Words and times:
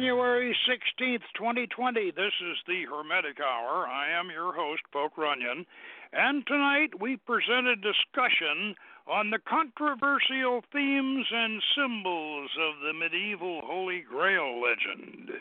January 0.00 0.56
16th, 0.64 1.28
2020. 1.36 2.12
This 2.12 2.32
is 2.40 2.56
the 2.66 2.88
Hermetic 2.88 3.36
Hour. 3.38 3.86
I 3.86 4.08
am 4.08 4.30
your 4.30 4.50
host, 4.54 4.80
Poke 4.94 5.18
Runyon, 5.18 5.66
and 6.14 6.46
tonight 6.46 6.98
we 6.98 7.18
present 7.18 7.66
a 7.66 7.76
discussion 7.76 8.76
on 9.06 9.28
the 9.28 9.38
controversial 9.44 10.64
themes 10.72 11.26
and 11.30 11.60
symbols 11.76 12.48
of 12.58 12.80
the 12.80 12.94
medieval 12.94 13.60
Holy 13.62 14.00
Grail 14.00 14.62
legend. 14.62 15.32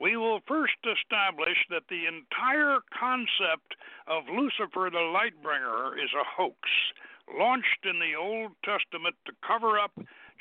We 0.00 0.16
will 0.16 0.40
first 0.48 0.82
establish 0.82 1.62
that 1.70 1.86
the 1.88 2.10
entire 2.10 2.82
concept 2.90 3.78
of 4.08 4.24
Lucifer 4.26 4.90
the 4.90 5.06
Lightbringer 5.14 5.94
is 6.02 6.10
a 6.18 6.26
hoax, 6.26 6.58
launched 7.38 7.86
in 7.86 8.00
the 8.00 8.18
Old 8.18 8.58
Testament 8.64 9.14
to 9.26 9.32
cover 9.46 9.78
up 9.78 9.92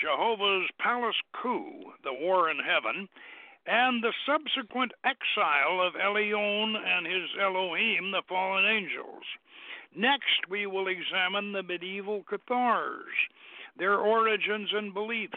Jehovah's 0.02 0.70
palace 0.80 1.22
coup, 1.40 1.94
the 2.04 2.18
war 2.18 2.50
in 2.50 2.58
heaven, 2.58 3.08
and 3.66 4.04
the 4.04 4.14
subsequent 4.26 4.92
exile 5.06 5.82
of 5.82 5.94
Elyon 5.96 6.76
and 6.76 7.06
his 7.06 7.30
Elohim, 7.40 8.12
the 8.12 8.24
fallen 8.28 8.66
angels. 8.66 9.24
Next, 9.96 10.50
we 10.50 10.66
will 10.66 10.88
examine 10.88 11.52
the 11.52 11.64
medieval 11.64 12.24
Cathars, 12.30 13.14
their 13.78 13.96
origins 13.96 14.70
and 14.74 14.94
beliefs. 14.94 15.34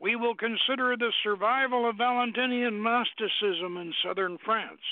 We 0.00 0.16
will 0.16 0.34
consider 0.34 0.96
the 0.96 1.12
survival 1.22 1.88
of 1.88 1.96
Valentinian 1.96 2.82
Gnosticism 2.82 3.76
in 3.76 3.94
southern 4.04 4.38
France 4.44 4.82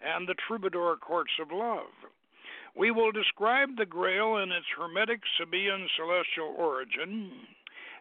and 0.00 0.26
the 0.26 0.34
troubadour 0.48 0.96
courts 0.96 1.32
of 1.40 1.52
love. 1.52 1.92
We 2.76 2.90
will 2.90 3.12
describe 3.12 3.76
the 3.76 3.86
Grail 3.86 4.36
in 4.36 4.50
its 4.52 4.66
Hermetic 4.76 5.20
Sabaean 5.38 5.86
celestial 5.96 6.54
origin, 6.56 7.30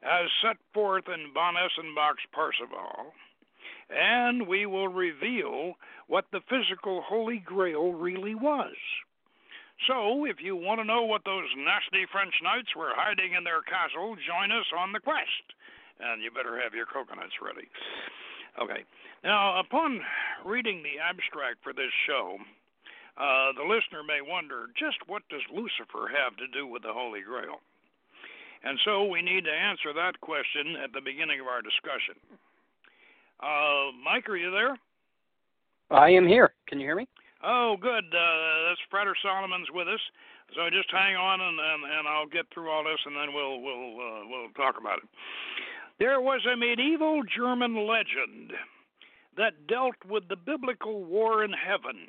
as 0.03 0.29
set 0.41 0.57
forth 0.73 1.05
in 1.07 1.33
von 1.33 1.55
Eschenbach's 1.55 2.25
Parzival, 2.31 3.13
and 3.89 4.47
we 4.47 4.65
will 4.65 4.87
reveal 4.87 5.73
what 6.07 6.25
the 6.31 6.41
physical 6.49 7.01
Holy 7.01 7.41
Grail 7.43 7.93
really 7.93 8.35
was. 8.35 8.75
So, 9.87 10.25
if 10.25 10.37
you 10.43 10.55
want 10.55 10.81
to 10.81 10.85
know 10.85 11.03
what 11.03 11.23
those 11.23 11.47
nasty 11.55 12.03
French 12.11 12.33
knights 12.43 12.75
were 12.75 12.91
hiding 12.91 13.33
in 13.33 13.43
their 13.47 13.63
castle, 13.63 14.15
join 14.27 14.51
us 14.51 14.67
on 14.75 14.91
the 14.91 14.99
quest. 14.99 15.45
And 15.99 16.21
you 16.21 16.31
better 16.31 16.59
have 16.59 16.75
your 16.75 16.85
coconuts 16.85 17.39
ready. 17.39 17.67
Okay. 18.59 18.83
Now, 19.23 19.59
upon 19.59 20.01
reading 20.45 20.83
the 20.83 20.99
abstract 20.99 21.63
for 21.63 21.71
this 21.71 21.91
show, 22.07 22.39
uh, 23.19 23.51
the 23.55 23.67
listener 23.67 24.03
may 24.03 24.19
wonder 24.19 24.67
just 24.75 24.99
what 25.07 25.23
does 25.31 25.43
Lucifer 25.51 26.11
have 26.11 26.35
to 26.39 26.47
do 26.51 26.67
with 26.67 26.83
the 26.83 26.95
Holy 26.95 27.23
Grail? 27.23 27.63
And 28.63 28.79
so 28.83 29.07
we 29.07 29.21
need 29.21 29.47
to 29.47 29.51
answer 29.51 29.95
that 29.95 30.19
question 30.19 30.75
at 30.83 30.91
the 30.91 30.99
beginning 30.99 31.39
of 31.39 31.47
our 31.47 31.63
discussion. 31.63 32.19
Uh, 33.39 33.91
Mike, 34.03 34.27
are 34.29 34.37
you 34.37 34.51
there? 34.51 34.77
I 35.91 36.09
am 36.11 36.27
here. 36.27 36.53
Can 36.67 36.79
you 36.79 36.85
hear 36.85 36.95
me? 36.95 37.07
Oh, 37.43 37.75
good. 37.79 38.03
Uh, 38.03 38.67
that's 38.67 38.81
Frater 38.91 39.15
Solomon's 39.23 39.67
with 39.73 39.87
us. 39.87 40.01
So 40.55 40.69
just 40.69 40.91
hang 40.91 41.15
on, 41.15 41.39
and, 41.39 41.57
and, 41.59 41.83
and 41.99 42.07
I'll 42.07 42.27
get 42.27 42.45
through 42.53 42.69
all 42.69 42.83
this, 42.83 42.99
and 43.05 43.15
then 43.15 43.33
we'll 43.33 43.61
we'll 43.61 43.95
uh, 43.95 44.21
we'll 44.27 44.51
talk 44.57 44.75
about 44.79 44.97
it. 44.97 45.09
There 45.99 46.19
was 46.21 46.41
a 46.51 46.57
medieval 46.57 47.21
German 47.23 47.87
legend 47.87 48.53
that 49.37 49.67
dealt 49.67 49.95
with 50.09 50.27
the 50.27 50.35
biblical 50.35 51.05
war 51.05 51.43
in 51.43 51.51
heaven 51.53 52.07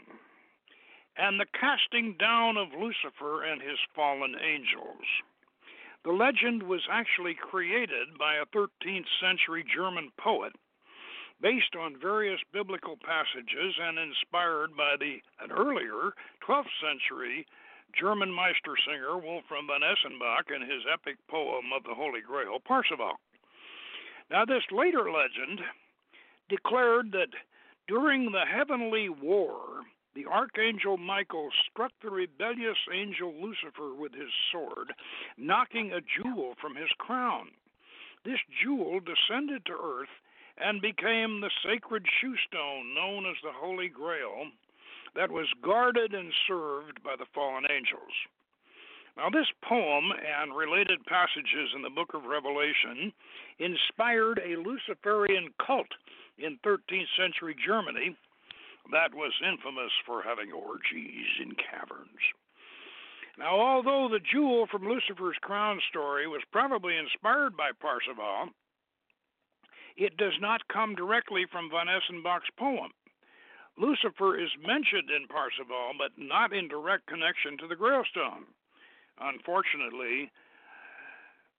and 1.17 1.39
the 1.39 1.47
casting 1.59 2.17
down 2.19 2.57
of 2.57 2.69
Lucifer 2.73 3.45
and 3.45 3.61
his 3.61 3.79
fallen 3.95 4.35
angels. 4.41 5.05
The 6.05 6.13
legend 6.13 6.63
was 6.63 6.81
actually 6.91 7.35
created 7.35 8.17
by 8.19 8.37
a 8.37 8.47
13th 8.57 9.11
century 9.21 9.65
German 9.75 10.11
poet 10.19 10.53
based 11.43 11.75
on 11.79 11.97
various 12.01 12.41
biblical 12.53 12.97
passages 12.97 13.75
and 13.81 13.99
inspired 13.99 14.77
by 14.77 14.97
the 14.99 15.19
an 15.43 15.51
earlier 15.51 16.13
12th 16.47 16.73
century 16.81 17.47
German 17.99 18.31
Meistersinger 18.31 19.21
Wolfram 19.21 19.67
von 19.67 19.81
Eschenbach 19.83 20.55
and 20.55 20.63
his 20.71 20.83
epic 20.93 21.17
poem 21.29 21.73
of 21.75 21.83
the 21.83 21.95
Holy 21.95 22.21
Grail, 22.21 22.59
Parzival. 22.61 23.19
Now, 24.31 24.45
this 24.45 24.63
later 24.71 25.11
legend 25.11 25.61
declared 26.49 27.11
that 27.13 27.35
during 27.89 28.31
the 28.31 28.45
heavenly 28.47 29.09
war, 29.09 29.83
the 30.15 30.27
archangel 30.27 30.97
Michael 30.97 31.51
struck 31.71 31.93
the 32.03 32.11
rebellious 32.11 32.79
angel 32.93 33.33
Lucifer 33.41 33.95
with 33.95 34.13
his 34.13 34.31
sword, 34.53 34.93
knocking 35.37 35.93
a 35.93 36.01
jewel 36.01 36.55
from 36.61 36.77
his 36.77 36.91
crown. 36.99 37.49
This 38.25 38.39
jewel 38.63 39.01
descended 39.01 39.65
to 39.67 39.73
earth 39.73 40.15
and 40.63 40.81
became 40.81 41.41
the 41.41 41.51
sacred 41.65 42.05
shoe 42.21 42.37
stone 42.47 42.95
known 42.95 43.27
as 43.27 43.37
the 43.43 43.53
Holy 43.53 43.89
Grail 43.89 44.47
that 45.15 45.31
was 45.31 45.49
guarded 45.63 46.15
and 46.15 46.33
served 46.47 47.03
by 47.03 47.17
the 47.19 47.27
fallen 47.35 47.65
angels. 47.71 48.15
Now, 49.17 49.29
this 49.29 49.49
poem 49.63 50.13
and 50.13 50.57
related 50.57 51.05
passages 51.07 51.75
in 51.75 51.83
the 51.83 51.91
book 51.91 52.15
of 52.15 52.25
Revelation 52.25 53.13
inspired 53.59 54.39
a 54.39 54.57
Luciferian 54.57 55.53
cult 55.65 55.91
in 56.39 56.59
13th 56.65 57.11
century 57.19 57.57
Germany 57.67 58.17
that 58.93 59.15
was 59.15 59.33
infamous 59.45 59.93
for 60.07 60.23
having 60.23 60.53
orgies 60.53 61.27
in 61.43 61.55
caverns. 61.55 62.25
Now, 63.39 63.59
although 63.61 64.09
the 64.11 64.21
jewel 64.21 64.67
from 64.71 64.89
Lucifer's 64.89 65.39
crown 65.41 65.81
story 65.89 66.27
was 66.27 66.43
probably 66.53 66.97
inspired 66.97 67.57
by 67.57 67.71
Parzival, 67.81 68.51
it 70.01 70.17
does 70.17 70.33
not 70.41 70.67
come 70.73 70.97
directly 70.97 71.45
from 71.53 71.69
von 71.69 71.87
Eschenbach's 71.87 72.49
poem. 72.57 72.91
Lucifer 73.77 74.41
is 74.41 74.49
mentioned 74.57 75.13
in 75.13 75.29
Parzival, 75.29 75.93
but 76.01 76.17
not 76.17 76.57
in 76.57 76.69
direct 76.69 77.07
connection 77.07 77.61
to 77.61 77.69
the 77.69 77.77
Grailstone. 77.77 78.49
Unfortunately, 79.21 80.33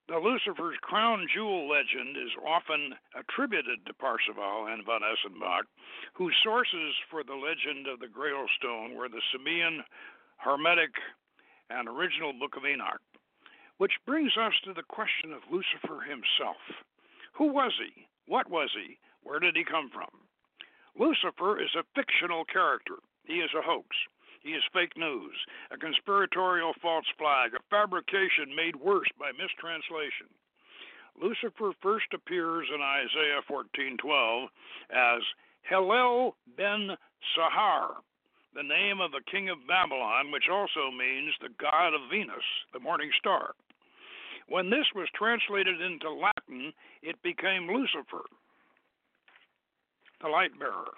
the 0.10 0.18
Lucifer's 0.18 0.78
crown 0.82 1.28
jewel 1.30 1.70
legend 1.70 2.18
is 2.18 2.34
often 2.42 2.98
attributed 3.14 3.86
to 3.86 3.94
Parzival 3.94 4.74
and 4.74 4.84
von 4.84 5.06
Eschenbach, 5.06 5.70
whose 6.14 6.34
sources 6.44 6.98
for 7.14 7.24
the 7.24 7.38
legend 7.38 7.86
of 7.86 8.00
the 8.02 8.10
Grail 8.10 8.50
Stone 8.58 8.98
were 8.98 9.08
the 9.08 9.22
Sabaean, 9.30 9.86
Hermetic, 10.38 10.98
and 11.70 11.88
original 11.88 12.34
Book 12.34 12.58
of 12.58 12.66
Enoch. 12.66 13.02
Which 13.78 14.02
brings 14.06 14.34
us 14.34 14.54
to 14.66 14.74
the 14.74 14.90
question 14.90 15.32
of 15.32 15.46
Lucifer 15.50 16.02
himself. 16.02 16.58
Who 17.38 17.54
was 17.54 17.74
he? 17.78 18.10
What 18.32 18.50
was 18.50 18.72
he? 18.72 18.96
Where 19.24 19.42
did 19.44 19.58
he 19.58 19.66
come 19.68 19.90
from? 19.92 20.08
Lucifer 20.96 21.60
is 21.62 21.76
a 21.76 21.84
fictional 21.94 22.46
character. 22.46 22.96
He 23.28 23.44
is 23.44 23.52
a 23.52 23.62
hoax. 23.62 23.88
He 24.42 24.52
is 24.52 24.64
fake 24.72 24.96
news, 24.96 25.36
a 25.70 25.76
conspiratorial 25.76 26.72
false 26.82 27.12
flag, 27.18 27.52
a 27.54 27.60
fabrication 27.70 28.56
made 28.56 28.78
worse 28.78 29.10
by 29.20 29.36
mistranslation. 29.36 30.32
Lucifer 31.22 31.74
first 31.84 32.08
appears 32.14 32.70
in 32.74 32.80
Isaiah 32.80 33.42
14:12 33.50 34.48
as 34.90 35.22
Helel 35.64 36.38
ben 36.56 36.96
Sahar, 37.36 38.00
the 38.56 38.64
name 38.64 39.02
of 39.02 39.12
the 39.12 39.28
king 39.30 39.50
of 39.50 39.68
Babylon, 39.68 40.32
which 40.32 40.48
also 40.48 40.90
means 40.90 41.36
the 41.42 41.50
god 41.60 41.94
of 41.94 42.10
Venus, 42.10 42.48
the 42.72 42.80
morning 42.80 43.12
star. 43.20 43.56
When 44.48 44.70
this 44.70 44.88
was 44.96 45.10
translated 45.12 45.82
into 45.82 46.10
Latin, 46.52 46.74
it 47.02 47.22
became 47.24 47.68
Lucifer, 47.68 48.26
the 50.22 50.30
light 50.30 50.58
bearer. 50.60 50.94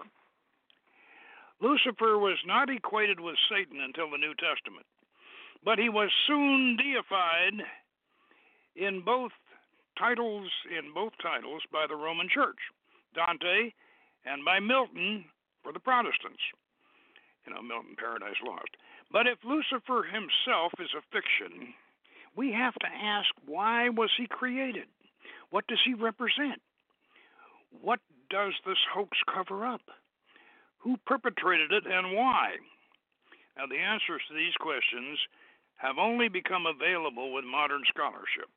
Lucifer 1.62 2.18
was 2.18 2.38
not 2.46 2.70
equated 2.70 3.20
with 3.20 3.36
Satan 3.50 3.80
until 3.82 4.10
the 4.12 4.18
New 4.18 4.34
Testament, 4.36 4.86
but 5.64 5.80
he 5.80 5.90
was 5.90 6.10
soon 6.28 6.78
deified 6.78 7.66
in 8.76 9.02
both 9.02 9.32
titles 9.98 10.50
in 10.76 10.92
both 10.94 11.14
titles 11.22 11.62
by 11.72 11.86
the 11.88 11.96
Roman 11.96 12.28
Church, 12.28 12.58
Dante, 13.16 13.72
and 14.26 14.44
by 14.44 14.60
Milton 14.60 15.26
for 15.62 15.72
the 15.72 15.80
Protestants. 15.80 16.42
You 17.46 17.54
know, 17.54 17.62
Milton 17.62 17.96
Paradise 17.98 18.40
Lost. 18.44 18.76
But 19.12 19.28
if 19.28 19.38
Lucifer 19.44 20.04
himself 20.04 20.72
is 20.80 20.90
a 20.98 21.04
fiction, 21.14 21.76
we 22.36 22.52
have 22.54 22.74
to 22.76 22.88
ask 22.88 23.30
why 23.46 23.90
was 23.90 24.10
he 24.18 24.28
created? 24.28 24.88
What 25.54 25.68
does 25.68 25.86
he 25.86 25.94
represent? 25.94 26.58
What 27.70 28.00
does 28.32 28.54
this 28.66 28.82
hoax 28.90 29.14
cover 29.30 29.68
up? 29.68 29.86
Who 30.80 30.98
perpetrated 31.06 31.72
it 31.72 31.86
and 31.86 32.18
why? 32.18 32.58
Now, 33.56 33.70
the 33.70 33.78
answers 33.78 34.26
to 34.28 34.34
these 34.34 34.58
questions 34.58 35.20
have 35.78 36.00
only 36.02 36.28
become 36.28 36.66
available 36.66 37.32
with 37.32 37.46
modern 37.46 37.84
scholarship. 37.86 38.50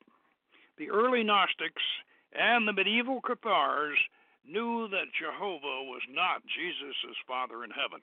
The 0.78 0.88
early 0.88 1.22
Gnostics 1.22 1.84
and 2.32 2.66
the 2.66 2.72
medieval 2.72 3.20
Cathars 3.20 4.00
knew 4.48 4.88
that 4.88 5.12
Jehovah 5.20 5.84
was 5.92 6.00
not 6.08 6.48
Jesus' 6.48 7.20
Father 7.28 7.62
in 7.62 7.76
heaven. 7.76 8.00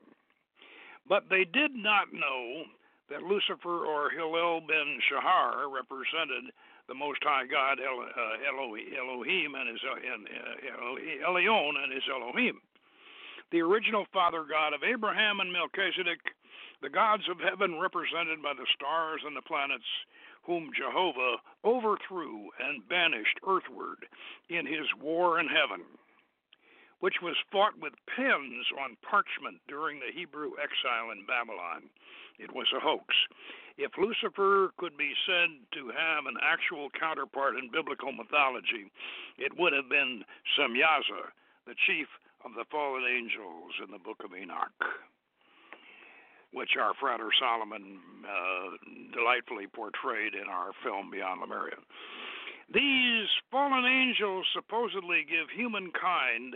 But 1.10 1.34
they 1.34 1.50
did 1.50 1.74
not 1.74 2.13
know 2.13 2.69
that 3.10 3.25
Lucifer 3.25 3.89
or 3.89 4.12
Hillel 4.12 4.62
ben 4.62 5.01
Shahar 5.10 5.66
represented 5.66 6.54
the 6.88 6.94
Most 6.94 7.24
High 7.24 7.48
God 7.48 7.80
El, 7.80 8.00
uh, 8.02 8.36
Elohim 8.44 9.56
and 9.56 9.70
his 9.70 9.80
uh, 9.84 11.30
Elyon 11.30 11.74
and 11.80 11.94
his 11.94 12.04
Elohim. 12.12 12.60
The 13.52 13.62
original 13.62 14.06
father 14.12 14.44
God 14.50 14.74
of 14.74 14.84
Abraham 14.84 15.40
and 15.40 15.54
Melchizedek, 15.54 16.20
the 16.82 16.90
gods 16.90 17.24
of 17.30 17.40
heaven 17.40 17.80
represented 17.80 18.42
by 18.42 18.54
the 18.54 18.68
stars 18.76 19.22
and 19.26 19.36
the 19.36 19.46
planets, 19.46 19.88
whom 20.44 20.72
Jehovah 20.76 21.38
overthrew 21.64 22.50
and 22.60 22.88
banished 22.90 23.40
earthward 23.48 24.04
in 24.50 24.66
his 24.66 24.88
war 25.00 25.40
in 25.40 25.48
heaven, 25.48 25.86
which 27.00 27.22
was 27.22 27.36
fought 27.52 27.80
with 27.80 27.94
pens 28.12 28.66
on 28.84 28.98
parchment 29.08 29.62
during 29.68 30.00
the 30.00 30.12
Hebrew 30.12 30.52
exile 30.60 31.12
in 31.16 31.26
Babylon. 31.26 31.88
It 32.40 32.54
was 32.54 32.68
a 32.76 32.80
hoax. 32.80 33.14
If 33.78 33.98
Lucifer 33.98 34.72
could 34.78 34.98
be 34.98 35.14
said 35.26 35.50
to 35.74 35.90
have 35.90 36.26
an 36.26 36.38
actual 36.42 36.90
counterpart 36.94 37.56
in 37.56 37.72
biblical 37.72 38.12
mythology, 38.12 38.92
it 39.38 39.58
would 39.58 39.74
have 39.74 39.90
been 39.90 40.24
Semyaza, 40.58 41.34
the 41.66 41.76
chief 41.88 42.08
of 42.46 42.52
the 42.54 42.66
fallen 42.70 43.04
angels 43.04 43.74
in 43.84 43.92
the 43.92 44.00
book 44.00 44.22
of 44.24 44.36
Enoch 44.36 44.84
which 46.54 46.78
our 46.80 46.94
Frater 47.02 47.30
Solomon 47.42 47.98
uh, 48.24 48.78
delightfully 49.12 49.66
portrayed 49.68 50.34
in 50.38 50.48
our 50.48 50.72
film 50.86 51.10
Beyond 51.10 51.42
Lemuria. 51.42 51.82
These 52.72 53.28
fallen 53.52 53.86
angels 53.86 54.46
supposedly 54.54 55.26
give 55.28 55.50
humankind 55.50 56.54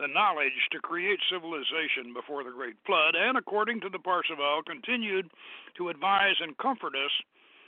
the 0.00 0.08
knowledge 0.08 0.56
to 0.72 0.80
create 0.80 1.20
civilization 1.28 2.16
before 2.16 2.42
the 2.42 2.56
Great 2.56 2.76
Flood, 2.86 3.14
and 3.14 3.36
according 3.36 3.80
to 3.82 3.92
the 3.92 4.00
Parzival, 4.00 4.64
continued 4.64 5.28
to 5.76 5.90
advise 5.90 6.40
and 6.40 6.56
comfort 6.56 6.96
us 6.96 7.12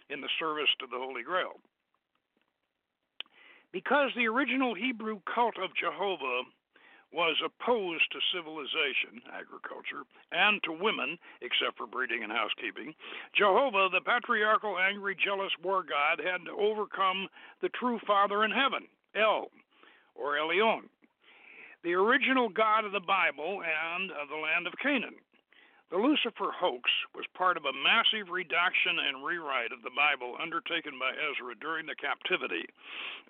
in 0.09 0.21
the 0.21 0.33
service 0.41 0.73
to 0.81 0.87
the 0.89 0.97
Holy 0.97 1.23
Grail. 1.23 1.61
Because 3.71 4.11
the 4.17 4.29
original 4.29 4.75
Hebrew 4.75 5.21
cult 5.29 5.57
of 5.61 5.77
Jehovah 5.77 6.49
was 7.13 7.37
opposed 7.45 8.09
to 8.13 8.29
civilization, 8.33 9.21
agriculture, 9.29 10.09
and 10.33 10.57
to 10.65 10.73
women, 10.73 11.19
except 11.45 11.77
for 11.77 11.87
breeding 11.87 12.25
and 12.25 12.33
housekeeping. 12.33 12.95
Jehovah, 13.37 13.93
the 13.93 14.01
patriarchal, 14.01 14.81
angry, 14.81 15.17
jealous 15.21 15.53
war 15.63 15.85
god, 15.85 16.25
had 16.25 16.41
to 16.49 16.57
overcome 16.57 17.29
the 17.61 17.69
true 17.77 18.01
Father 18.07 18.45
in 18.45 18.51
heaven, 18.51 18.89
El, 19.15 19.53
or 20.17 20.37
Elyon, 20.41 20.89
the 21.83 21.95
original 21.95 22.49
God 22.49 22.85
of 22.85 22.93
the 22.93 23.03
Bible 23.03 23.63
and 23.63 24.11
of 24.13 24.29
the 24.29 24.39
land 24.39 24.67
of 24.67 24.79
Canaan. 24.83 25.19
The 25.91 26.01
Lucifer 26.01 26.49
hoax 26.49 26.89
was 27.15 27.27
part 27.37 27.59
of 27.59 27.67
a 27.67 27.81
massive 27.85 28.33
redaction 28.33 28.97
and 28.97 29.21
rewrite 29.21 29.77
of 29.77 29.83
the 29.85 29.93
Bible 29.93 30.39
undertaken 30.41 30.97
by 30.97 31.13
Ezra 31.13 31.53
during 31.61 31.85
the 31.85 32.01
captivity, 32.01 32.65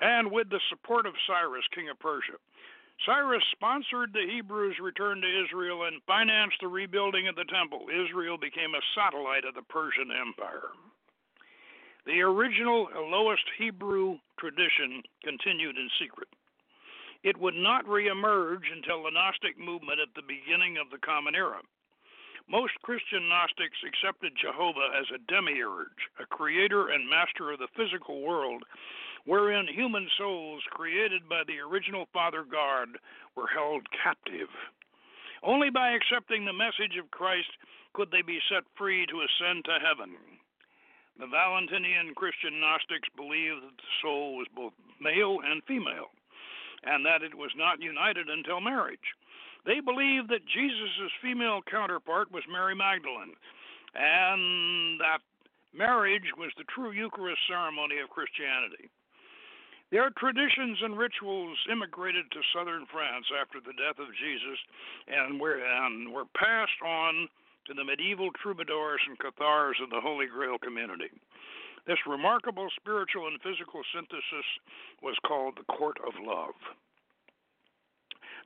and 0.00 0.30
with 0.30 0.48
the 0.48 0.62
support 0.70 1.06
of 1.06 1.18
Cyrus, 1.26 1.66
king 1.74 1.88
of 1.88 1.98
Persia. 1.98 2.38
Cyrus 3.04 3.42
sponsored 3.50 4.12
the 4.12 4.30
Hebrews' 4.30 4.78
return 4.78 5.20
to 5.20 5.42
Israel 5.42 5.90
and 5.90 5.98
financed 6.06 6.60
the 6.60 6.68
rebuilding 6.68 7.26
of 7.26 7.34
the 7.34 7.50
temple. 7.50 7.90
Israel 7.90 8.38
became 8.38 8.76
a 8.76 8.88
satellite 8.94 9.44
of 9.44 9.58
the 9.58 9.66
Persian 9.66 10.12
Empire. 10.14 10.70
The 12.06 12.20
original 12.22 12.88
Elohist 12.94 13.48
Hebrew 13.58 14.18
tradition 14.38 15.02
continued 15.24 15.78
in 15.78 15.90
secret. 15.98 16.28
It 17.22 17.38
would 17.38 17.54
not 17.54 17.86
reemerge 17.86 18.66
until 18.72 19.02
the 19.02 19.10
Gnostic 19.10 19.58
movement 19.58 20.00
at 20.00 20.14
the 20.14 20.26
beginning 20.26 20.76
of 20.76 20.90
the 20.90 20.98
Common 20.98 21.34
Era. 21.34 21.60
Most 22.48 22.74
Christian 22.82 23.28
Gnostics 23.28 23.78
accepted 23.86 24.32
Jehovah 24.34 24.90
as 24.98 25.06
a 25.14 25.22
demiurge, 25.30 26.10
a 26.18 26.26
creator 26.26 26.88
and 26.88 27.08
master 27.08 27.52
of 27.52 27.60
the 27.60 27.70
physical 27.76 28.22
world 28.22 28.64
wherein 29.24 29.68
human 29.68 30.08
souls 30.18 30.62
created 30.70 31.28
by 31.28 31.42
the 31.46 31.60
original 31.60 32.06
Father 32.12 32.42
God 32.42 32.88
were 33.36 33.46
held 33.46 33.86
captive. 34.02 34.50
Only 35.42 35.70
by 35.70 35.92
accepting 35.92 36.44
the 36.44 36.52
message 36.52 36.98
of 36.98 37.10
Christ 37.10 37.50
could 37.94 38.10
they 38.10 38.22
be 38.22 38.40
set 38.50 38.64
free 38.76 39.06
to 39.06 39.22
ascend 39.22 39.64
to 39.66 39.78
heaven. 39.78 40.16
The 41.18 41.26
Valentinian 41.26 42.14
Christian 42.14 42.58
Gnostics 42.58 43.08
believed 43.14 43.62
that 43.62 43.76
the 43.76 43.92
soul 44.02 44.36
was 44.36 44.48
both 44.56 44.72
male 45.00 45.38
and 45.44 45.62
female, 45.64 46.10
and 46.84 47.04
that 47.06 47.22
it 47.22 47.34
was 47.34 47.50
not 47.56 47.80
united 47.80 48.28
until 48.28 48.60
marriage. 48.60 49.14
They 49.64 49.80
believed 49.80 50.28
that 50.30 50.46
Jesus' 50.46 51.12
female 51.22 51.60
counterpart 51.70 52.32
was 52.32 52.42
Mary 52.50 52.74
Magdalene, 52.74 53.34
and 53.94 54.98
that 55.00 55.22
marriage 55.72 56.34
was 56.36 56.50
the 56.58 56.66
true 56.74 56.90
Eucharist 56.90 57.40
ceremony 57.46 57.98
of 58.02 58.10
Christianity. 58.10 58.90
Their 59.92 60.08
traditions 60.16 60.80
and 60.80 60.96
rituals 60.96 61.58
immigrated 61.70 62.24
to 62.32 62.40
southern 62.56 62.86
France 62.90 63.28
after 63.36 63.60
the 63.60 63.76
death 63.76 64.00
of 64.00 64.08
Jesus 64.16 64.58
and 65.06 65.38
were, 65.38 65.60
and 65.60 66.10
were 66.10 66.24
passed 66.34 66.80
on 66.80 67.28
to 67.68 67.74
the 67.74 67.84
medieval 67.84 68.30
troubadours 68.42 69.00
and 69.06 69.18
cathars 69.20 69.76
of 69.84 69.90
the 69.90 70.00
Holy 70.00 70.26
Grail 70.26 70.56
community. 70.58 71.12
This 71.86 71.98
remarkable 72.06 72.68
spiritual 72.76 73.26
and 73.26 73.40
physical 73.42 73.82
synthesis 73.94 74.46
was 75.02 75.16
called 75.26 75.56
the 75.56 75.72
Court 75.72 75.98
of 76.06 76.14
Love. 76.22 76.54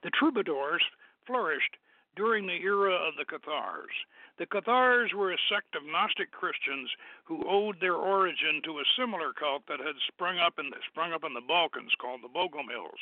The 0.03 0.11
troubadours 0.11 0.83
flourished 1.27 1.77
during 2.17 2.47
the 2.47 2.63
era 2.65 2.95
of 2.95 3.15
the 3.17 3.27
Cathars. 3.27 3.93
The 4.39 4.47
Cathars 4.47 5.13
were 5.13 5.33
a 5.33 5.47
sect 5.53 5.77
of 5.77 5.85
Gnostic 5.85 6.31
Christians 6.33 6.89
who 7.25 7.45
owed 7.47 7.79
their 7.81 7.95
origin 7.95 8.63
to 8.65 8.81
a 8.81 8.93
similar 8.97 9.33
cult 9.33 9.67
that 9.69 9.81
had 9.81 9.97
sprung 10.09 10.39
up 10.39 10.59
in 10.59 10.71
the, 10.71 10.77
sprung 10.89 11.13
up 11.13 11.25
in 11.25 11.35
the 11.35 11.45
Balkans 11.45 11.93
called 12.01 12.23
the 12.23 12.33
Bogomils. 12.33 13.01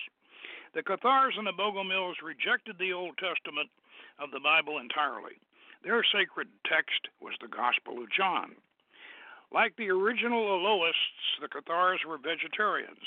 The 0.75 0.83
Cathars 0.83 1.35
and 1.39 1.47
the 1.47 1.53
Bogomils 1.53 2.19
rejected 2.23 2.79
the 2.79 2.93
Old 2.93 3.17
Testament 3.19 3.71
of 4.19 4.33
the 4.33 4.41
Bible 4.41 4.79
entirely. 4.79 5.39
Their 5.85 6.03
sacred 6.03 6.49
text 6.67 7.07
was 7.21 7.35
the 7.41 7.49
Gospel 7.49 8.03
of 8.03 8.11
John. 8.11 8.57
Like 9.53 9.77
the 9.77 9.91
original 9.91 10.59
Elohists, 10.59 11.41
the 11.41 11.49
Cathars 11.49 12.01
were 12.07 12.19
vegetarians. 12.19 13.05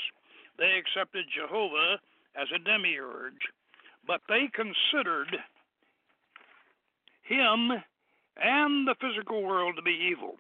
They 0.58 0.80
accepted 0.80 1.26
Jehovah 1.34 2.00
as 2.36 2.48
a 2.54 2.60
demiurge, 2.60 3.42
but 4.06 4.22
they 4.28 4.50
considered 4.54 5.36
him 7.24 7.72
and 8.38 8.88
the 8.88 8.96
physical 9.02 9.44
world 9.44 9.76
to 9.76 9.82
be 9.82 10.10
evil. 10.12 10.38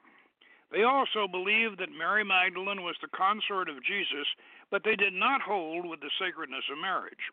They 0.72 0.84
also 0.84 1.28
believed 1.28 1.80
that 1.80 1.96
Mary 1.96 2.24
Magdalene 2.24 2.84
was 2.84 2.96
the 3.02 3.08
consort 3.16 3.70
of 3.70 3.84
Jesus, 3.84 4.28
but 4.70 4.84
they 4.84 4.96
did 4.96 5.14
not 5.14 5.42
hold 5.42 5.86
with 5.86 6.02
the 6.02 6.12
sacredness 6.20 6.64
of 6.72 6.78
marriage. 6.78 7.32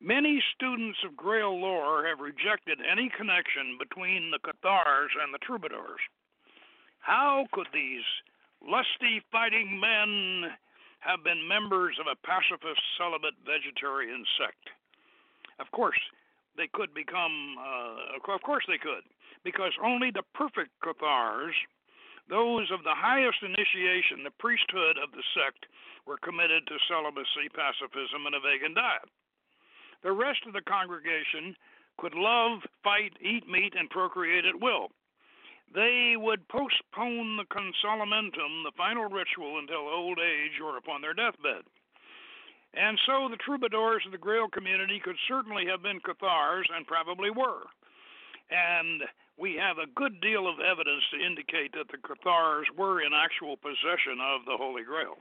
Many 0.00 0.42
students 0.56 0.98
of 1.04 1.16
Grail 1.16 1.60
lore 1.60 2.06
have 2.06 2.18
rejected 2.18 2.80
any 2.80 3.08
connection 3.16 3.78
between 3.78 4.30
the 4.30 4.40
Cathars 4.40 5.12
and 5.22 5.32
the 5.32 5.38
troubadours. 5.38 6.00
How 7.02 7.46
could 7.50 7.66
these 7.74 8.06
lusty 8.62 9.22
fighting 9.30 9.78
men 9.78 10.54
have 11.00 11.24
been 11.26 11.46
members 11.46 11.98
of 11.98 12.06
a 12.06 12.14
pacifist 12.24 12.80
celibate 12.96 13.34
vegetarian 13.42 14.24
sect? 14.38 14.70
Of 15.58 15.66
course, 15.74 15.98
they 16.56 16.70
could 16.72 16.94
become, 16.94 17.58
uh, 17.58 18.14
of 18.14 18.42
course 18.42 18.64
they 18.68 18.78
could, 18.78 19.02
because 19.42 19.74
only 19.82 20.10
the 20.14 20.22
perfect 20.34 20.70
Cathars, 20.78 21.54
those 22.30 22.70
of 22.70 22.84
the 22.86 22.94
highest 22.94 23.42
initiation, 23.42 24.22
the 24.22 24.38
priesthood 24.38 24.94
of 25.02 25.10
the 25.10 25.26
sect, 25.34 25.66
were 26.06 26.22
committed 26.22 26.66
to 26.66 26.78
celibacy, 26.86 27.50
pacifism, 27.50 28.26
and 28.26 28.38
a 28.38 28.40
vegan 28.40 28.74
diet. 28.74 29.10
The 30.02 30.12
rest 30.12 30.46
of 30.46 30.52
the 30.52 30.62
congregation 30.62 31.56
could 31.98 32.14
love, 32.14 32.62
fight, 32.82 33.18
eat 33.20 33.48
meat, 33.48 33.74
and 33.76 33.90
procreate 33.90 34.46
at 34.46 34.60
will. 34.60 34.90
They 35.74 36.14
would 36.16 36.46
postpone 36.48 37.36
the 37.36 37.48
consolamentum, 37.48 38.64
the 38.64 38.76
final 38.76 39.08
ritual, 39.08 39.58
until 39.58 39.88
old 39.88 40.18
age 40.18 40.60
or 40.62 40.76
upon 40.76 41.00
their 41.00 41.14
deathbed. 41.14 41.64
And 42.74 42.98
so 43.06 43.28
the 43.28 43.36
troubadours 43.36 44.02
of 44.04 44.12
the 44.12 44.18
Grail 44.18 44.48
community 44.48 45.00
could 45.02 45.16
certainly 45.28 45.66
have 45.66 45.82
been 45.82 46.00
Cathars, 46.00 46.68
and 46.74 46.86
probably 46.86 47.30
were. 47.30 47.64
And 48.50 49.02
we 49.38 49.56
have 49.56 49.78
a 49.78 49.88
good 49.94 50.20
deal 50.20 50.48
of 50.48 50.60
evidence 50.60 51.04
to 51.12 51.24
indicate 51.24 51.72
that 51.72 51.88
the 51.88 52.00
Cathars 52.04 52.66
were 52.76 53.00
in 53.00 53.12
actual 53.14 53.56
possession 53.56 54.20
of 54.20 54.44
the 54.44 54.56
Holy 54.56 54.84
Grail. 54.84 55.16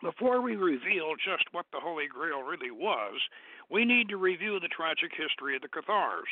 Before 0.00 0.40
we 0.40 0.54
reveal 0.54 1.18
just 1.18 1.42
what 1.50 1.66
the 1.72 1.80
Holy 1.82 2.06
Grail 2.06 2.42
really 2.42 2.70
was, 2.70 3.18
we 3.68 3.84
need 3.84 4.08
to 4.10 4.16
review 4.16 4.60
the 4.60 4.68
tragic 4.68 5.10
history 5.10 5.56
of 5.56 5.62
the 5.62 5.68
Cathars. 5.68 6.30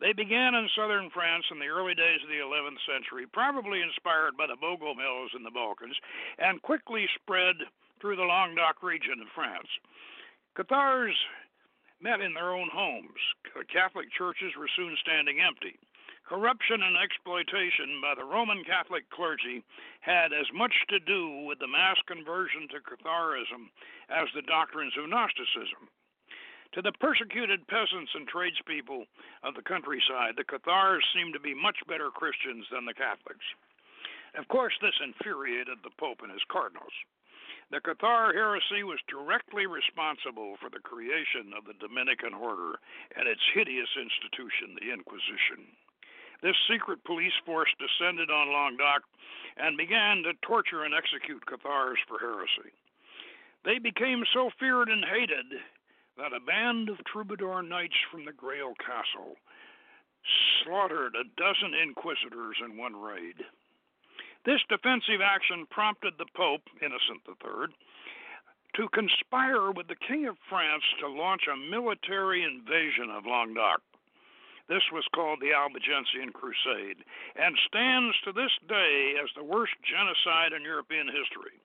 They 0.00 0.12
began 0.12 0.54
in 0.54 0.68
southern 0.74 1.10
France 1.10 1.44
in 1.50 1.58
the 1.58 1.70
early 1.70 1.94
days 1.94 2.20
of 2.22 2.28
the 2.28 2.42
11th 2.42 2.82
century, 2.84 3.26
probably 3.32 3.80
inspired 3.80 4.36
by 4.36 4.46
the 4.46 4.58
Bogomils 4.60 5.34
in 5.36 5.42
the 5.42 5.54
Balkans, 5.54 5.96
and 6.38 6.60
quickly 6.62 7.06
spread 7.14 7.56
through 8.00 8.16
the 8.16 8.26
Languedoc 8.26 8.82
region 8.82 9.22
of 9.22 9.28
France. 9.34 9.68
Cathars 10.56 11.16
met 12.00 12.20
in 12.20 12.34
their 12.34 12.52
own 12.52 12.68
homes. 12.72 13.22
Catholic 13.72 14.10
churches 14.12 14.52
were 14.58 14.68
soon 14.76 14.96
standing 15.00 15.40
empty. 15.40 15.78
Corruption 16.28 16.82
and 16.82 16.96
exploitation 16.96 18.00
by 18.00 18.14
the 18.16 18.24
Roman 18.24 18.64
Catholic 18.64 19.08
clergy 19.10 19.62
had 20.00 20.32
as 20.32 20.48
much 20.52 20.72
to 20.88 20.98
do 21.00 21.44
with 21.44 21.58
the 21.58 21.68
mass 21.68 21.96
conversion 22.06 22.66
to 22.72 22.80
Catharism 22.80 23.68
as 24.08 24.28
the 24.34 24.42
doctrines 24.42 24.96
of 24.96 25.08
Gnosticism. 25.08 25.88
To 26.74 26.82
the 26.82 26.90
persecuted 26.98 27.62
peasants 27.70 28.10
and 28.18 28.26
tradespeople 28.26 29.06
of 29.46 29.54
the 29.54 29.62
countryside, 29.62 30.34
the 30.34 30.42
Cathars 30.42 31.06
seemed 31.14 31.32
to 31.34 31.38
be 31.38 31.54
much 31.54 31.78
better 31.86 32.10
Christians 32.10 32.66
than 32.72 32.84
the 32.84 32.98
Catholics. 32.98 33.46
Of 34.34 34.48
course, 34.48 34.74
this 34.82 34.98
infuriated 34.98 35.78
the 35.86 35.94
Pope 36.02 36.26
and 36.26 36.32
his 36.34 36.42
cardinals. 36.50 36.90
The 37.70 37.78
Cathar 37.78 38.34
heresy 38.34 38.82
was 38.82 38.98
directly 39.06 39.70
responsible 39.70 40.58
for 40.58 40.68
the 40.68 40.82
creation 40.82 41.54
of 41.54 41.62
the 41.64 41.78
Dominican 41.78 42.34
order 42.34 42.82
and 43.14 43.28
its 43.30 43.46
hideous 43.54 43.94
institution, 43.94 44.74
the 44.74 44.90
Inquisition. 44.90 45.70
This 46.42 46.58
secret 46.66 47.04
police 47.06 47.38
force 47.46 47.70
descended 47.78 48.30
on 48.34 48.50
Languedoc 48.50 49.06
and 49.56 49.78
began 49.78 50.24
to 50.24 50.34
torture 50.42 50.82
and 50.82 50.92
execute 50.92 51.46
Cathars 51.46 52.02
for 52.10 52.18
heresy. 52.18 52.74
They 53.64 53.78
became 53.78 54.26
so 54.34 54.50
feared 54.58 54.90
and 54.90 55.04
hated 55.06 55.62
that 56.16 56.32
a 56.32 56.40
band 56.40 56.88
of 56.88 57.04
troubadour 57.04 57.62
knights 57.62 57.96
from 58.10 58.24
the 58.24 58.32
Grail 58.32 58.74
Castle 58.78 59.36
slaughtered 60.62 61.14
a 61.14 61.28
dozen 61.36 61.74
inquisitors 61.74 62.56
in 62.64 62.76
one 62.76 62.96
raid. 62.96 63.36
This 64.46 64.60
defensive 64.68 65.20
action 65.24 65.66
prompted 65.70 66.14
the 66.18 66.28
Pope, 66.36 66.62
Innocent 66.80 67.24
III, 67.26 67.72
to 68.76 68.88
conspire 68.92 69.70
with 69.70 69.88
the 69.88 70.00
King 70.06 70.26
of 70.26 70.36
France 70.48 70.84
to 71.00 71.08
launch 71.08 71.42
a 71.48 71.56
military 71.56 72.42
invasion 72.42 73.10
of 73.10 73.26
Languedoc. 73.26 73.80
This 74.68 74.84
was 74.92 75.04
called 75.14 75.40
the 75.40 75.52
Albigensian 75.52 76.32
Crusade 76.32 77.04
and 77.36 77.56
stands 77.68 78.16
to 78.24 78.32
this 78.32 78.52
day 78.68 79.14
as 79.22 79.28
the 79.36 79.44
worst 79.44 79.76
genocide 79.84 80.56
in 80.56 80.62
European 80.64 81.06
history. 81.06 81.60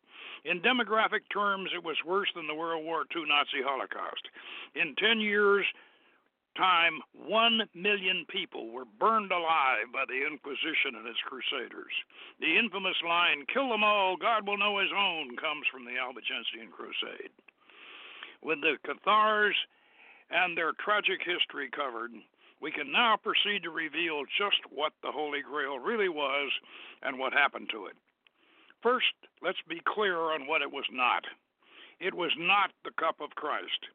In 0.46 0.62
demographic 0.62 1.28
terms, 1.32 1.72
it 1.76 1.84
was 1.84 1.98
worse 2.06 2.30
than 2.36 2.48
the 2.48 2.56
World 2.56 2.86
War 2.86 3.04
II 3.16 3.24
Nazi 3.28 3.62
Holocaust. 3.64 4.24
In 4.76 4.96
10 4.96 5.20
years, 5.20 5.66
time, 6.58 7.00
one 7.14 7.64
million 7.74 8.26
people 8.30 8.72
were 8.72 8.86
burned 9.00 9.32
alive 9.32 9.88
by 9.94 10.04
the 10.08 10.28
Inquisition 10.28 10.96
and 11.00 11.08
its 11.08 11.20
crusaders. 11.24 11.94
The 12.40 12.58
infamous 12.58 12.98
line, 13.06 13.46
kill 13.52 13.70
them 13.70 13.84
all, 13.84 14.16
God 14.18 14.48
will 14.48 14.58
know 14.58 14.80
his 14.80 14.92
own, 14.96 15.36
comes 15.38 15.68
from 15.72 15.86
the 15.86 16.00
Albigensian 16.00 16.72
Crusade. 16.72 17.32
With 18.44 18.62
the 18.62 18.76
Cathars 18.84 19.56
and 20.32 20.56
their 20.56 20.72
tragic 20.84 21.20
history 21.24 21.70
covered, 21.72 22.12
we 22.62 22.72
can 22.72 22.92
now 22.92 23.16
proceed 23.16 23.64
to 23.64 23.72
reveal 23.72 24.24
just 24.38 24.60
what 24.70 24.94
the 25.02 25.12
Holy 25.12 25.42
Grail 25.42 25.80
really 25.80 26.10
was 26.10 26.52
and 27.04 27.18
what 27.18 27.32
happened 27.32 27.70
to 27.72 27.88
it. 27.88 27.96
First, 28.82 29.14
let's 29.42 29.62
be 29.68 29.82
clear 29.86 30.32
on 30.32 30.48
what 30.48 30.62
it 30.62 30.72
was 30.72 30.88
not. 30.92 31.26
It 32.00 32.14
was 32.14 32.32
not 32.38 32.72
the 32.84 32.96
cup 32.96 33.20
of 33.20 33.36
Christ. 33.36 33.92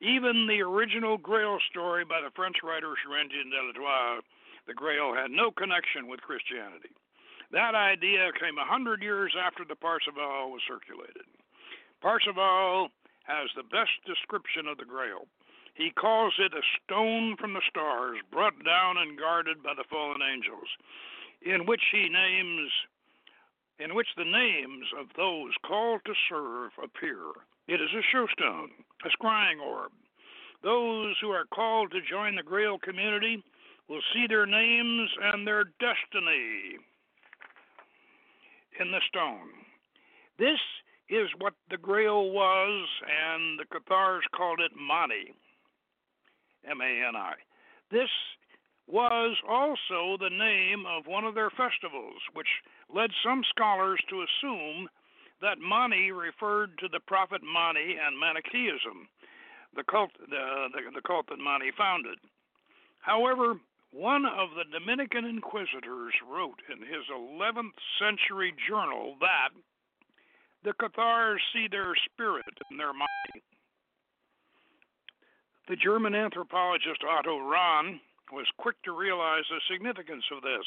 Even 0.00 0.46
the 0.46 0.60
original 0.60 1.16
Grail 1.16 1.58
story 1.70 2.04
by 2.04 2.20
the 2.20 2.30
French 2.36 2.56
writer 2.62 2.92
Chrétien 2.92 3.50
de 3.50 3.60
l'Étoile, 3.62 4.20
the 4.66 4.74
Grail 4.74 5.14
had 5.14 5.30
no 5.30 5.50
connection 5.50 6.06
with 6.06 6.20
Christianity. 6.20 6.92
That 7.50 7.74
idea 7.74 8.30
came 8.38 8.58
a 8.58 8.68
hundred 8.68 9.02
years 9.02 9.34
after 9.34 9.64
the 9.64 9.74
Parzival 9.74 10.52
was 10.52 10.60
circulated. 10.68 11.24
Parzival 12.02 12.92
has 13.24 13.48
the 13.56 13.64
best 13.64 13.96
description 14.04 14.68
of 14.68 14.76
the 14.76 14.84
Grail. 14.84 15.26
He 15.72 15.90
calls 15.90 16.34
it 16.38 16.52
a 16.52 16.70
stone 16.84 17.36
from 17.40 17.54
the 17.54 17.64
stars, 17.68 18.18
brought 18.30 18.62
down 18.64 18.98
and 18.98 19.18
guarded 19.18 19.62
by 19.62 19.72
the 19.74 19.88
fallen 19.88 20.20
angels, 20.20 20.68
in 21.40 21.64
which 21.64 21.82
he 21.90 22.08
names 22.10 22.70
in 23.78 23.94
which 23.94 24.08
the 24.16 24.24
names 24.24 24.86
of 24.98 25.06
those 25.16 25.52
called 25.66 26.00
to 26.04 26.12
serve 26.28 26.72
appear. 26.82 27.18
It 27.68 27.80
is 27.80 27.90
a 27.94 28.02
showstone, 28.10 28.70
a 29.04 29.08
scrying 29.10 29.60
orb. 29.60 29.92
Those 30.62 31.14
who 31.20 31.30
are 31.30 31.44
called 31.54 31.92
to 31.92 32.00
join 32.00 32.34
the 32.34 32.42
Grail 32.42 32.78
community 32.78 33.42
will 33.88 34.00
see 34.12 34.26
their 34.26 34.46
names 34.46 35.10
and 35.22 35.46
their 35.46 35.64
destiny 35.78 36.78
in 38.80 38.90
the 38.90 39.00
stone. 39.08 39.50
This 40.38 40.58
is 41.08 41.28
what 41.38 41.54
the 41.70 41.78
Grail 41.78 42.30
was, 42.30 42.88
and 43.02 43.58
the 43.58 43.64
Cathars 43.64 44.24
called 44.36 44.60
it 44.60 44.72
Mani. 44.76 45.32
M 46.68 46.80
A 46.80 47.08
N 47.08 47.16
I. 47.16 47.34
This 47.90 48.10
was 48.88 49.36
also 49.46 50.16
the 50.18 50.32
name 50.32 50.84
of 50.88 51.06
one 51.06 51.24
of 51.24 51.34
their 51.34 51.50
festivals, 51.50 52.16
which 52.32 52.48
led 52.92 53.10
some 53.22 53.42
scholars 53.50 54.00
to 54.08 54.24
assume 54.24 54.88
that 55.40 55.60
Mani 55.60 56.10
referred 56.10 56.76
to 56.78 56.88
the 56.88 57.00
prophet 57.06 57.42
Mani 57.44 57.96
and 58.00 58.18
Manichaeism, 58.18 59.06
the 59.76 59.84
cult, 59.84 60.10
the, 60.18 60.72
the, 60.72 60.80
the 60.94 61.02
cult 61.06 61.26
that 61.28 61.38
Mani 61.38 61.70
founded. 61.76 62.18
However, 63.00 63.60
one 63.92 64.24
of 64.24 64.50
the 64.56 64.64
Dominican 64.72 65.24
inquisitors 65.24 66.14
wrote 66.26 66.60
in 66.72 66.80
his 66.80 67.04
11th 67.12 67.76
century 68.00 68.54
journal 68.68 69.16
that 69.20 69.50
the 70.64 70.72
Cathars 70.80 71.40
see 71.52 71.68
their 71.70 71.92
spirit 72.10 72.56
in 72.70 72.76
their 72.76 72.92
Mani. 72.92 73.42
The 75.68 75.76
German 75.76 76.14
anthropologist 76.14 77.04
Otto 77.04 77.38
Rahn 77.38 78.00
was 78.32 78.46
quick 78.58 78.76
to 78.84 78.96
realize 78.96 79.44
the 79.48 79.60
significance 79.70 80.24
of 80.32 80.42
this 80.42 80.66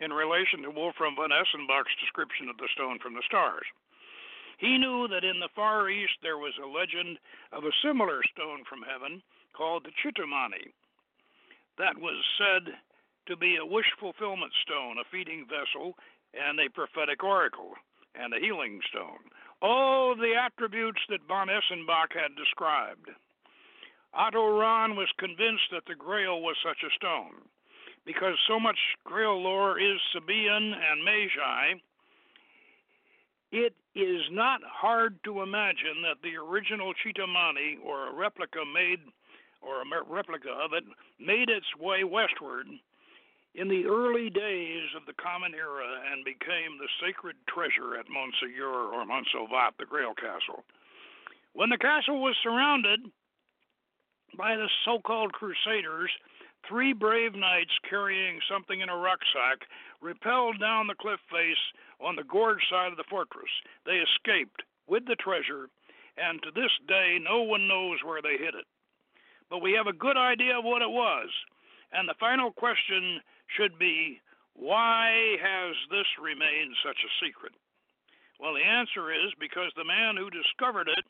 in 0.00 0.12
relation 0.12 0.62
to 0.62 0.70
Wolfram 0.70 1.16
von 1.16 1.30
Eschenbach's 1.30 1.96
description 2.00 2.48
of 2.48 2.56
the 2.58 2.68
stone 2.74 2.98
from 2.98 3.14
the 3.14 3.26
stars. 3.26 3.66
He 4.58 4.76
knew 4.76 5.06
that 5.08 5.24
in 5.24 5.38
the 5.38 5.52
Far 5.54 5.88
East 5.88 6.18
there 6.22 6.38
was 6.38 6.54
a 6.58 6.66
legend 6.66 7.18
of 7.52 7.64
a 7.64 7.78
similar 7.82 8.20
stone 8.34 8.64
from 8.68 8.82
heaven 8.82 9.22
called 9.54 9.84
the 9.86 9.94
Chitumani. 9.94 10.74
That 11.78 11.96
was 11.98 12.18
said 12.36 12.74
to 13.26 13.36
be 13.36 13.56
a 13.56 13.66
wish 13.66 13.86
fulfillment 14.00 14.52
stone, 14.62 14.98
a 14.98 15.06
feeding 15.10 15.46
vessel, 15.46 15.94
and 16.34 16.58
a 16.58 16.70
prophetic 16.70 17.22
oracle, 17.22 17.74
and 18.14 18.34
a 18.34 18.40
healing 18.40 18.80
stone. 18.90 19.30
All 19.62 20.12
of 20.12 20.18
the 20.18 20.34
attributes 20.34 21.00
that 21.08 21.26
von 21.28 21.48
Essenbach 21.48 22.12
had 22.12 22.34
described. 22.34 23.10
Otto 24.14 24.58
Rahn 24.58 24.96
was 24.96 25.08
convinced 25.18 25.70
that 25.72 25.84
the 25.86 25.94
Grail 25.94 26.40
was 26.40 26.56
such 26.64 26.82
a 26.82 26.94
stone. 26.96 27.42
Because 28.06 28.34
so 28.48 28.58
much 28.58 28.78
Grail 29.04 29.40
lore 29.42 29.78
is 29.78 30.00
Sabaean 30.14 30.72
and 30.72 31.04
Magi, 31.04 31.74
it 33.52 33.74
is 33.94 34.22
not 34.30 34.60
hard 34.64 35.18
to 35.24 35.42
imagine 35.42 36.02
that 36.02 36.22
the 36.22 36.36
original 36.36 36.92
Chitamani, 36.94 37.78
or 37.84 38.08
a 38.08 38.14
replica 38.14 38.64
made, 38.64 39.00
or 39.60 39.82
a 39.82 40.04
replica 40.06 40.50
of 40.50 40.72
it, 40.72 40.84
made 41.18 41.48
its 41.48 41.66
way 41.78 42.04
westward 42.04 42.66
in 43.54 43.68
the 43.68 43.86
early 43.86 44.30
days 44.30 44.88
of 44.96 45.04
the 45.06 45.16
Common 45.20 45.54
Era 45.54 46.00
and 46.12 46.24
became 46.24 46.78
the 46.78 46.88
sacred 47.00 47.36
treasure 47.48 47.98
at 47.98 48.06
Montségur 48.06 48.92
or 48.92 49.04
Montsalvat, 49.04 49.76
the 49.78 49.86
Grail 49.86 50.14
Castle. 50.14 50.64
When 51.54 51.70
the 51.70 51.78
castle 51.78 52.22
was 52.22 52.36
surrounded 52.42 53.00
by 54.36 54.56
the 54.56 54.68
so 54.84 54.98
called 55.00 55.32
Crusaders, 55.32 56.10
three 56.68 56.92
brave 56.92 57.34
knights 57.34 57.72
carrying 57.88 58.40
something 58.50 58.80
in 58.80 58.88
a 58.88 58.96
rucksack 58.96 59.66
repelled 60.00 60.60
down 60.60 60.86
the 60.86 60.94
cliff 61.00 61.20
face 61.30 61.62
on 62.00 62.16
the 62.16 62.24
gorge 62.24 62.62
side 62.70 62.90
of 62.92 62.98
the 62.98 63.08
fortress. 63.10 63.50
They 63.86 64.02
escaped 64.02 64.62
with 64.86 65.06
the 65.06 65.16
treasure, 65.16 65.68
and 66.16 66.42
to 66.42 66.50
this 66.50 66.72
day, 66.86 67.18
no 67.22 67.42
one 67.42 67.68
knows 67.68 67.98
where 68.04 68.22
they 68.22 68.36
hid 68.38 68.54
it. 68.54 68.66
But 69.50 69.62
we 69.62 69.72
have 69.72 69.86
a 69.86 69.96
good 69.96 70.16
idea 70.16 70.58
of 70.58 70.64
what 70.64 70.82
it 70.82 70.90
was, 70.90 71.28
and 71.92 72.08
the 72.08 72.18
final 72.20 72.52
question 72.52 73.20
should 73.56 73.78
be 73.78 74.20
why 74.54 75.38
has 75.40 75.74
this 75.90 76.06
remained 76.20 76.74
such 76.84 76.98
a 76.98 77.16
secret? 77.24 77.52
Well, 78.40 78.54
the 78.54 78.66
answer 78.66 79.10
is 79.10 79.32
because 79.38 79.72
the 79.74 79.86
man 79.86 80.16
who 80.16 80.30
discovered 80.30 80.88
it 80.88 81.04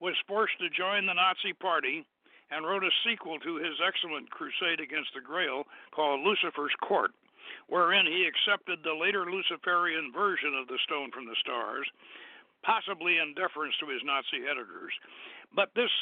was 0.00 0.14
forced 0.26 0.58
to 0.60 0.70
join 0.70 1.06
the 1.06 1.14
Nazi 1.14 1.54
Party 1.54 2.06
and 2.50 2.66
wrote 2.66 2.84
a 2.84 2.90
sequel 3.04 3.38
to 3.40 3.56
his 3.56 3.76
excellent 3.84 4.30
crusade 4.30 4.80
against 4.80 5.12
the 5.14 5.20
Grail 5.20 5.64
called 5.92 6.20
Lucifer's 6.20 6.74
Court 6.80 7.12
wherein 7.68 8.06
he 8.06 8.28
accepted 8.28 8.80
the 8.82 8.92
later 8.92 9.24
Luciferian 9.28 10.12
version 10.12 10.54
of 10.56 10.68
the 10.68 10.78
stone 10.84 11.10
from 11.12 11.26
the 11.26 11.36
stars, 11.40 11.86
possibly 12.62 13.18
in 13.18 13.34
deference 13.34 13.74
to 13.80 13.88
his 13.88 14.02
Nazi 14.04 14.44
editors. 14.44 14.92
But 15.54 15.72
this 15.74 15.92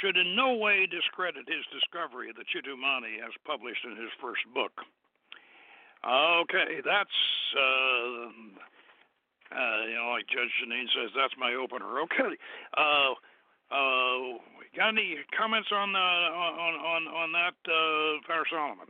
should 0.00 0.16
in 0.16 0.34
no 0.34 0.56
way 0.56 0.88
discredit 0.88 1.44
his 1.48 1.64
discovery 1.68 2.32
that 2.32 2.48
Chitumani 2.48 3.20
as 3.20 3.32
published 3.44 3.84
in 3.84 3.96
his 3.96 4.12
first 4.20 4.42
book. 4.52 4.72
Okay, 6.02 6.82
that's 6.82 7.18
uh, 7.54 8.32
uh, 9.52 9.80
you 9.86 9.94
know, 9.94 10.16
like 10.16 10.26
Judge 10.26 10.50
Jeanine 10.58 10.88
says, 10.96 11.12
that's 11.14 11.36
my 11.38 11.54
opener. 11.54 12.00
Okay, 12.08 12.34
uh, 12.74 13.14
uh, 13.72 14.38
got 14.76 14.88
any 14.88 15.16
comments 15.36 15.68
on 15.72 15.94
uh, 15.94 15.98
on 15.98 16.74
on 16.74 17.08
on 17.08 17.32
that, 17.32 17.54
uh, 17.70 18.20
Frater 18.26 18.46
Solomon? 18.50 18.88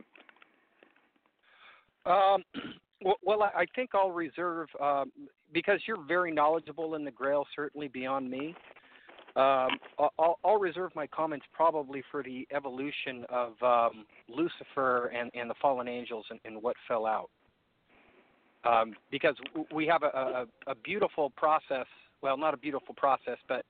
Um, 2.05 2.43
well, 3.01 3.17
well, 3.23 3.43
I 3.43 3.65
think 3.75 3.91
I'll 3.93 4.11
reserve 4.11 4.67
um, 4.81 5.11
because 5.53 5.79
you're 5.87 6.03
very 6.03 6.31
knowledgeable 6.31 6.95
in 6.95 7.03
the 7.03 7.11
Grail, 7.11 7.45
certainly 7.55 7.87
beyond 7.87 8.29
me. 8.29 8.55
Um, 9.35 9.79
I'll, 9.97 10.37
I'll, 10.45 10.59
reserve 10.59 10.91
my 10.95 11.07
comments 11.07 11.45
probably 11.53 12.03
for 12.11 12.21
the 12.21 12.47
evolution 12.55 13.25
of 13.29 13.53
um, 13.63 14.05
Lucifer 14.29 15.07
and, 15.07 15.31
and, 15.33 15.49
the 15.49 15.55
fallen 15.59 15.87
angels 15.87 16.23
and, 16.29 16.39
and 16.45 16.61
what 16.61 16.75
fell 16.87 17.07
out. 17.07 17.31
Um, 18.63 18.93
because 19.09 19.35
we 19.73 19.87
have 19.87 20.03
a, 20.03 20.05
a, 20.05 20.45
a, 20.67 20.75
beautiful 20.75 21.31
process. 21.31 21.87
Well, 22.21 22.37
not 22.37 22.53
a 22.53 22.57
beautiful 22.57 22.93
process, 22.93 23.39
but 23.49 23.65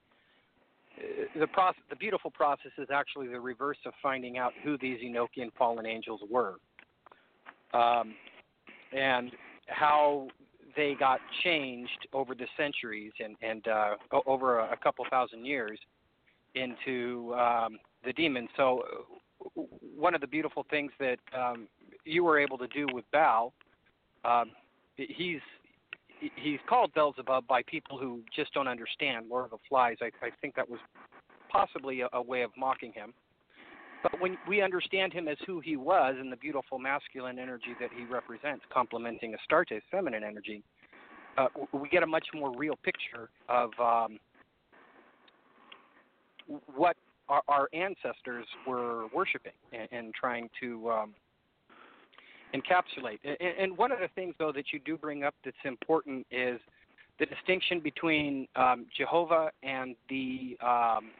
the 1.38 1.46
process, 1.48 1.82
the 1.90 1.96
beautiful 1.96 2.30
process 2.30 2.72
is 2.78 2.88
actually 2.92 3.28
the 3.28 3.40
reverse 3.40 3.78
of 3.86 3.92
finding 4.02 4.38
out 4.38 4.52
who 4.62 4.78
these 4.78 4.98
Enochian 5.00 5.52
fallen 5.58 5.86
angels 5.86 6.20
were, 6.30 6.56
um, 7.72 8.14
and 8.92 9.32
how 9.66 10.28
they 10.76 10.94
got 10.98 11.20
changed 11.42 12.08
over 12.12 12.34
the 12.34 12.46
centuries 12.56 13.12
and, 13.20 13.36
and 13.42 13.66
uh, 13.68 13.94
over 14.26 14.60
a, 14.60 14.76
couple 14.76 15.04
thousand 15.10 15.44
years 15.44 15.78
into 16.54 17.34
um, 17.34 17.78
the 18.04 18.12
demons. 18.12 18.48
So, 18.56 18.82
uh, 18.82 19.60
one 19.96 20.14
of 20.14 20.20
the 20.20 20.26
beautiful 20.26 20.64
things 20.70 20.92
that 20.98 21.18
um, 21.36 21.68
you 22.04 22.24
were 22.24 22.38
able 22.38 22.56
to 22.58 22.68
do 22.68 22.86
with 22.92 23.04
Baal, 23.12 23.52
um, 24.24 24.52
he's 24.96 25.40
he's 26.36 26.60
called 26.68 26.92
Beelzebub 26.94 27.46
by 27.46 27.62
people 27.62 27.98
who 27.98 28.22
just 28.34 28.52
don't 28.54 28.68
understand 28.68 29.26
Lord 29.28 29.46
of 29.46 29.50
the 29.50 29.58
Flies. 29.68 29.96
I, 30.00 30.06
I 30.24 30.30
think 30.40 30.54
that 30.56 30.68
was 30.68 30.80
possibly 31.50 32.00
a, 32.00 32.08
a 32.12 32.22
way 32.22 32.42
of 32.42 32.50
mocking 32.56 32.92
him. 32.92 33.12
But 34.02 34.20
when 34.20 34.36
we 34.46 34.60
understand 34.60 35.14
him 35.14 35.28
as 35.28 35.38
who 35.46 35.60
he 35.60 35.76
was 35.76 36.16
and 36.18 36.30
the 36.30 36.36
beautiful 36.36 36.78
masculine 36.78 37.38
energy 37.38 37.74
that 37.80 37.88
he 37.96 38.04
represents, 38.04 38.62
complementing 38.70 39.34
Astarte's 39.34 39.82
feminine 39.90 40.22
energy, 40.22 40.62
uh, 41.38 41.46
we 41.72 41.88
get 41.88 42.02
a 42.02 42.06
much 42.06 42.26
more 42.34 42.54
real 42.56 42.76
picture 42.84 43.30
of 43.48 43.70
um, 43.80 44.18
what 46.74 46.96
our, 47.30 47.42
our, 47.48 47.68
ancestors 47.72 48.46
were 48.66 49.06
worshiping 49.14 49.52
and, 49.72 49.88
and 49.90 50.14
trying 50.14 50.50
to 50.60 50.90
um, 50.90 51.14
encapsulate. 52.54 53.18
And, 53.58 53.76
one 53.76 53.92
of 53.92 53.98
the 53.98 54.08
things, 54.14 54.34
though, 54.38 54.52
that 54.52 54.72
you 54.72 54.78
do 54.78 54.96
bring 54.96 55.24
up 55.24 55.34
that's 55.44 55.56
important 55.64 56.26
is 56.30 56.60
the 57.18 57.26
distinction 57.26 57.80
between 57.80 58.46
um, 58.56 58.86
Jehovah 58.96 59.50
and 59.62 59.96
the 60.08 60.56
um, 60.64 61.10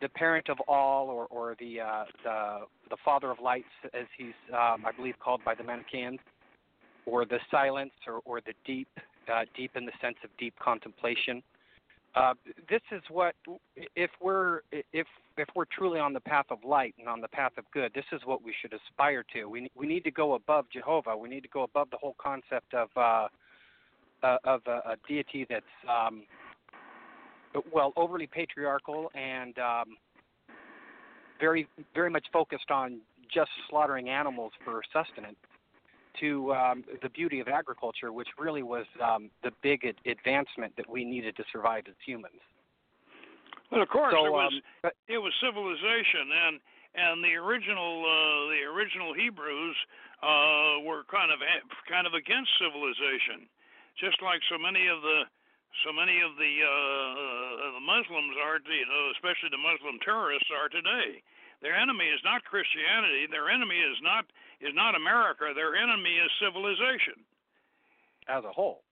the 0.00 0.08
parent 0.08 0.48
of 0.48 0.58
all, 0.66 1.08
or, 1.08 1.26
or 1.26 1.56
the, 1.60 1.80
uh, 1.80 2.04
the 2.24 2.58
the 2.90 2.96
father 3.04 3.30
of 3.30 3.38
lights, 3.38 3.68
as 3.94 4.06
he's 4.18 4.34
um, 4.52 4.84
I 4.84 4.90
believe 4.96 5.14
called 5.22 5.40
by 5.44 5.54
the 5.54 5.62
Manichaeans, 5.62 6.18
or 7.06 7.24
the 7.24 7.38
silence, 7.50 7.92
or, 8.06 8.20
or 8.24 8.40
the 8.40 8.52
deep, 8.66 8.88
uh, 9.32 9.44
deep 9.56 9.76
in 9.76 9.86
the 9.86 9.92
sense 10.00 10.16
of 10.24 10.30
deep 10.38 10.54
contemplation. 10.58 11.42
Uh, 12.14 12.34
this 12.68 12.82
is 12.90 13.02
what 13.08 13.34
if 13.96 14.10
we're 14.20 14.60
if 14.70 15.06
if 15.38 15.48
we're 15.56 15.64
truly 15.64 15.98
on 15.98 16.12
the 16.12 16.20
path 16.20 16.44
of 16.50 16.58
light 16.62 16.94
and 16.98 17.08
on 17.08 17.22
the 17.22 17.28
path 17.28 17.52
of 17.56 17.64
good, 17.72 17.90
this 17.94 18.04
is 18.12 18.20
what 18.26 18.42
we 18.42 18.54
should 18.60 18.74
aspire 18.74 19.24
to. 19.32 19.46
We 19.46 19.70
we 19.74 19.86
need 19.86 20.04
to 20.04 20.10
go 20.10 20.34
above 20.34 20.66
Jehovah. 20.70 21.16
We 21.16 21.30
need 21.30 21.42
to 21.42 21.48
go 21.48 21.62
above 21.62 21.88
the 21.90 21.96
whole 21.96 22.14
concept 22.18 22.74
of 22.74 22.88
uh, 22.96 23.28
uh, 24.22 24.36
of 24.44 24.60
a, 24.66 24.90
a, 24.90 24.96
deity 25.08 25.46
that's 25.48 25.64
um, 25.88 26.24
well 27.72 27.94
overly 27.96 28.26
patriarchal 28.26 29.10
and 29.14 29.58
um, 29.58 29.96
very 31.40 31.66
very 31.94 32.10
much 32.10 32.26
focused 32.30 32.70
on 32.70 33.00
just 33.32 33.50
slaughtering 33.70 34.10
animals 34.10 34.52
for 34.64 34.82
sustenance 34.92 35.36
to 36.20 36.52
um, 36.54 36.84
the 37.02 37.08
beauty 37.08 37.40
of 37.40 37.48
agriculture, 37.48 38.12
which 38.12 38.28
really 38.38 38.62
was 38.62 38.86
um, 39.02 39.30
the 39.42 39.50
big 39.62 39.84
ad- 39.84 40.00
advancement 40.06 40.76
that 40.76 40.88
we 40.88 41.04
needed 41.04 41.36
to 41.36 41.44
survive 41.52 41.84
as 41.88 41.94
humans. 42.04 42.40
Well, 43.70 43.80
of 43.80 43.88
course, 43.88 44.12
so, 44.12 44.26
it 44.26 44.32
was 44.32 44.52
um, 44.84 44.90
it 45.08 45.18
was 45.18 45.32
civilization, 45.40 46.28
and 46.28 46.60
and 46.92 47.24
the 47.24 47.34
original 47.40 48.04
uh, 48.04 48.52
the 48.52 48.68
original 48.68 49.16
Hebrews 49.16 49.76
uh, 50.20 50.84
were 50.84 51.08
kind 51.08 51.32
of 51.32 51.40
kind 51.88 52.06
of 52.06 52.12
against 52.12 52.52
civilization, 52.60 53.48
just 53.96 54.20
like 54.20 54.44
so 54.52 54.60
many 54.60 54.92
of 54.92 55.00
the 55.00 55.24
so 55.80 55.90
many 55.92 56.20
of 56.20 56.36
the 56.36 56.52
uh, 56.60 57.80
the 57.80 57.84
Muslims 57.84 58.36
are, 58.44 58.60
you 58.60 58.84
know, 58.84 59.02
especially 59.16 59.48
the 59.48 59.60
Muslim 59.60 59.96
terrorists 60.04 60.52
are 60.52 60.68
today. 60.68 61.24
Their 61.62 61.78
enemy 61.78 62.10
is 62.10 62.20
not 62.26 62.44
Christianity. 62.44 63.30
Their 63.30 63.48
enemy 63.48 63.78
is 63.78 63.96
not 64.02 64.26
is 64.60 64.74
not 64.74 64.98
America. 64.98 65.54
Their 65.54 65.78
enemy 65.78 66.18
is 66.18 66.30
civilization. 66.42 67.22
As 68.28 68.44
a 68.44 68.52
whole 68.52 68.82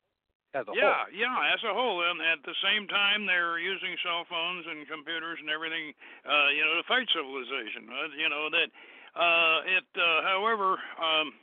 as 0.55 0.67
a 0.67 0.75
yeah, 0.75 1.07
whole. 1.07 1.15
Yeah, 1.15 1.55
as 1.55 1.63
a 1.63 1.73
whole, 1.75 2.03
and 2.03 2.19
at 2.19 2.43
the 2.43 2.57
same 2.59 2.91
time, 2.91 3.27
they're 3.27 3.59
using 3.63 3.95
cell 4.03 4.27
phones 4.27 4.67
and 4.67 4.83
computers 4.91 5.39
and 5.39 5.47
everything, 5.47 5.95
uh, 6.27 6.51
you 6.51 6.63
know, 6.67 6.75
to 6.75 6.85
fight 6.91 7.07
civilization. 7.15 7.87
Uh, 7.87 8.11
you 8.19 8.29
know 8.29 8.51
that 8.51 8.69
uh, 9.15 9.59
it. 9.79 9.87
Uh, 9.95 10.27
however, 10.27 10.75
um, 10.99 11.35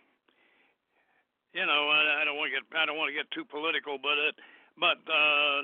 you 1.56 1.63
know, 1.63 1.88
I, 1.88 2.22
I 2.22 2.26
don't 2.28 2.36
want 2.36 2.52
to 2.52 2.56
get 2.60 2.66
I 2.76 2.84
don't 2.84 3.00
want 3.00 3.08
to 3.12 3.18
get 3.18 3.32
too 3.32 3.48
political, 3.48 3.96
but 3.96 4.20
it. 4.20 4.36
But 4.78 5.00
uh, 5.10 5.58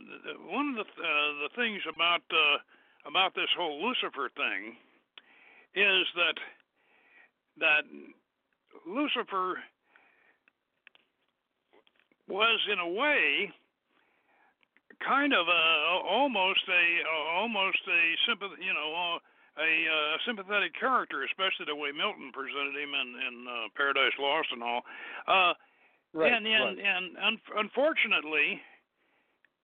one 0.50 0.74
of 0.74 0.88
the 0.88 0.88
uh, 0.88 1.32
the 1.44 1.52
things 1.60 1.84
about 1.84 2.24
uh, 2.32 2.64
about 3.04 3.36
this 3.36 3.52
whole 3.60 3.84
Lucifer 3.84 4.32
thing 4.34 4.80
is 5.76 6.06
that 6.16 6.38
that 7.58 7.84
Lucifer 8.88 9.60
was 12.28 12.60
in 12.72 12.80
a 12.80 12.88
way 12.88 13.52
kind 15.06 15.34
of 15.34 15.48
a 15.48 15.64
almost 16.08 16.64
a 16.70 16.84
almost 17.36 17.82
a 17.88 18.02
sympathy, 18.28 18.64
you 18.64 18.74
know, 18.74 19.20
a, 19.58 19.66
a 19.66 20.18
sympathetic 20.26 20.74
character, 20.80 21.24
especially 21.24 21.68
the 21.68 21.76
way 21.76 21.92
Milton 21.92 22.32
presented 22.34 22.74
him 22.74 22.96
in, 22.96 23.10
in 23.20 23.36
uh, 23.46 23.68
Paradise 23.76 24.16
Lost 24.18 24.50
and 24.52 24.64
all. 24.64 24.82
Uh, 25.28 25.54
right, 26.14 26.32
and 26.32 26.48
and 26.48 26.78
right. 26.78 26.86
and 26.86 27.06
un- 27.18 27.48
unfortunately, 27.58 28.62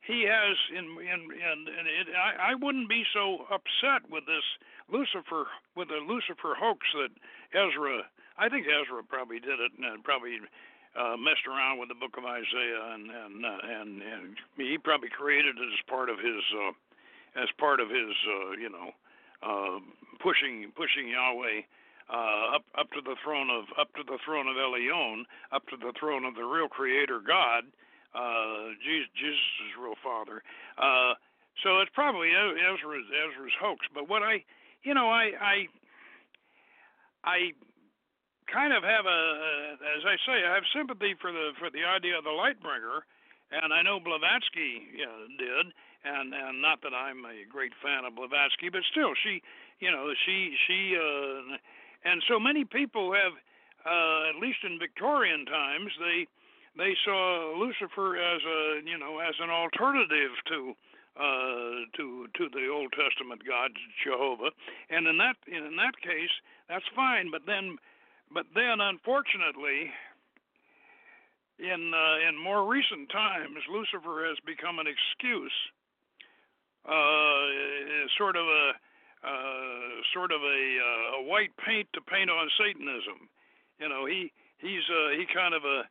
he 0.02 0.26
has 0.28 0.56
in 0.72 0.86
in 1.00 1.20
in, 1.32 1.58
in 1.68 1.86
it, 1.88 2.08
I, 2.16 2.52
I 2.52 2.56
wouldn't 2.56 2.90
be 2.90 3.04
so 3.14 3.46
upset 3.52 4.10
with 4.10 4.26
this 4.26 4.46
Lucifer 4.92 5.48
with 5.76 5.90
the 5.90 6.02
Lucifer 6.02 6.56
hoax 6.56 6.80
that 6.94 7.12
Ezra. 7.54 8.04
I 8.38 8.48
think 8.48 8.68
Ezra 8.68 9.04
probably 9.04 9.40
did 9.40 9.60
it 9.60 9.72
and 9.78 10.04
probably 10.04 10.40
uh, 10.96 11.18
messed 11.18 11.46
around 11.46 11.78
with 11.78 11.90
the 11.90 12.00
Book 12.00 12.18
of 12.18 12.26
Isaiah, 12.26 12.96
and 12.96 13.12
and 13.12 13.46
uh, 13.46 13.60
and, 13.64 13.90
and 14.02 14.38
he 14.58 14.78
probably 14.78 15.10
created 15.10 15.58
it 15.58 15.70
as 15.70 15.82
part 15.88 16.10
of 16.10 16.18
his 16.18 16.44
uh, 16.56 16.74
as 17.42 17.50
part 17.60 17.80
of 17.80 17.90
his 17.90 18.16
uh, 18.26 18.52
you 18.58 18.70
know 18.70 18.90
uh, 19.44 19.80
pushing 20.24 20.72
pushing 20.76 21.10
Yahweh 21.10 21.62
uh, 22.10 22.56
up 22.58 22.66
up 22.78 22.90
to 22.92 23.02
the 23.02 23.16
throne 23.24 23.50
of 23.50 23.66
up 23.78 23.94
to 23.96 24.04
the 24.04 24.18
throne 24.26 24.48
of 24.48 24.56
Elyon, 24.58 25.24
up 25.52 25.68
to 25.70 25.78
the 25.78 25.94
throne 26.00 26.26
of 26.26 26.36
the 26.36 26.44
real 26.44 26.68
Creator 26.68 27.22
God, 27.22 27.64
uh, 27.68 27.89
Jesus, 28.84 29.10
Jesus' 29.16 29.78
real 29.78 29.98
Father. 30.02 30.42
Uh, 30.78 31.14
so 31.64 31.80
it's 31.82 31.92
probably 31.94 32.30
Ezra's 32.32 33.06
Ezra's 33.10 33.56
hoax. 33.60 33.86
But 33.94 34.10
what 34.10 34.24
I, 34.24 34.44
you 34.84 34.94
know, 34.94 35.10
I 35.10 35.32
I 35.38 35.56
I 37.24 37.38
kind 38.52 38.74
of 38.74 38.84
have 38.84 39.06
a, 39.06 39.22
as 39.78 40.04
I 40.06 40.16
say, 40.26 40.38
I 40.42 40.56
have 40.56 40.66
sympathy 40.74 41.16
for 41.22 41.32
the 41.32 41.54
for 41.60 41.70
the 41.70 41.86
idea 41.86 42.18
of 42.18 42.24
the 42.24 42.34
light 42.34 42.58
bringer, 42.62 43.06
and 43.52 43.74
I 43.74 43.82
know 43.82 44.00
Blavatsky 44.00 44.90
you 44.96 45.06
know, 45.06 45.30
did, 45.38 45.66
and 46.04 46.34
and 46.34 46.62
not 46.62 46.82
that 46.82 46.94
I'm 46.94 47.26
a 47.26 47.46
great 47.46 47.74
fan 47.84 48.06
of 48.06 48.16
Blavatsky, 48.16 48.70
but 48.70 48.82
still, 48.90 49.14
she, 49.24 49.42
you 49.80 49.92
know, 49.92 50.10
she 50.26 50.56
she, 50.68 50.98
uh, 50.98 51.60
and 52.08 52.24
so 52.28 52.40
many 52.40 52.66
people 52.66 53.14
have, 53.14 53.36
uh, 53.86 54.30
at 54.32 54.42
least 54.42 54.64
in 54.64 54.80
Victorian 54.80 55.46
times, 55.46 55.92
they 56.00 56.28
they 56.80 56.96
saw 57.04 57.54
Lucifer 57.60 58.16
as 58.16 58.42
a 58.42 58.82
you 58.88 58.98
know 58.98 59.20
as 59.20 59.36
an 59.44 59.52
alternative 59.52 60.32
to 60.48 60.74
uh, 61.20 61.84
to 62.00 62.28
to 62.40 62.50
the 62.56 62.72
Old 62.72 62.96
Testament 62.96 63.44
God 63.46 63.72
Jehovah, 64.04 64.56
and 64.90 65.06
in 65.06 65.18
that 65.20 65.36
in 65.46 65.76
that 65.76 66.00
case 66.02 66.34
that's 66.68 66.88
fine. 66.96 67.30
But 67.30 67.44
then 67.46 67.78
but 68.32 68.46
then, 68.54 68.80
unfortunately, 68.80 69.90
in 71.58 71.92
uh, 71.94 72.30
in 72.30 72.38
more 72.38 72.70
recent 72.70 73.10
times, 73.10 73.58
Lucifer 73.70 74.26
has 74.30 74.38
become 74.46 74.78
an 74.80 74.86
excuse, 74.88 75.58
uh, 76.86 78.08
sort 78.18 78.36
of 78.38 78.46
a 78.46 78.72
uh, 79.20 80.00
sort 80.14 80.32
of 80.32 80.42
a, 80.42 80.64
uh, 80.80 81.20
a 81.20 81.22
white 81.28 81.52
paint 81.66 81.90
to 81.92 82.00
paint 82.02 82.30
on 82.30 82.48
Satanism. 82.56 83.28
You 83.80 83.90
know, 83.90 84.06
he 84.06 84.32
he's 84.60 84.86
uh, 84.88 85.18
he 85.18 85.26
kind 85.34 85.54
of 85.54 85.66
a 85.66 85.84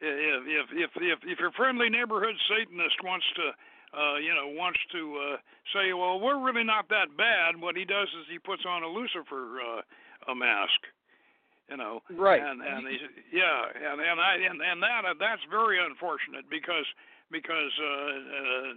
if 0.00 0.42
if 0.46 0.66
if 0.72 0.90
if, 0.96 1.18
if 1.24 1.38
your 1.38 1.52
friendly 1.52 1.88
neighborhood 1.88 2.36
Satanist 2.48 2.96
wants 3.04 3.26
to. 3.36 3.52
Uh, 3.96 4.18
you 4.18 4.34
know, 4.34 4.50
wants 4.52 4.80
to 4.92 5.16
uh, 5.16 5.36
say, 5.72 5.94
well, 5.94 6.20
we're 6.20 6.42
really 6.42 6.64
not 6.66 6.90
that 6.90 7.06
bad. 7.16 7.56
What 7.56 7.78
he 7.78 7.86
does 7.86 8.10
is 8.18 8.26
he 8.28 8.36
puts 8.36 8.66
on 8.68 8.82
a 8.82 8.90
Lucifer 8.90 9.56
uh, 9.62 9.80
a 10.28 10.34
mask, 10.34 10.80
You 11.70 11.78
know, 11.78 12.02
right? 12.14 12.42
And 12.42 12.60
and 12.60 12.86
he, 12.86 12.98
yeah, 13.32 13.58
and 13.74 13.98
and 14.02 14.20
I 14.20 14.34
and 14.36 14.60
and 14.60 14.82
that 14.82 15.02
that's 15.18 15.42
very 15.48 15.78
unfortunate 15.82 16.50
because 16.50 16.84
because 17.30 17.72
uh, 17.82 17.86
uh, 17.88 18.72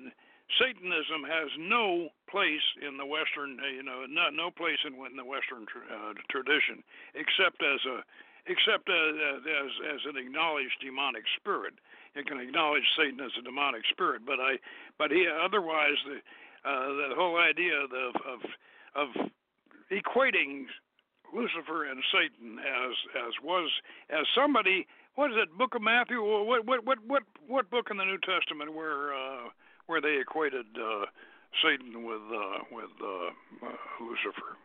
Satanism 0.58 1.21
has 1.29 1.49
no 1.62 2.10
place 2.29 2.65
in 2.82 2.97
the 2.97 3.05
Western, 3.05 3.62
uh, 3.62 3.69
you 3.69 3.84
know, 3.84 4.05
no 4.10 4.29
no 4.34 4.49
place 4.49 4.79
in, 4.86 4.93
in 5.05 5.17
the 5.17 5.25
Western 5.25 5.69
tr- 5.69 5.86
uh, 5.86 6.13
tradition 6.34 6.82
except 7.13 7.62
as 7.62 7.82
a 7.86 8.01
except 8.49 8.89
as, 8.89 9.13
as 9.45 9.71
as 9.93 10.01
an 10.09 10.17
acknowledged 10.17 10.81
demonic 10.81 11.23
spirit. 11.38 11.73
It 12.15 12.25
can 12.25 12.39
acknowledge 12.41 12.83
Satan 12.97 13.21
as 13.21 13.31
a 13.38 13.43
demonic 13.45 13.85
spirit, 13.89 14.25
but 14.25 14.41
I 14.41 14.57
but 14.97 15.12
he 15.12 15.29
otherwise 15.29 15.97
the 16.05 16.17
uh, 16.65 17.13
the 17.13 17.15
whole 17.15 17.38
idea 17.38 17.77
of 17.77 18.15
of 18.25 18.39
of 18.95 19.07
equating 19.93 20.65
Lucifer 21.33 21.85
and 21.85 22.01
Satan 22.12 22.57
as 22.59 22.93
as 23.29 23.33
was 23.43 23.69
as 24.09 24.25
somebody 24.35 24.88
what 25.15 25.31
is 25.31 25.38
it 25.38 25.57
Book 25.57 25.75
of 25.75 25.81
Matthew 25.81 26.21
what 26.21 26.65
what 26.65 26.85
what 26.85 26.97
what 27.05 27.23
what 27.47 27.69
book 27.69 27.88
in 27.91 27.97
the 27.97 28.05
New 28.05 28.19
Testament 28.19 28.73
where 28.73 29.13
uh, 29.13 29.53
where 29.85 30.01
they 30.01 30.17
equated 30.19 30.65
uh, 30.77 31.05
Satan 31.63 32.05
with 32.05 32.21
uh, 32.29 32.59
with 32.71 32.93
uh, 33.01 33.65
uh, 33.65 33.77
Lucifer. 34.01 34.57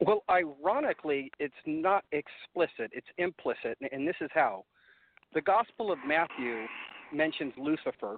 Well, 0.00 0.22
ironically, 0.30 1.32
it's 1.40 1.54
not 1.66 2.04
explicit; 2.12 2.90
it's 2.92 3.08
implicit, 3.18 3.78
and 3.92 4.06
this 4.06 4.16
is 4.20 4.30
how. 4.32 4.64
The 5.34 5.40
Gospel 5.40 5.92
of 5.92 5.98
Matthew 6.06 6.66
mentions 7.12 7.52
Lucifer, 7.58 8.16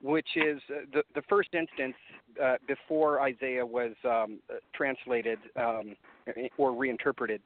which 0.00 0.28
is 0.36 0.60
uh, 0.70 0.80
the 0.92 1.02
the 1.14 1.22
first 1.28 1.50
instance 1.54 1.96
uh, 2.42 2.54
before 2.68 3.20
Isaiah 3.20 3.66
was 3.66 3.92
um, 4.04 4.38
translated 4.74 5.38
um, 5.56 5.96
or 6.56 6.72
reinterpreted. 6.72 7.40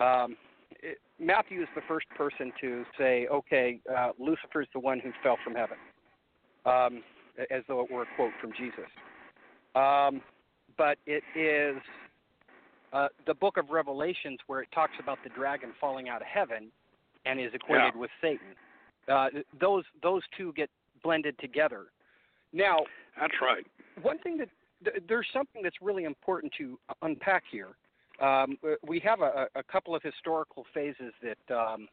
Um, 0.00 0.36
it, 0.82 0.98
Matthew 1.18 1.60
is 1.60 1.68
the 1.74 1.82
first 1.86 2.06
person 2.16 2.50
to 2.62 2.84
say, 2.98 3.26
"Okay, 3.26 3.80
uh, 3.94 4.10
Lucifer 4.18 4.62
is 4.62 4.68
the 4.72 4.80
one 4.80 5.00
who 5.00 5.10
fell 5.22 5.36
from 5.44 5.54
heaven," 5.54 5.76
um, 6.64 7.02
as 7.50 7.62
though 7.68 7.82
it 7.82 7.90
were 7.90 8.02
a 8.02 8.06
quote 8.16 8.32
from 8.40 8.52
Jesus. 8.52 8.90
Um, 9.74 10.22
but 10.78 10.96
it 11.06 11.22
is 11.36 11.76
uh, 12.92 13.08
the 13.26 13.34
book 13.34 13.56
of 13.56 13.70
Revelations 13.70 14.38
where 14.46 14.60
it 14.62 14.68
talks 14.74 14.94
about 15.00 15.18
the 15.22 15.30
dragon 15.30 15.72
falling 15.80 16.08
out 16.08 16.20
of 16.20 16.26
heaven 16.26 16.70
and 17.26 17.40
is 17.40 17.52
equated 17.54 17.92
yeah. 17.94 18.00
with 18.00 18.10
Satan. 18.20 18.54
Uh, 19.08 19.28
those 19.60 19.84
those 20.02 20.22
two 20.36 20.52
get 20.54 20.70
blended 21.02 21.38
together. 21.38 21.86
Now, 22.52 22.80
that's 23.18 23.34
right. 23.40 23.66
One 24.02 24.18
thing 24.18 24.36
that 24.38 24.48
th- 24.84 25.02
there's 25.08 25.26
something 25.32 25.62
that's 25.62 25.76
really 25.80 26.04
important 26.04 26.52
to 26.58 26.78
unpack 27.02 27.44
here. 27.50 27.68
Um, 28.20 28.58
we 28.86 29.00
have 29.00 29.20
a, 29.20 29.46
a, 29.54 29.62
couple 29.62 29.94
of 29.94 30.02
historical 30.02 30.66
phases 30.74 31.12
that 31.22 31.54
um, 31.54 31.88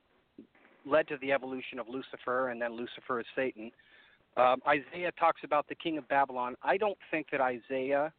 led 0.86 1.08
to 1.08 1.18
the 1.22 1.32
evolution 1.32 1.80
of 1.80 1.88
Lucifer, 1.88 2.50
and 2.50 2.62
then 2.62 2.76
Lucifer 2.76 3.22
is 3.22 3.26
Satan. 3.34 3.72
Um, 4.36 4.62
Isaiah 4.68 5.12
talks 5.18 5.42
about 5.46 5.68
the 5.70 5.76
king 5.76 5.98
of 5.98 6.08
Babylon. 6.10 6.56
I 6.62 6.76
don't 6.76 6.98
think 7.12 7.28
that 7.32 7.40
Isaiah 7.40 8.12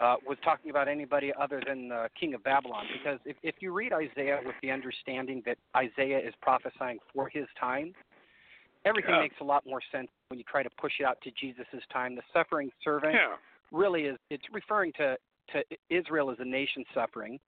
uh, 0.00 0.16
was 0.26 0.38
talking 0.42 0.70
about 0.70 0.88
anybody 0.88 1.32
other 1.38 1.62
than 1.66 1.88
the 1.88 2.08
king 2.18 2.34
of 2.34 2.42
Babylon, 2.42 2.84
because 2.92 3.18
if, 3.24 3.36
if 3.42 3.56
you 3.60 3.72
read 3.72 3.92
Isaiah 3.92 4.40
with 4.44 4.54
the 4.62 4.70
understanding 4.70 5.42
that 5.44 5.58
Isaiah 5.76 6.18
is 6.18 6.32
prophesying 6.40 6.98
for 7.14 7.28
his 7.28 7.46
time, 7.58 7.92
everything 8.86 9.14
yeah. 9.14 9.20
makes 9.20 9.36
a 9.40 9.44
lot 9.44 9.64
more 9.66 9.80
sense 9.92 10.08
when 10.28 10.38
you 10.38 10.44
try 10.44 10.62
to 10.62 10.70
push 10.80 10.92
it 11.00 11.04
out 11.04 11.18
to 11.22 11.30
Jesus' 11.38 11.66
time. 11.92 12.16
The 12.16 12.22
suffering 12.32 12.70
servant 12.82 13.14
yeah. 13.14 13.36
really 13.70 14.02
is 14.04 14.16
it's 14.30 14.44
referring 14.52 14.92
to 14.94 15.16
to 15.52 15.62
Israel 15.90 16.30
as 16.30 16.36
a 16.38 16.44
nation 16.44 16.84
suffering. 16.94 17.38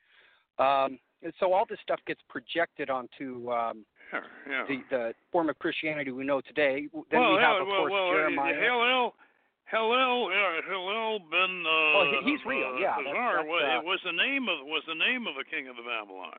Um, 0.59 0.99
and 1.23 1.33
so 1.39 1.53
all 1.53 1.65
this 1.69 1.79
stuff 1.83 2.01
gets 2.07 2.21
projected 2.29 2.91
onto 2.91 3.51
um, 3.51 3.87
yeah, 4.13 4.65
the 4.69 4.83
the 4.91 5.15
form 5.31 5.49
of 5.49 5.59
Christianity 5.59 6.11
we 6.11 6.25
know 6.25 6.41
today. 6.41 6.89
Then 7.11 7.21
well, 7.21 7.35
we 7.35 7.41
have, 7.41 7.63
of 7.63 7.67
well, 7.69 7.77
course, 7.79 7.93
well, 7.93 8.11
Jeremiah. 8.11 8.61
Hillel, 8.61 9.15
Hillel, 9.73 10.29
yeah, 10.31 10.61
Hillel 10.69 11.19
ben. 11.33 11.65
Uh, 11.65 11.71
Oh, 11.97 12.21
he's 12.29 12.45
real, 12.45 12.77
uh, 12.77 12.79
yeah, 12.79 12.97
that's- 13.01 13.09
that's, 13.41 13.49
was, 13.49 13.63
uh, 13.65 13.79
it 13.81 13.85
was 13.89 14.01
the 14.05 14.13
name 14.13 14.45
of 14.49 14.59
was 14.69 14.85
the 14.87 14.95
name 14.95 15.27
of 15.27 15.37
a 15.41 15.45
king 15.49 15.67
of 15.69 15.77
the 15.77 15.83
Babylon. 15.83 16.39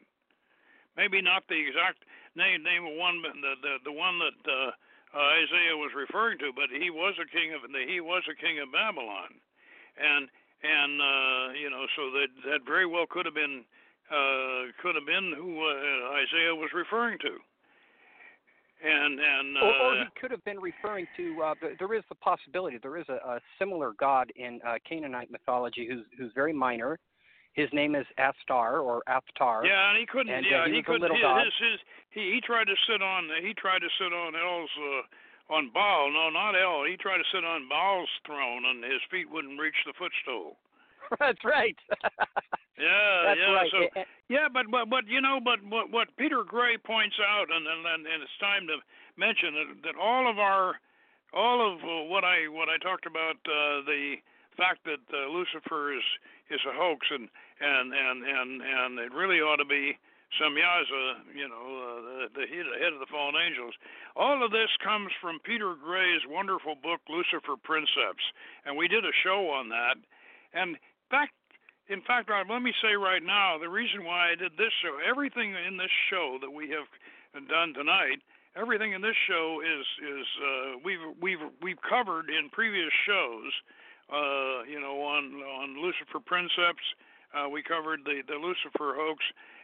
Maybe 0.96 1.20
not 1.22 1.42
the 1.50 1.58
exact 1.58 2.06
name 2.38 2.62
name 2.62 2.86
of 2.86 2.94
one, 2.94 3.22
but 3.26 3.34
the 3.34 3.54
the, 3.66 3.74
the 3.90 3.92
one 3.92 4.20
that 4.22 4.38
uh, 4.46 4.72
uh, 5.18 5.30
Isaiah 5.42 5.78
was 5.78 5.92
referring 5.98 6.38
to, 6.46 6.54
but 6.54 6.70
he 6.70 6.90
was 6.94 7.18
a 7.18 7.26
king 7.26 7.54
of 7.58 7.62
he 7.90 8.00
was 8.00 8.22
a 8.30 8.36
king 8.38 8.60
of 8.62 8.72
Babylon, 8.72 9.34
and 9.98 10.30
and 10.62 11.02
uh, 11.02 11.46
you 11.58 11.70
know 11.74 11.88
so 11.98 12.12
that 12.12 12.30
that 12.46 12.62
very 12.70 12.86
well 12.86 13.06
could 13.10 13.26
have 13.26 13.34
been 13.36 13.66
uh, 14.14 14.70
could 14.82 14.94
have 14.94 15.06
been 15.10 15.34
who 15.34 15.58
uh, 15.66 16.22
Isaiah 16.22 16.54
was 16.54 16.70
referring 16.74 17.18
to. 17.26 17.42
And 18.84 19.20
and 19.20 19.58
uh, 19.58 19.62
or, 19.62 19.72
or 19.72 19.96
he 19.96 20.06
could 20.20 20.32
have 20.32 20.44
been 20.44 20.60
referring 20.60 21.08
to. 21.16 21.42
Uh, 21.42 21.54
th- 21.62 21.78
there 21.80 21.94
is 21.94 22.04
the 22.10 22.16
possibility. 22.16 22.78
There 22.82 22.98
is 22.98 23.08
a, 23.08 23.16
a 23.16 23.40
similar 23.58 23.94
god 23.98 24.32
in 24.36 24.60
uh, 24.68 24.76
Canaanite 24.88 25.32
mythology 25.32 25.88
who's 25.90 26.04
who's 26.18 26.32
very 26.36 26.52
minor. 26.52 27.00
His 27.54 27.70
name 27.72 27.96
is 27.96 28.06
Astar 28.20 28.84
or 28.84 29.04
Athtar. 29.08 29.64
Yeah, 29.64 29.90
and 29.90 29.98
he 30.00 30.06
couldn't. 30.06 30.34
And, 30.34 30.46
uh, 30.46 30.50
yeah, 30.50 30.68
he 30.68 30.76
he, 30.76 30.84
couldn't. 30.84 31.10
his, 31.12 31.22
his, 31.22 31.54
his, 31.60 31.80
he 32.10 32.22
he 32.36 32.42
tried 32.42 32.66
to 32.66 32.76
sit 32.90 33.02
on. 33.02 33.30
He 33.42 33.54
tried 33.54 33.80
to 33.80 33.90
sit 33.96 34.12
on 34.12 34.36
El's 34.36 34.70
uh, 34.76 35.54
on 35.54 35.72
Baal. 35.74 36.12
No, 36.12 36.30
not 36.30 36.52
El. 36.60 36.84
He 36.84 36.98
tried 36.98 37.20
to 37.24 37.30
sit 37.32 37.46
on 37.46 37.70
Baal's 37.70 38.10
throne, 38.26 38.66
and 38.66 38.84
his 38.84 39.00
feet 39.10 39.32
wouldn't 39.32 39.60
reach 39.60 39.80
the 39.86 39.94
footstool. 39.96 40.58
That's 41.20 41.44
right. 41.44 41.78
Yeah, 42.74 43.22
That's 43.30 43.40
yeah. 43.40 43.54
right. 43.54 43.70
So 43.70 44.02
yeah, 44.34 44.48
but 44.52 44.66
but 44.74 44.90
but 44.90 45.06
you 45.08 45.22
know, 45.22 45.38
but 45.38 45.62
what 45.70 45.94
what 45.94 46.10
Peter 46.18 46.44
Grey 46.44 46.76
points 46.76 47.16
out, 47.22 47.46
and 47.54 47.70
and 47.70 47.86
and 47.86 48.20
it's 48.20 48.38
time 48.42 48.66
to 48.66 48.82
mention 49.16 49.54
that 49.54 49.94
that 49.94 49.96
all 49.96 50.26
of 50.26 50.42
our 50.42 50.82
all 51.38 51.62
of 51.62 51.80
uh, 51.86 52.10
what 52.10 52.26
I 52.26 52.50
what 52.50 52.70
I 52.74 52.82
talked 52.82 53.06
about 53.06 53.38
uh, 53.46 53.86
the 53.86 54.18
fact 54.58 54.86
that 54.86 55.06
uh, 55.14 55.30
Lucifer 55.30 55.94
is 55.94 56.04
is 56.50 56.60
a 56.66 56.74
hoax 56.74 57.06
and 57.14 57.30
and 57.62 57.94
and 57.94 58.18
and 58.26 58.52
and 58.62 58.92
it 59.00 59.14
really 59.14 59.38
ought 59.38 59.62
to 59.62 59.70
be 59.70 59.94
Semyaza, 60.42 61.30
you 61.38 61.46
know, 61.46 61.66
uh, 61.78 62.02
the, 62.34 62.42
the 62.42 62.46
head 62.50 62.66
head 62.82 62.94
of 62.94 63.00
the 63.00 63.10
fallen 63.10 63.36
angels. 63.38 63.74
All 64.16 64.44
of 64.44 64.50
this 64.52 64.70
comes 64.84 65.12
from 65.22 65.38
Peter 65.46 65.76
Grey's 65.78 66.26
wonderful 66.28 66.74
book 66.74 67.02
Lucifer 67.10 67.54
Princeps, 67.62 68.26
and 68.66 68.76
we 68.78 68.88
did 68.88 69.06
a 69.06 69.14
show 69.24 69.50
on 69.54 69.70
that. 69.70 69.98
And 70.54 70.78
back 71.14 71.30
in 71.90 72.02
fact, 72.08 72.30
Rob, 72.30 72.48
let 72.50 72.62
me 72.62 72.72
say 72.82 72.96
right 72.96 73.22
now 73.24 73.58
the 73.60 73.68
reason 73.68 74.06
why 74.06 74.32
I 74.32 74.36
did 74.36 74.56
this 74.56 74.72
show, 74.82 74.98
everything 75.04 75.52
in 75.52 75.76
this 75.76 75.92
show 76.10 76.40
that 76.40 76.50
we 76.50 76.70
have 76.72 76.88
done 77.50 77.74
tonight, 77.74 78.24
everything 78.56 78.94
in 78.94 79.02
this 79.02 79.18
show 79.28 79.60
is 79.60 79.86
is 80.00 80.28
uh, 80.40 80.72
we've 80.84 81.04
we've 81.20 81.44
we've 81.62 81.82
covered 81.84 82.30
in 82.30 82.50
previous 82.52 82.92
shows. 83.06 83.52
Uh, 84.08 84.64
you 84.64 84.80
know, 84.80 85.04
on 85.04 85.44
on 85.44 85.82
Lucifer 85.84 86.24
Princeps, 86.24 86.84
uh, 87.36 87.50
we 87.50 87.62
covered 87.62 88.00
the 88.06 88.24
the 88.28 88.40
Lucifer 88.40 88.96
hoax, 88.96 89.20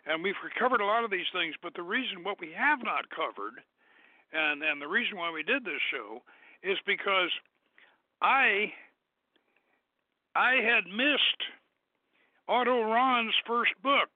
and 0.06 0.22
we've 0.22 0.36
covered 0.60 0.82
a 0.82 0.86
lot 0.86 1.06
of 1.06 1.12
these 1.12 1.30
things. 1.32 1.56
But 1.64 1.74
the 1.74 1.88
reason 1.88 2.24
what 2.24 2.40
we 2.42 2.52
have 2.52 2.84
not 2.84 3.08
covered, 3.16 3.64
and 4.36 4.62
and 4.62 4.82
the 4.82 4.92
reason 4.92 5.16
why 5.16 5.32
we 5.32 5.44
did 5.44 5.64
this 5.64 5.80
show, 5.88 6.20
is 6.68 6.78
because 6.84 7.32
I 8.22 8.76
I 10.40 10.64
had 10.64 10.88
missed 10.88 11.42
Otto 12.48 12.88
Rahn's 12.88 13.36
first 13.46 13.76
book, 13.84 14.08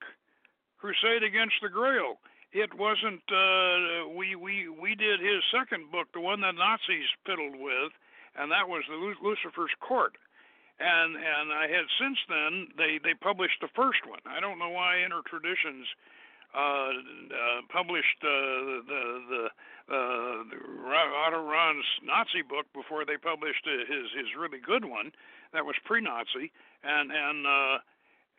Crusade 0.79 1.19
Against 1.21 1.59
the 1.62 1.67
Grail. 1.67 2.15
It 2.53 2.71
wasn't. 2.79 3.27
Uh, 3.27 4.07
we 4.15 4.39
we 4.39 4.71
we 4.71 4.95
did 4.95 5.19
his 5.19 5.43
second 5.51 5.91
book, 5.91 6.07
the 6.13 6.23
one 6.23 6.39
that 6.39 6.55
Nazis 6.55 7.12
fiddled 7.27 7.59
with, 7.59 7.91
and 8.39 8.47
that 8.55 8.71
was 8.71 8.88
the 8.88 8.95
Lucifer's 8.95 9.75
Court. 9.83 10.15
And 10.79 11.19
and 11.19 11.51
I 11.51 11.67
had 11.67 11.91
since 11.99 12.19
then 12.31 12.71
they 12.79 13.03
they 13.03 13.19
published 13.19 13.59
the 13.59 13.73
first 13.75 14.07
one. 14.07 14.23
I 14.23 14.39
don't 14.39 14.59
know 14.59 14.71
why 14.71 15.03
Inner 15.03 15.27
Traditions 15.27 15.83
uh, 16.55 16.93
uh, 17.36 17.59
published 17.67 18.23
uh, 18.23 18.79
the 18.88 19.03
the 19.27 19.43
uh, 19.91 20.38
the 20.47 20.57
Otto 21.27 21.43
Rahn's 21.43 21.89
Nazi 21.99 22.47
book 22.47 22.71
before 22.71 23.03
they 23.03 23.17
published 23.17 23.67
his 23.67 24.07
his 24.15 24.39
really 24.39 24.63
good 24.63 24.86
one 24.86 25.12
that 25.53 25.65
was 25.65 25.75
pre-Nazi, 25.85 26.51
and 26.83 27.11
and 27.11 27.47
uh, 27.47 27.77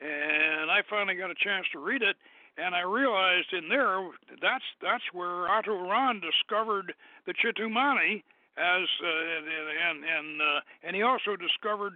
and 0.01 0.71
I 0.71 0.83
finally 0.91 1.17
got 1.17 1.31
a 1.31 1.39
chance 1.39 1.67
to 1.73 1.79
read 1.79 2.03
it, 2.03 2.17
and 2.59 2.75
I 2.75 2.83
realized 2.83 3.53
in 3.53 3.69
there 3.69 4.11
that's 4.43 4.65
that's 4.83 5.05
where 5.13 5.49
Otto 5.49 5.89
Rahn 5.89 6.21
discovered 6.21 6.95
the 7.27 7.35
Chitumani 7.35 8.23
as 8.57 8.87
uh, 9.03 9.89
and 9.91 10.05
and 10.05 10.43
uh, 10.43 10.61
and 10.83 10.97
he 10.97 11.03
also 11.03 11.37
discovered 11.37 11.95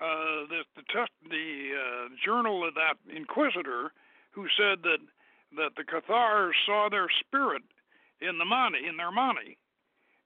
uh, 0.00 0.46
the 0.50 0.62
the, 0.76 0.82
test, 0.92 1.10
the 1.30 1.72
uh, 1.74 2.08
journal 2.24 2.66
of 2.66 2.74
that 2.74 2.94
inquisitor 3.14 3.92
who 4.30 4.46
said 4.56 4.82
that 4.82 4.98
that 5.56 5.72
the 5.76 5.84
Cathars 5.84 6.54
saw 6.66 6.88
their 6.90 7.08
spirit 7.20 7.62
in 8.20 8.38
the 8.38 8.44
Mani 8.44 8.86
in 8.86 8.96
their 8.96 9.10
Mani, 9.10 9.56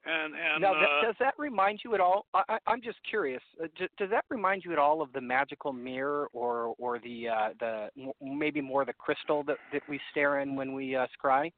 And 0.07 0.33
and 0.35 0.63
now, 0.63 0.73
uh, 0.73 1.05
does 1.05 1.15
that 1.21 1.35
remind 1.39 1.81
you 1.85 1.95
at 1.95 2.01
all? 2.01 2.25
I, 2.33 2.59
I'm 2.67 2.81
just 2.81 2.99
curious. 3.09 3.43
Uh, 3.63 3.67
does 3.99 4.09
that 4.11 4.25
remind 4.31 4.65
you 4.65 4.73
at 4.73 4.79
all 4.79 5.03
of 5.03 5.13
the 5.13 5.21
magical 5.21 5.75
mirror, 5.75 6.29
or 6.33 6.75
or 6.79 6.99
the 6.99 7.29
uh, 7.29 7.49
the 7.61 7.89
maybe 8.23 8.63
more 8.63 8.87
the 8.87 8.95
crystal 8.95 9.43
that 9.45 9.59
that 9.75 9.83
we 9.91 10.01
stare 10.11 10.41
in 10.41 10.57
when 10.57 10.73
we 10.73 10.97
uh, 10.97 11.07
scry? 11.13 11.53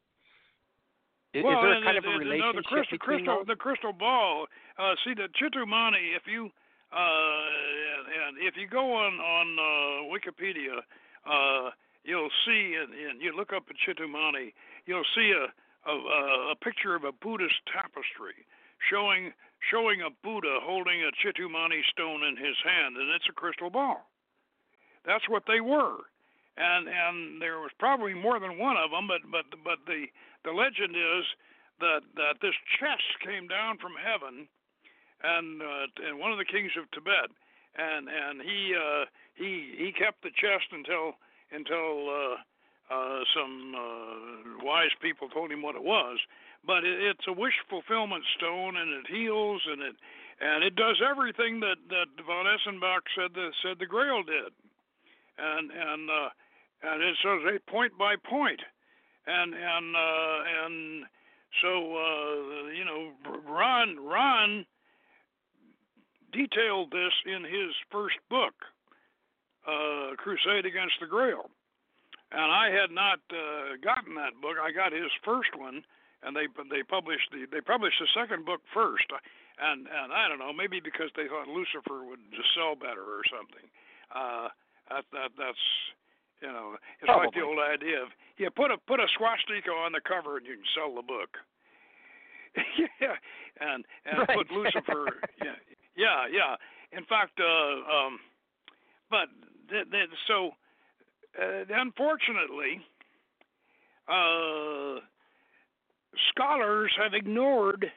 Is, 1.35 1.45
well, 1.45 1.55
is 1.55 1.63
there 1.63 1.73
and, 1.73 1.85
kind 1.85 1.99
of 1.99 2.05
a 2.05 2.09
and, 2.09 2.19
relationship 2.19 2.55
no, 2.55 2.61
the 2.61 2.69
crystal, 2.69 2.99
between 2.99 3.25
crystal, 3.25 3.37
those? 3.39 3.47
the 3.47 3.57
crystal 3.57 3.93
ball. 3.93 4.47
Uh, 4.77 4.95
see, 5.05 5.15
the 5.15 5.29
Chitumani. 5.39 6.17
If 6.17 6.27
you 6.27 6.51
uh, 6.93 7.47
and, 7.95 8.05
and 8.11 8.33
if 8.43 8.55
you 8.59 8.67
go 8.69 8.93
on 8.93 9.15
on 9.23 9.47
uh, 9.57 10.11
Wikipedia, 10.13 10.83
uh, 11.25 11.71
you'll 12.05 12.35
see, 12.45 12.75
and, 12.75 12.93
and 12.93 13.23
you 13.23 13.35
look 13.37 13.53
up 13.55 13.65
at 13.71 13.77
Chitumani, 13.81 14.53
you'll 14.85 15.07
see 15.15 15.33
a 15.33 15.47
a, 15.87 16.53
a 16.53 16.57
picture 16.63 16.95
of 16.95 17.05
a 17.05 17.13
Buddhist 17.13 17.61
tapestry 17.73 18.47
showing 18.91 19.33
showing 19.71 20.03
a 20.03 20.11
Buddha 20.23 20.59
holding 20.63 21.03
a 21.03 21.15
Chitumani 21.23 21.83
stone 21.91 22.23
in 22.25 22.37
his 22.37 22.57
hand, 22.65 22.97
and 22.97 23.11
it's 23.11 23.29
a 23.29 23.33
crystal 23.33 23.71
ball. 23.71 24.11
That's 25.05 25.29
what 25.29 25.45
they 25.47 25.61
were, 25.61 25.99
and 26.57 26.89
and 26.89 27.43
there 27.43 27.59
was 27.59 27.71
probably 27.79 28.15
more 28.15 28.39
than 28.39 28.59
one 28.59 28.77
of 28.77 28.91
them, 28.91 29.07
but 29.07 29.23
but 29.31 29.47
but 29.65 29.79
the 29.87 30.07
the 30.45 30.53
legend 30.53 30.95
is 30.95 31.25
that 31.81 32.03
that 32.17 32.39
this 32.41 32.55
chest 32.79 33.07
came 33.25 33.49
down 33.49 33.79
from 33.79 33.93
heaven, 33.99 34.47
and 35.23 35.63
uh, 35.63 35.87
and 36.07 36.19
one 36.19 36.33
of 36.33 36.39
the 36.39 36.45
kings 36.45 36.73
of 36.79 36.91
Tibet, 36.91 37.31
and 37.77 38.09
and 38.09 38.43
he 38.43 38.75
uh, 38.75 39.05
he 39.35 39.75
he 39.79 39.93
kept 39.93 40.23
the 40.23 40.35
chest 40.35 40.71
until 40.71 41.15
until 41.51 42.11
uh, 42.11 42.37
uh, 42.93 43.25
some 43.35 43.75
uh, 43.75 44.65
wise 44.65 44.93
people 45.01 45.29
told 45.29 45.51
him 45.51 45.63
what 45.63 45.75
it 45.75 45.83
was, 45.83 46.19
but 46.67 46.85
it, 46.85 47.01
it's 47.03 47.27
a 47.27 47.33
wish 47.33 47.55
fulfillment 47.71 48.25
stone, 48.37 48.77
and 48.77 48.93
it 48.93 49.07
heals, 49.09 49.63
and 49.67 49.81
it 49.83 49.97
and 50.41 50.65
it 50.65 50.77
does 50.77 51.01
everything 51.01 51.61
that 51.61 51.77
that 51.89 52.07
von 52.27 52.47
Eschenbach 52.47 53.09
said 53.17 53.33
the 53.35 53.51
said 53.63 53.79
the 53.79 53.87
Grail 53.87 54.23
did, 54.23 54.53
and 55.39 55.71
and 55.71 56.11
uh, 56.11 56.29
and 56.83 57.03
it 57.03 57.17
says 57.23 57.41
a 57.49 57.71
point 57.71 57.97
by 57.99 58.17
point, 58.17 58.61
and 59.27 59.55
and 59.55 59.97
uh, 59.97 60.39
and 60.67 61.05
so 61.63 61.97
uh, 61.97 62.69
you 62.77 62.85
know 62.85 63.13
Rahn 63.49 63.97
Rahn 64.01 64.67
detailed 66.33 66.91
this 66.91 67.13
in 67.27 67.45
his 67.45 67.73
first 67.91 68.17
book, 68.29 68.55
uh, 69.67 70.17
Crusade 70.17 70.67
Against 70.67 70.95
the 71.01 71.07
Grail 71.07 71.51
and 72.33 72.49
I 72.49 72.73
had 72.73 72.91
not 72.91 73.21
uh, 73.29 73.77
gotten 73.85 74.17
that 74.17 74.41
book. 74.41 74.57
I 74.57 74.73
got 74.73 74.93
his 74.93 75.13
first 75.25 75.53
one, 75.57 75.85
and 76.25 76.33
they 76.33 76.49
they 76.73 76.83
published 76.83 77.29
the 77.31 77.45
they 77.53 77.61
published 77.61 78.01
the 78.01 78.09
second 78.17 78.49
book 78.49 78.65
first, 78.73 79.07
and 79.61 79.85
and 79.85 80.13
I 80.13 80.29
don't 80.29 80.41
know 80.41 80.53
maybe 80.53 80.81
because 80.81 81.13
they 81.15 81.29
thought 81.29 81.49
Lucifer 81.49 82.09
would 82.09 82.25
just 82.33 82.49
sell 82.57 82.73
better 82.75 83.05
or 83.05 83.23
something. 83.29 83.69
Uh, 84.09 84.49
that 84.89 85.05
that 85.13 85.31
that's 85.37 85.67
you 86.41 86.49
know 86.49 86.81
it's 87.01 87.07
Probably. 87.07 87.29
like 87.29 87.37
the 87.37 87.45
old 87.45 87.61
idea 87.61 88.01
of 88.01 88.09
yeah 88.41 88.49
put 88.49 88.73
a 88.73 88.81
put 88.89 89.01
a 89.01 89.09
swastika 89.17 89.71
on 89.71 89.93
the 89.93 90.01
cover 90.01 90.41
and 90.41 90.47
you 90.49 90.57
can 90.57 90.71
sell 90.73 90.97
the 90.97 91.05
book. 91.05 91.37
yeah, 93.01 93.17
and 93.61 93.85
and 94.09 94.25
right. 94.25 94.37
put 94.41 94.49
Lucifer. 94.49 95.21
yeah, 95.45 95.57
yeah, 95.97 96.29
yeah. 96.33 96.57
In 96.97 97.05
fact, 97.05 97.41
uh, 97.41 97.81
um, 97.89 98.21
but 99.09 99.29
th- 99.69 99.89
th- 99.89 100.13
so 100.29 100.53
uh, 101.41 101.65
unfortunately, 101.69 102.81
uh, 104.09 105.01
scholars 106.31 106.93
have 107.03 107.15
ignored 107.15 107.91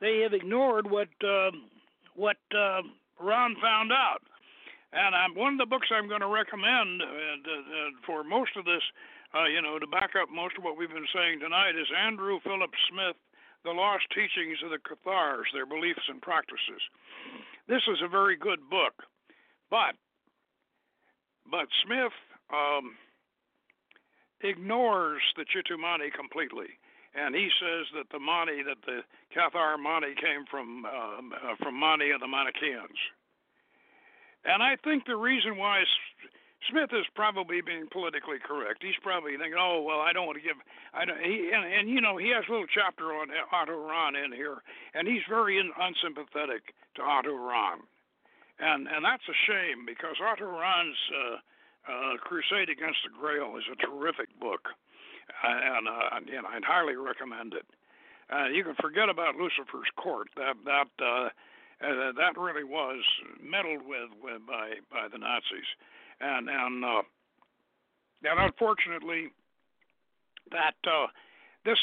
they 0.00 0.20
have 0.20 0.34
ignored 0.34 0.90
what 0.90 1.08
uh, 1.24 1.50
what 2.14 2.36
uh, 2.52 2.82
Rahn 3.20 3.56
found 3.62 3.92
out. 3.92 4.20
And 4.92 5.14
I'm, 5.14 5.34
one 5.34 5.54
of 5.54 5.58
the 5.58 5.66
books 5.66 5.88
I'm 5.90 6.08
going 6.08 6.20
to 6.20 6.30
recommend 6.30 7.02
uh, 7.02 7.90
for 8.06 8.22
most 8.22 8.54
of 8.56 8.64
this, 8.64 8.82
uh, 9.34 9.46
you 9.46 9.60
know, 9.60 9.80
to 9.80 9.88
back 9.88 10.14
up 10.14 10.30
most 10.30 10.54
of 10.56 10.62
what 10.62 10.76
we've 10.76 10.92
been 10.92 11.10
saying 11.10 11.40
tonight, 11.40 11.74
is 11.74 11.90
Andrew 11.90 12.38
Philip 12.44 12.70
Smith, 12.92 13.16
The 13.64 13.72
Lost 13.72 14.04
Teachings 14.14 14.62
of 14.62 14.70
the 14.70 14.78
Cathars, 14.78 15.50
Their 15.52 15.66
Beliefs 15.66 16.06
and 16.06 16.22
Practices. 16.22 16.78
This 17.66 17.82
is 17.90 17.98
a 18.04 18.08
very 18.08 18.36
good 18.36 18.60
book, 18.70 18.94
but 19.70 19.96
but 21.50 21.66
Smith 21.82 22.14
um, 22.54 22.94
ignores 24.40 25.22
the 25.36 25.44
Chitumani 25.44 26.12
completely, 26.12 26.78
and 27.14 27.34
he 27.34 27.48
says 27.58 27.86
that 27.96 28.06
the 28.12 28.18
Mani, 28.18 28.62
that 28.62 28.78
the 28.86 29.02
Cathar 29.34 29.78
Mani, 29.78 30.14
came 30.14 30.46
from 30.50 30.86
uh, 30.86 30.90
uh, 30.90 31.56
from 31.62 31.74
Mani 31.78 32.10
and 32.10 32.22
the 32.22 32.28
Manichaeans. 32.28 33.00
And 34.44 34.62
I 34.62 34.76
think 34.84 35.06
the 35.06 35.16
reason 35.16 35.56
why 35.56 35.82
Smith 36.70 36.92
is 36.92 37.04
probably 37.14 37.60
being 37.60 37.88
politically 37.92 38.40
correct. 38.40 38.80
He's 38.80 38.98
probably 39.02 39.36
thinking, 39.36 39.58
"Oh 39.58 39.82
well, 39.82 40.00
I 40.00 40.12
don't 40.12 40.26
want 40.26 40.38
to 40.38 40.44
give." 40.44 40.56
I 40.92 41.04
don't. 41.04 41.20
He 41.20 41.50
and, 41.52 41.64
and 41.64 41.88
you 41.88 42.00
know 42.00 42.16
he 42.16 42.28
has 42.30 42.44
a 42.48 42.52
little 42.52 42.68
chapter 42.68 43.12
on 43.12 43.28
Otto 43.52 43.76
Rahn 43.76 44.16
in 44.16 44.32
here, 44.32 44.62
and 44.94 45.08
he's 45.08 45.24
very 45.28 45.58
in, 45.58 45.72
unsympathetic 45.76 46.72
to 46.96 47.02
Otto 47.02 47.36
Rahn, 47.36 47.80
and 48.60 48.88
and 48.88 49.04
that's 49.04 49.24
a 49.28 49.36
shame 49.48 49.84
because 49.84 50.16
Otto 50.20 50.46
Rahn's 50.46 51.00
uh, 51.12 51.36
uh, 51.88 52.16
Crusade 52.18 52.70
Against 52.70 52.98
the 53.04 53.12
Grail 53.12 53.56
is 53.56 53.64
a 53.70 53.76
terrific 53.76 54.28
book, 54.40 54.68
and, 55.42 55.88
uh, 55.88 56.20
you 56.26 56.40
I'd 56.48 56.64
highly 56.64 56.96
recommend 56.96 57.54
it. 57.54 57.66
Uh, 58.32 58.48
you 58.48 58.64
can 58.64 58.74
forget 58.80 59.08
about 59.08 59.36
Lucifer's 59.36 59.90
Court. 59.96 60.28
That 60.36 60.56
that 60.64 60.88
uh, 61.02 61.28
uh, 61.84 62.12
that 62.16 62.40
really 62.40 62.64
was 62.64 63.02
meddled 63.42 63.82
with, 63.86 64.10
with 64.22 64.40
by 64.46 64.80
by 64.90 65.08
the 65.12 65.18
Nazis, 65.18 65.68
and 66.20 66.48
and 66.48 66.84
uh, 66.84 67.02
and 68.24 68.40
unfortunately, 68.40 69.28
that 70.50 70.74
uh, 70.86 71.06
this 71.64 71.78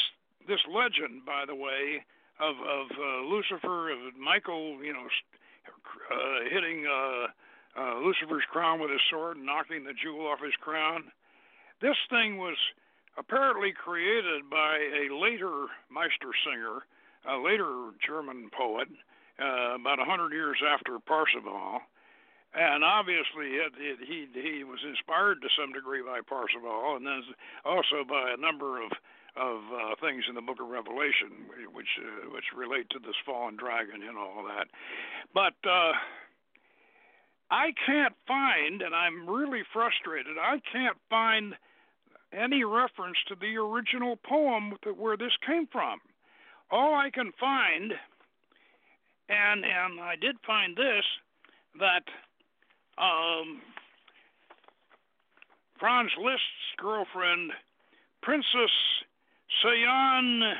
this 0.48 0.60
legend, 0.68 1.24
by 1.24 1.44
the 1.46 1.54
way, 1.54 2.04
of 2.40 2.56
of 2.56 2.86
uh, 2.98 3.22
Lucifer, 3.26 3.90
of 3.92 4.16
Michael, 4.18 4.82
you 4.82 4.92
know, 4.92 5.06
uh, 6.10 6.50
hitting. 6.50 6.86
Uh, 6.86 7.26
uh, 7.78 7.98
Lucifer's 7.98 8.44
crown 8.50 8.80
with 8.80 8.90
his 8.90 9.00
sword 9.10 9.36
knocking 9.38 9.84
the 9.84 9.94
jewel 9.94 10.26
off 10.26 10.40
his 10.44 10.54
crown. 10.60 11.04
This 11.80 11.96
thing 12.10 12.38
was 12.38 12.56
apparently 13.18 13.72
created 13.72 14.48
by 14.50 14.78
a 14.78 15.14
later 15.14 15.66
Meistersinger, 15.90 16.80
a 17.28 17.36
later 17.36 17.90
German 18.06 18.50
poet, 18.56 18.88
uh, 19.40 19.74
about 19.76 20.00
a 20.00 20.04
hundred 20.04 20.32
years 20.32 20.58
after 20.62 20.98
Parsifal. 20.98 21.80
And 22.54 22.84
obviously, 22.84 23.56
it, 23.56 23.72
it, 23.80 23.98
he 24.04 24.28
he 24.36 24.64
was 24.64 24.80
inspired 24.84 25.40
to 25.40 25.48
some 25.56 25.72
degree 25.72 26.02
by 26.04 26.20
Parsifal, 26.20 26.96
and 26.96 27.06
then 27.06 27.22
also 27.64 28.04
by 28.06 28.34
a 28.36 28.40
number 28.40 28.82
of 28.84 28.92
of 29.34 29.64
uh, 29.72 29.96
things 30.04 30.24
in 30.28 30.34
the 30.34 30.44
Book 30.44 30.60
of 30.60 30.68
Revelation, 30.68 31.48
which 31.72 31.88
uh, 31.96 32.28
which 32.28 32.44
relate 32.54 32.90
to 32.90 32.98
this 32.98 33.16
fallen 33.24 33.56
dragon 33.56 34.04
and 34.04 34.18
all 34.18 34.44
that. 34.44 34.68
But 35.32 35.56
uh, 35.64 35.96
I 37.52 37.74
can't 37.84 38.14
find, 38.26 38.80
and 38.80 38.94
I'm 38.94 39.28
really 39.28 39.60
frustrated, 39.74 40.38
I 40.40 40.56
can't 40.72 40.96
find 41.10 41.54
any 42.32 42.64
reference 42.64 43.18
to 43.28 43.34
the 43.38 43.58
original 43.58 44.16
poem 44.16 44.72
where 44.96 45.18
this 45.18 45.36
came 45.46 45.66
from. 45.70 46.00
All 46.70 46.94
I 46.94 47.10
can 47.10 47.30
find, 47.38 47.92
and 49.28 49.64
and 49.66 50.00
I 50.00 50.16
did 50.18 50.36
find 50.46 50.74
this, 50.74 51.04
that 51.78 52.04
um, 52.96 53.60
Franz 55.78 56.10
Liszt's 56.18 56.72
girlfriend, 56.78 57.52
Princess 58.22 58.72
Sayn 59.62 60.54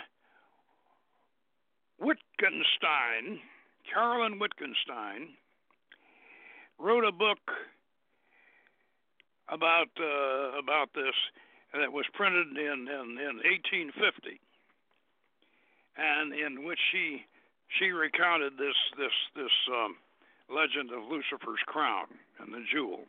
Wittgenstein, 1.99 3.41
Carolyn 3.91 4.39
Wittgenstein, 4.39 5.29
wrote 6.83 7.05
a 7.07 7.13
book 7.13 7.39
about 9.49 9.89
uh, 10.01 10.59
about 10.59 10.91
this 10.95 11.15
that 11.73 11.93
was 11.93 12.05
printed 12.13 12.49
in, 12.59 12.89
in, 12.91 13.07
in 13.17 13.37
1850, 13.47 14.41
and 15.97 16.35
in 16.35 16.67
which 16.67 16.81
she 16.91 17.25
she 17.79 17.95
recounted 17.95 18.59
this 18.59 18.77
this 18.99 19.15
this 19.37 19.55
um, 19.71 19.97
legend 20.51 20.91
of 20.91 21.07
Lucifer's 21.07 21.63
crown 21.67 22.07
and 22.41 22.53
the 22.53 22.65
jewel. 22.73 23.07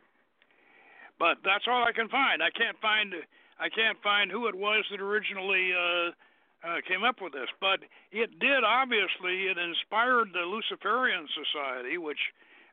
But 1.18 1.38
that's 1.44 1.66
all 1.68 1.84
I 1.84 1.92
can 1.92 2.08
find. 2.08 2.42
I 2.42 2.50
can't 2.50 2.78
find 2.80 3.12
I 3.58 3.68
can't 3.68 3.98
find 4.02 4.30
who 4.30 4.46
it 4.46 4.54
was 4.54 4.84
that 4.90 5.00
originally 5.00 5.74
uh, 5.74 6.14
uh, 6.64 6.78
came 6.88 7.04
up 7.04 7.20
with 7.20 7.32
this. 7.32 7.50
But 7.60 7.80
it 8.12 8.38
did 8.38 8.62
obviously. 8.64 9.50
It 9.50 9.58
inspired 9.58 10.32
the 10.32 10.46
Luciferian 10.46 11.26
Society, 11.34 11.98
which 11.98 12.20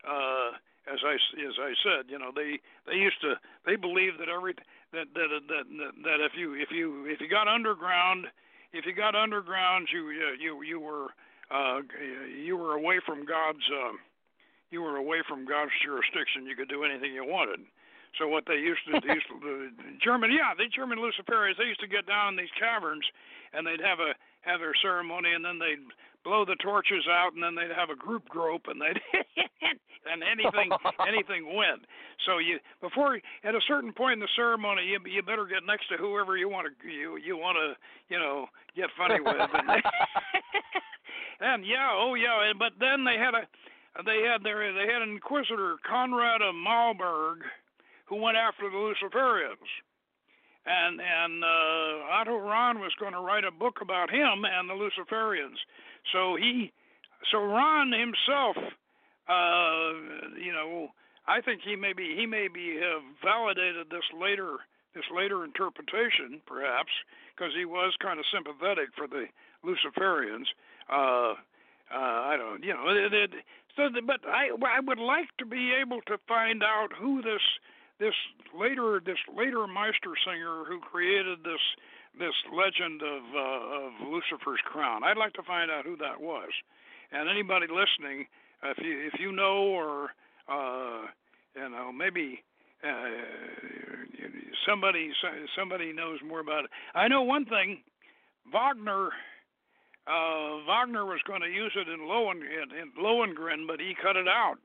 uh, 0.07 0.57
as 0.87 0.99
I 1.05 1.13
as 1.13 1.55
I 1.59 1.73
said, 1.83 2.09
you 2.09 2.17
know, 2.17 2.31
they 2.33 2.59
they 2.87 2.97
used 2.97 3.21
to 3.21 3.35
they 3.65 3.75
believed 3.75 4.19
that 4.19 4.29
every 4.29 4.53
that 4.93 5.07
that 5.13 5.29
that 5.49 5.65
that 6.03 6.19
if 6.25 6.33
you 6.37 6.53
if 6.53 6.69
you 6.71 7.05
if 7.05 7.21
you 7.21 7.29
got 7.29 7.47
underground, 7.47 8.25
if 8.73 8.85
you 8.85 8.93
got 8.93 9.15
underground, 9.15 9.87
you 9.91 10.09
you 10.39 10.61
you 10.63 10.79
were 10.79 11.07
uh, 11.51 11.81
you 12.31 12.57
were 12.57 12.73
away 12.73 12.99
from 13.05 13.25
God's 13.25 13.65
uh, 13.69 13.93
you 14.71 14.81
were 14.81 14.97
away 14.97 15.21
from 15.27 15.45
God's 15.45 15.71
jurisdiction. 15.83 16.45
You 16.45 16.55
could 16.55 16.69
do 16.69 16.83
anything 16.83 17.13
you 17.13 17.25
wanted. 17.25 17.59
So 18.19 18.27
what 18.27 18.43
they 18.43 18.59
used 18.59 18.83
to, 18.91 18.99
they 18.99 19.13
used 19.15 19.27
to 19.31 19.39
the 19.39 19.71
German, 20.03 20.31
yeah, 20.31 20.51
the 20.51 20.67
German 20.67 20.99
Luciferians, 20.99 21.55
they 21.55 21.71
used 21.71 21.79
to 21.79 21.87
get 21.87 22.03
down 22.07 22.35
in 22.35 22.37
these 22.37 22.51
caverns, 22.59 23.05
and 23.53 23.65
they'd 23.65 23.79
have 23.79 23.99
a 24.03 24.11
have 24.41 24.59
their 24.59 24.75
ceremony, 24.81 25.31
and 25.31 25.45
then 25.45 25.59
they'd 25.59 25.85
blow 26.23 26.45
the 26.45 26.55
torches 26.61 27.05
out, 27.09 27.33
and 27.33 27.43
then 27.43 27.55
they'd 27.55 27.75
have 27.75 27.89
a 27.89 27.95
group 27.95 28.27
grope, 28.29 28.67
and 28.67 28.81
they'd 28.81 28.99
and 30.11 30.23
anything 30.23 30.71
anything 31.07 31.55
went. 31.55 31.85
So 32.25 32.37
you 32.37 32.59
before 32.81 33.19
at 33.43 33.55
a 33.55 33.61
certain 33.67 33.93
point 33.93 34.13
in 34.13 34.19
the 34.19 34.33
ceremony, 34.35 34.83
you 34.83 34.99
you 35.09 35.21
better 35.21 35.45
get 35.45 35.65
next 35.65 35.89
to 35.89 35.97
whoever 35.97 36.37
you 36.37 36.49
want 36.49 36.67
to 36.67 36.87
you 36.87 37.17
you 37.17 37.37
want 37.37 37.57
to 37.57 37.73
you 38.13 38.19
know 38.19 38.47
get 38.75 38.89
funny 38.97 39.19
with. 39.19 39.35
And, 41.41 41.63
and 41.63 41.65
yeah, 41.65 41.89
oh 41.91 42.13
yeah, 42.13 42.49
and 42.49 42.59
but 42.59 42.73
then 42.79 43.03
they 43.03 43.17
had 43.17 43.33
a 43.33 43.47
they 44.05 44.21
had 44.21 44.43
their 44.43 44.73
they 44.73 44.91
had 44.91 45.01
an 45.01 45.09
inquisitor 45.09 45.75
Conrad 45.87 46.41
of 46.41 46.55
Marburg 46.55 47.39
who 48.05 48.21
went 48.21 48.37
after 48.37 48.69
the 48.69 48.77
Luciferians 48.77 49.69
and 50.65 51.01
and 51.01 51.43
uh, 51.43 52.13
Otto 52.21 52.37
Rahn 52.37 52.79
was 52.79 52.93
going 52.99 53.13
to 53.13 53.19
write 53.19 53.45
a 53.45 53.51
book 53.51 53.79
about 53.81 54.09
him 54.09 54.45
and 54.45 54.69
the 54.69 54.77
Luciferians. 54.77 55.57
So 56.11 56.35
he, 56.35 56.71
so 57.31 57.37
Rahn 57.39 57.91
himself, 57.91 58.57
uh, 59.29 59.91
you 60.39 60.51
know, 60.51 60.89
I 61.27 61.41
think 61.41 61.61
he 61.63 61.75
maybe 61.75 62.15
he 62.17 62.25
maybe 62.25 62.79
have 62.81 63.03
validated 63.23 63.87
this 63.89 64.05
later 64.19 64.57
this 64.95 65.05
later 65.15 65.45
interpretation, 65.45 66.41
perhaps, 66.45 66.91
because 67.35 67.53
he 67.55 67.65
was 67.65 67.93
kind 68.01 68.19
of 68.19 68.25
sympathetic 68.33 68.89
for 68.97 69.07
the 69.07 69.25
Luciferians. 69.63 70.49
Uh, 70.91 71.35
uh, 71.93 72.31
I 72.31 72.35
don't, 72.37 72.63
you 72.63 72.73
know, 72.73 72.87
it, 72.89 73.13
it, 73.13 73.31
so, 73.75 73.87
the, 73.93 74.01
but 74.01 74.19
I 74.27 74.49
I 74.51 74.79
would 74.79 74.99
like 74.99 75.29
to 75.39 75.45
be 75.45 75.71
able 75.79 76.01
to 76.07 76.17
find 76.27 76.63
out 76.63 76.89
who 76.99 77.21
this 77.21 77.41
this 77.99 78.15
later 78.57 79.01
this 79.05 79.19
later 79.35 79.67
Meister 79.67 80.17
singer 80.25 80.63
who 80.67 80.79
created 80.79 81.39
this 81.43 81.61
this 82.17 82.35
legend 82.51 83.01
of 83.01 83.23
uh, 83.35 83.85
of 83.85 83.91
Lucifer's 84.11 84.61
crown. 84.65 85.03
I'd 85.03 85.17
like 85.17 85.33
to 85.33 85.43
find 85.43 85.71
out 85.71 85.85
who 85.85 85.97
that 85.97 86.19
was, 86.19 86.49
and 87.11 87.29
anybody 87.29 87.67
listening, 87.67 88.27
if 88.63 88.77
you 88.83 89.09
if 89.13 89.19
you 89.19 89.31
know 89.31 89.63
or 89.63 90.09
uh, 90.49 91.07
you 91.55 91.69
know 91.69 91.91
maybe 91.91 92.43
uh, 92.83 92.89
somebody 94.67 95.11
somebody 95.57 95.93
knows 95.93 96.19
more 96.27 96.39
about 96.39 96.65
it. 96.65 96.71
I 96.93 97.07
know 97.07 97.23
one 97.23 97.45
thing. 97.45 97.83
Wagner 98.51 99.11
uh, 100.07 100.65
Wagner 100.65 101.05
was 101.05 101.21
going 101.27 101.41
to 101.41 101.47
use 101.47 101.71
it 101.75 101.87
in, 101.87 102.01
Lohen, 102.09 102.41
in, 102.41 102.67
in 102.73 102.91
Lohengrin, 102.97 103.67
but 103.67 103.79
he 103.79 103.93
cut 104.01 104.15
it 104.15 104.27
out. 104.27 104.57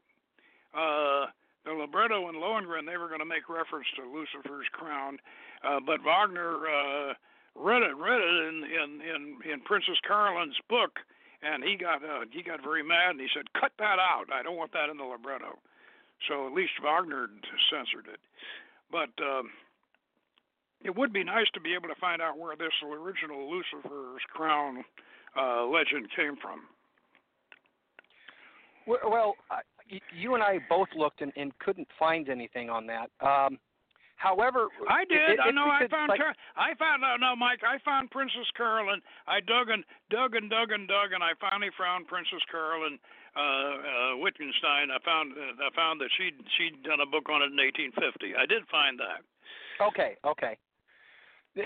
Uh, 0.72 1.28
the 1.64 1.72
libretto 1.72 2.28
in 2.28 2.36
Lohengrin, 2.36 2.86
they 2.86 2.96
were 2.96 3.08
going 3.08 3.20
to 3.20 3.28
make 3.28 3.48
reference 3.48 3.86
to 3.96 4.08
Lucifer's 4.08 4.66
crown, 4.72 5.18
uh, 5.62 5.80
but 5.84 6.00
Wagner 6.02 6.56
uh, 6.64 7.12
read 7.58 7.82
it, 7.82 7.96
read 7.96 8.20
it 8.20 8.36
in 8.48 8.64
in 8.64 8.90
in, 9.00 9.52
in 9.52 9.60
Princess 9.60 9.98
Caroline's 10.06 10.56
book, 10.68 10.98
and 11.42 11.64
he 11.64 11.76
got 11.76 12.04
uh, 12.04 12.24
he 12.30 12.42
got 12.42 12.62
very 12.62 12.82
mad 12.82 13.10
and 13.10 13.20
he 13.20 13.28
said, 13.34 13.52
"Cut 13.58 13.72
that 13.78 13.98
out! 13.98 14.26
I 14.32 14.42
don't 14.42 14.56
want 14.56 14.72
that 14.72 14.88
in 14.88 14.96
the 14.96 15.04
libretto." 15.04 15.58
So 16.28 16.46
at 16.46 16.54
least 16.54 16.72
Wagner 16.82 17.28
censored 17.70 18.06
it, 18.12 18.20
but. 18.90 19.10
Um, 19.22 19.50
it 20.84 20.94
would 20.94 21.12
be 21.12 21.24
nice 21.24 21.46
to 21.54 21.60
be 21.60 21.74
able 21.74 21.88
to 21.88 21.98
find 22.00 22.20
out 22.20 22.38
where 22.38 22.54
this 22.54 22.70
original 22.84 23.50
Lucifer's 23.50 24.22
crown 24.32 24.84
uh, 25.36 25.64
legend 25.64 26.06
came 26.14 26.36
from. 26.36 26.60
Well, 28.86 29.34
you 30.16 30.34
and 30.34 30.42
I 30.42 30.58
both 30.68 30.88
looked 30.96 31.22
and, 31.22 31.32
and 31.36 31.58
couldn't 31.58 31.88
find 31.98 32.28
anything 32.28 32.70
on 32.70 32.86
that. 32.86 33.10
Um, 33.20 33.58
however, 34.16 34.68
I 34.88 35.04
did. 35.04 35.38
I 35.40 35.50
know. 35.50 35.68
I 35.68 35.86
found. 35.88 36.08
Like, 36.08 36.20
I 36.56 36.74
found. 36.74 37.04
Uh, 37.04 37.16
no, 37.16 37.36
Mike. 37.36 37.60
I 37.62 37.78
found 37.84 38.10
Princess 38.10 38.48
Caroline. 38.56 39.00
I 39.26 39.40
dug 39.40 39.68
and 39.70 39.84
dug 40.10 40.34
and 40.34 40.50
dug 40.50 40.72
and 40.72 40.88
dug, 40.88 41.12
and 41.12 41.22
I 41.22 41.32
finally 41.40 41.70
found 41.78 42.08
Princess 42.08 42.42
Caroline 42.50 42.98
uh, 43.36 43.40
uh, 43.40 44.12
Wittgenstein. 44.18 44.90
I 44.90 44.98
found. 45.04 45.32
Uh, 45.32 45.64
I 45.64 45.70
found 45.76 46.00
that 46.00 46.10
she 46.16 46.32
she'd 46.56 46.82
done 46.82 47.00
a 47.00 47.08
book 47.08 47.28
on 47.28 47.42
it 47.42 47.52
in 47.52 47.60
1850. 47.60 48.34
I 48.36 48.46
did 48.46 48.64
find 48.68 48.98
that. 48.98 49.20
Okay. 49.80 50.16
Okay. 50.24 50.56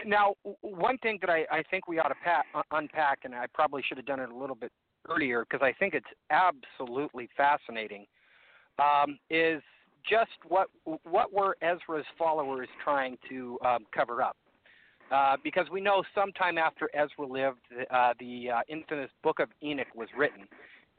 Now, 0.07 0.35
one 0.61 0.99
thing 0.99 1.19
that 1.21 1.31
I, 1.31 1.47
I 1.51 1.63
think 1.69 1.89
we 1.89 1.99
ought 1.99 2.09
to 2.09 2.21
pat, 2.23 2.45
unpack, 2.71 3.21
and 3.25 3.35
I 3.35 3.47
probably 3.53 3.83
should 3.83 3.97
have 3.97 4.07
done 4.07 4.21
it 4.21 4.31
a 4.31 4.37
little 4.37 4.55
bit 4.55 4.71
earlier 5.09 5.45
because 5.45 5.65
I 5.65 5.73
think 5.73 5.95
it's 5.95 6.07
absolutely 6.31 7.29
fascinating, 7.37 8.07
um, 8.79 9.19
is 9.31 9.63
just 10.09 10.31
what 10.49 10.69
what 11.05 11.33
were 11.33 11.57
Ezra's 11.63 12.05
followers 12.19 12.69
trying 12.83 13.19
to 13.29 13.59
um, 13.65 13.87
cover 13.95 14.23
up. 14.23 14.37
Uh, 15.11 15.37
because 15.43 15.67
we 15.73 15.81
know 15.81 16.05
sometime 16.15 16.57
after 16.57 16.89
Ezra 16.95 17.27
lived, 17.27 17.59
uh, 17.91 18.13
the 18.21 18.51
uh, 18.51 18.61
infamous 18.69 19.11
Book 19.25 19.41
of 19.41 19.49
Enoch 19.61 19.89
was 19.95 20.09
written, 20.17 20.47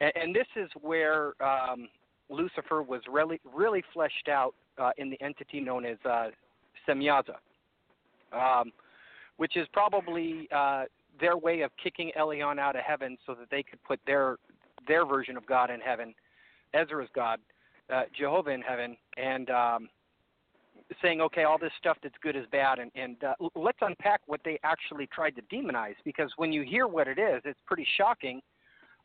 and, 0.01 0.11
and 0.15 0.35
this 0.35 0.47
is 0.57 0.69
where 0.81 1.33
um, 1.41 1.87
Lucifer 2.29 2.81
was 2.81 3.01
really 3.09 3.39
really 3.53 3.83
fleshed 3.93 4.27
out 4.29 4.53
uh, 4.77 4.91
in 4.97 5.09
the 5.09 5.21
entity 5.21 5.61
known 5.61 5.85
as 5.85 5.97
uh, 6.03 6.27
Semyaza, 6.87 7.35
um, 8.33 8.71
which 9.37 9.55
is 9.55 9.67
probably 9.71 10.49
uh, 10.53 10.83
their 11.19 11.37
way 11.37 11.61
of 11.61 11.71
kicking 11.81 12.11
Elyon 12.19 12.59
out 12.59 12.75
of 12.75 12.83
heaven 12.83 13.17
so 13.25 13.33
that 13.33 13.49
they 13.49 13.63
could 13.63 13.81
put 13.83 13.99
their 14.05 14.37
their 14.87 15.05
version 15.05 15.37
of 15.37 15.45
God 15.45 15.69
in 15.69 15.79
heaven, 15.79 16.13
Ezra's 16.73 17.09
God, 17.15 17.39
uh, 17.93 18.03
Jehovah 18.17 18.51
in 18.51 18.61
heaven, 18.61 18.97
and 19.17 19.49
um, 19.49 19.89
saying, 21.01 21.21
okay, 21.21 21.43
all 21.43 21.57
this 21.57 21.71
stuff 21.79 21.97
that's 22.03 22.15
good 22.21 22.35
is 22.35 22.45
bad, 22.51 22.79
and, 22.79 22.91
and 22.95 23.23
uh, 23.23 23.33
let's 23.55 23.77
unpack 23.81 24.21
what 24.25 24.41
they 24.43 24.59
actually 24.63 25.07
tried 25.07 25.35
to 25.35 25.41
demonize. 25.43 25.95
Because 26.03 26.31
when 26.37 26.51
you 26.51 26.63
hear 26.63 26.87
what 26.87 27.07
it 27.07 27.17
is, 27.17 27.41
it's 27.45 27.59
pretty 27.65 27.87
shocking, 27.97 28.41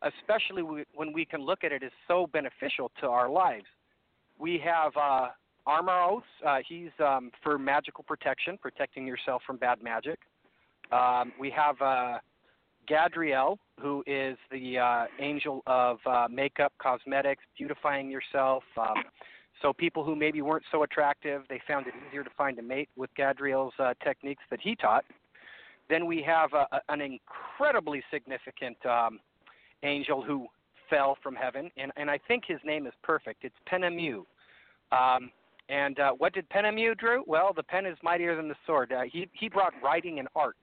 especially 0.02 0.62
when 0.94 1.12
we 1.12 1.24
can 1.24 1.40
look 1.40 1.64
at 1.64 1.72
it 1.72 1.82
as 1.82 1.92
so 2.08 2.26
beneficial 2.26 2.90
to 3.00 3.06
our 3.06 3.28
lives. 3.28 3.66
We 4.38 4.60
have 4.64 4.92
uh, 4.96 5.28
oaths; 5.66 6.26
Uh, 6.44 6.58
he's 6.68 6.90
um, 7.00 7.30
for 7.42 7.58
magical 7.58 8.04
protection, 8.04 8.58
protecting 8.60 9.06
yourself 9.06 9.42
from 9.46 9.56
bad 9.56 9.82
magic. 9.82 10.18
Um, 10.92 11.32
we 11.40 11.50
have 11.50 11.80
uh, 11.80 12.18
Gadriel, 12.88 13.58
who 13.80 14.02
is 14.06 14.36
the 14.50 14.78
uh, 14.78 15.04
angel 15.20 15.62
of 15.66 15.98
uh, 16.06 16.26
makeup, 16.30 16.72
cosmetics, 16.78 17.42
beautifying 17.56 18.10
yourself. 18.10 18.62
Um, 18.78 19.04
so 19.62 19.72
people 19.72 20.04
who 20.04 20.14
maybe 20.16 20.42
weren't 20.42 20.64
so 20.70 20.82
attractive, 20.82 21.42
they 21.48 21.60
found 21.66 21.86
it 21.86 21.94
easier 22.08 22.24
to 22.24 22.30
find 22.36 22.58
a 22.58 22.62
mate 22.62 22.88
with 22.96 23.10
Gadriel's 23.18 23.74
uh, 23.78 23.94
techniques 24.02 24.42
that 24.50 24.60
he 24.60 24.76
taught. 24.76 25.04
Then 25.88 26.06
we 26.06 26.22
have 26.22 26.52
a, 26.52 26.66
a, 26.72 26.80
an 26.88 27.00
incredibly 27.00 28.02
significant 28.10 28.76
um, 28.84 29.20
angel 29.82 30.22
who 30.22 30.46
fell 30.90 31.16
from 31.22 31.34
heaven, 31.34 31.70
and, 31.76 31.92
and 31.96 32.10
I 32.10 32.18
think 32.28 32.44
his 32.46 32.58
name 32.64 32.86
is 32.86 32.92
perfect. 33.02 33.44
It's 33.44 33.56
Penamu. 33.70 34.24
Um, 34.92 35.30
and 35.68 35.98
uh, 35.98 36.12
what 36.12 36.32
did 36.32 36.48
Penamu, 36.48 36.96
Drew? 36.96 37.24
Well, 37.26 37.52
the 37.54 37.62
pen 37.62 37.86
is 37.86 37.96
mightier 38.02 38.36
than 38.36 38.48
the 38.48 38.54
sword. 38.66 38.92
Uh, 38.92 39.02
he 39.10 39.28
he 39.32 39.48
brought 39.48 39.72
writing 39.82 40.20
and 40.20 40.28
art. 40.36 40.56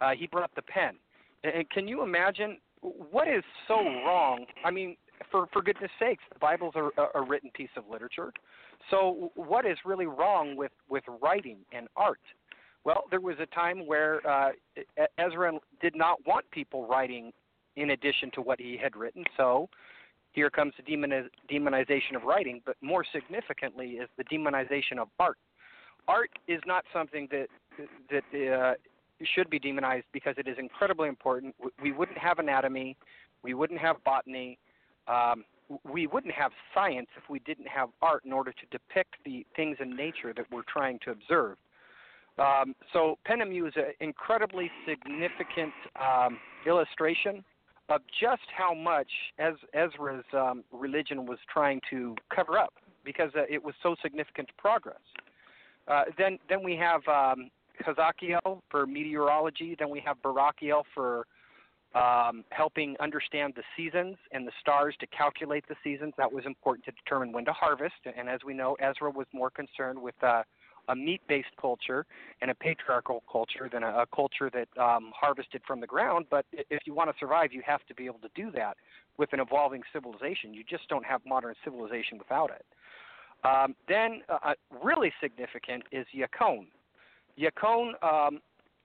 Uh, 0.00 0.10
he 0.10 0.26
brought 0.26 0.54
the 0.54 0.62
pen. 0.62 0.96
And 1.44 1.68
can 1.70 1.86
you 1.86 2.02
imagine 2.02 2.58
what 2.80 3.28
is 3.28 3.44
so 3.68 3.76
wrong? 3.76 4.46
I 4.64 4.70
mean, 4.70 4.96
for 5.30 5.46
for 5.52 5.62
goodness 5.62 5.90
sakes, 5.98 6.22
the 6.32 6.38
Bible's 6.38 6.74
a, 6.76 6.90
a 7.18 7.22
written 7.22 7.50
piece 7.54 7.70
of 7.76 7.84
literature. 7.90 8.32
So 8.90 9.30
what 9.34 9.66
is 9.66 9.78
really 9.84 10.06
wrong 10.06 10.56
with 10.56 10.72
with 10.88 11.04
writing 11.22 11.58
and 11.72 11.88
art? 11.96 12.20
Well, 12.84 13.04
there 13.10 13.20
was 13.20 13.36
a 13.40 13.46
time 13.46 13.86
where 13.86 14.26
uh, 14.28 14.50
Ezra 15.18 15.52
did 15.80 15.96
not 15.96 16.18
want 16.26 16.50
people 16.50 16.86
writing 16.86 17.32
in 17.76 17.90
addition 17.90 18.30
to 18.34 18.42
what 18.42 18.60
he 18.60 18.78
had 18.80 18.94
written. 18.94 19.24
So 19.36 19.68
here 20.32 20.50
comes 20.50 20.74
the 20.76 20.82
demoniz- 20.82 21.30
demonization 21.50 22.14
of 22.14 22.24
writing, 22.24 22.60
but 22.66 22.76
more 22.82 23.04
significantly 23.10 23.92
is 23.92 24.08
the 24.18 24.24
demonization 24.24 24.98
of 24.98 25.08
art. 25.18 25.38
Art 26.06 26.30
is 26.46 26.60
not 26.66 26.84
something 26.92 27.28
that 27.30 27.46
that 28.10 28.52
uh, 28.52 28.74
should 29.34 29.50
be 29.50 29.58
demonized 29.58 30.06
because 30.12 30.34
it 30.38 30.48
is 30.48 30.56
incredibly 30.58 31.08
important. 31.08 31.54
We 31.82 31.92
wouldn't 31.92 32.18
have 32.18 32.38
anatomy, 32.38 32.96
we 33.42 33.54
wouldn't 33.54 33.80
have 33.80 34.02
botany, 34.04 34.58
um, 35.08 35.44
we 35.90 36.06
wouldn't 36.06 36.34
have 36.34 36.52
science 36.74 37.08
if 37.16 37.28
we 37.30 37.38
didn't 37.40 37.68
have 37.68 37.88
art 38.02 38.24
in 38.24 38.32
order 38.32 38.52
to 38.52 38.66
depict 38.70 39.14
the 39.24 39.46
things 39.56 39.78
in 39.80 39.96
nature 39.96 40.32
that 40.36 40.46
we're 40.50 40.62
trying 40.62 40.98
to 41.04 41.10
observe. 41.10 41.56
Um, 42.38 42.74
so 42.92 43.18
Penamu 43.28 43.68
is 43.68 43.74
an 43.76 43.92
incredibly 44.00 44.70
significant 44.86 45.72
um, 46.00 46.38
illustration 46.66 47.44
of 47.88 48.00
just 48.20 48.42
how 48.56 48.74
much 48.74 49.10
Ez- 49.38 49.54
Ezra's 49.72 50.24
um, 50.32 50.64
religion 50.72 51.26
was 51.26 51.38
trying 51.52 51.80
to 51.90 52.16
cover 52.34 52.58
up 52.58 52.74
because 53.04 53.30
uh, 53.36 53.42
it 53.48 53.62
was 53.62 53.74
so 53.82 53.94
significant 54.02 54.48
to 54.48 54.54
progress. 54.54 54.96
Uh, 55.86 56.04
then, 56.16 56.38
then 56.48 56.62
we 56.62 56.74
have 56.76 57.02
um, 57.08 57.50
Hazakiel 57.82 58.60
for 58.70 58.86
meteorology. 58.86 59.76
Then 59.78 59.90
we 59.90 60.00
have 60.00 60.16
Barakiel 60.22 60.82
for 60.94 61.26
um, 61.94 62.44
helping 62.50 62.96
understand 63.00 63.54
the 63.56 63.62
seasons 63.76 64.16
and 64.32 64.46
the 64.46 64.52
stars 64.60 64.94
to 65.00 65.06
calculate 65.06 65.64
the 65.68 65.76
seasons. 65.84 66.12
That 66.18 66.32
was 66.32 66.44
important 66.44 66.84
to 66.86 66.92
determine 66.92 67.32
when 67.32 67.44
to 67.44 67.52
harvest. 67.52 67.94
And 68.16 68.28
as 68.28 68.40
we 68.44 68.54
know, 68.54 68.76
Ezra 68.80 69.10
was 69.10 69.26
more 69.32 69.50
concerned 69.50 70.00
with 70.00 70.14
uh, 70.22 70.42
a 70.88 70.96
meat-based 70.96 71.56
culture 71.60 72.04
and 72.42 72.50
a 72.50 72.54
patriarchal 72.54 73.22
culture 73.30 73.68
than 73.72 73.82
a, 73.82 73.88
a 73.88 74.06
culture 74.14 74.50
that 74.52 74.68
um, 74.80 75.12
harvested 75.18 75.62
from 75.66 75.80
the 75.80 75.86
ground. 75.86 76.26
But 76.30 76.44
if 76.52 76.80
you 76.84 76.94
want 76.94 77.10
to 77.10 77.16
survive, 77.18 77.52
you 77.52 77.62
have 77.64 77.84
to 77.86 77.94
be 77.94 78.06
able 78.06 78.18
to 78.20 78.30
do 78.34 78.50
that 78.52 78.76
with 79.16 79.32
an 79.32 79.40
evolving 79.40 79.82
civilization. 79.92 80.52
You 80.52 80.64
just 80.68 80.88
don't 80.88 81.04
have 81.04 81.20
modern 81.26 81.54
civilization 81.64 82.18
without 82.18 82.50
it. 82.50 82.64
Um, 83.44 83.74
then, 83.88 84.22
uh, 84.28 84.38
uh 84.42 84.54
really 84.82 85.12
significant 85.20 85.84
is 85.92 86.06
Yakon. 86.14 86.66
Yakon 87.38 87.92
um, 88.02 88.40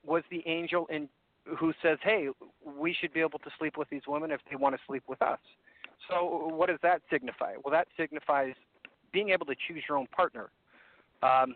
was 0.06 0.24
the 0.32 0.44
angel 0.46 0.88
in 0.88 1.10
who 1.58 1.74
says, 1.82 1.98
"Hey, 2.04 2.30
we 2.78 2.94
should 2.94 3.14
be 3.14 3.20
able 3.20 3.40
to 3.40 3.50
sleep 3.58 3.78
with 3.78 3.90
these 3.90 4.04
women 4.08 4.32
if 4.32 4.42
they 4.50 4.56
want 4.56 4.76
to 4.76 4.82
sleep 4.88 5.04
with 5.08 5.22
us." 5.22 5.40
So, 6.10 6.48
what 6.54 6.70
does 6.70 6.80
that 6.82 7.02
signify? 7.10 7.54
Well, 7.64 7.72
that 7.72 7.88
signifies 7.98 8.54
being 9.12 9.30
able 9.30 9.46
to 9.48 9.56
choose 9.68 9.84
your 9.88 9.98
own 9.98 10.08
partner. 10.08 10.50
Um, 11.22 11.56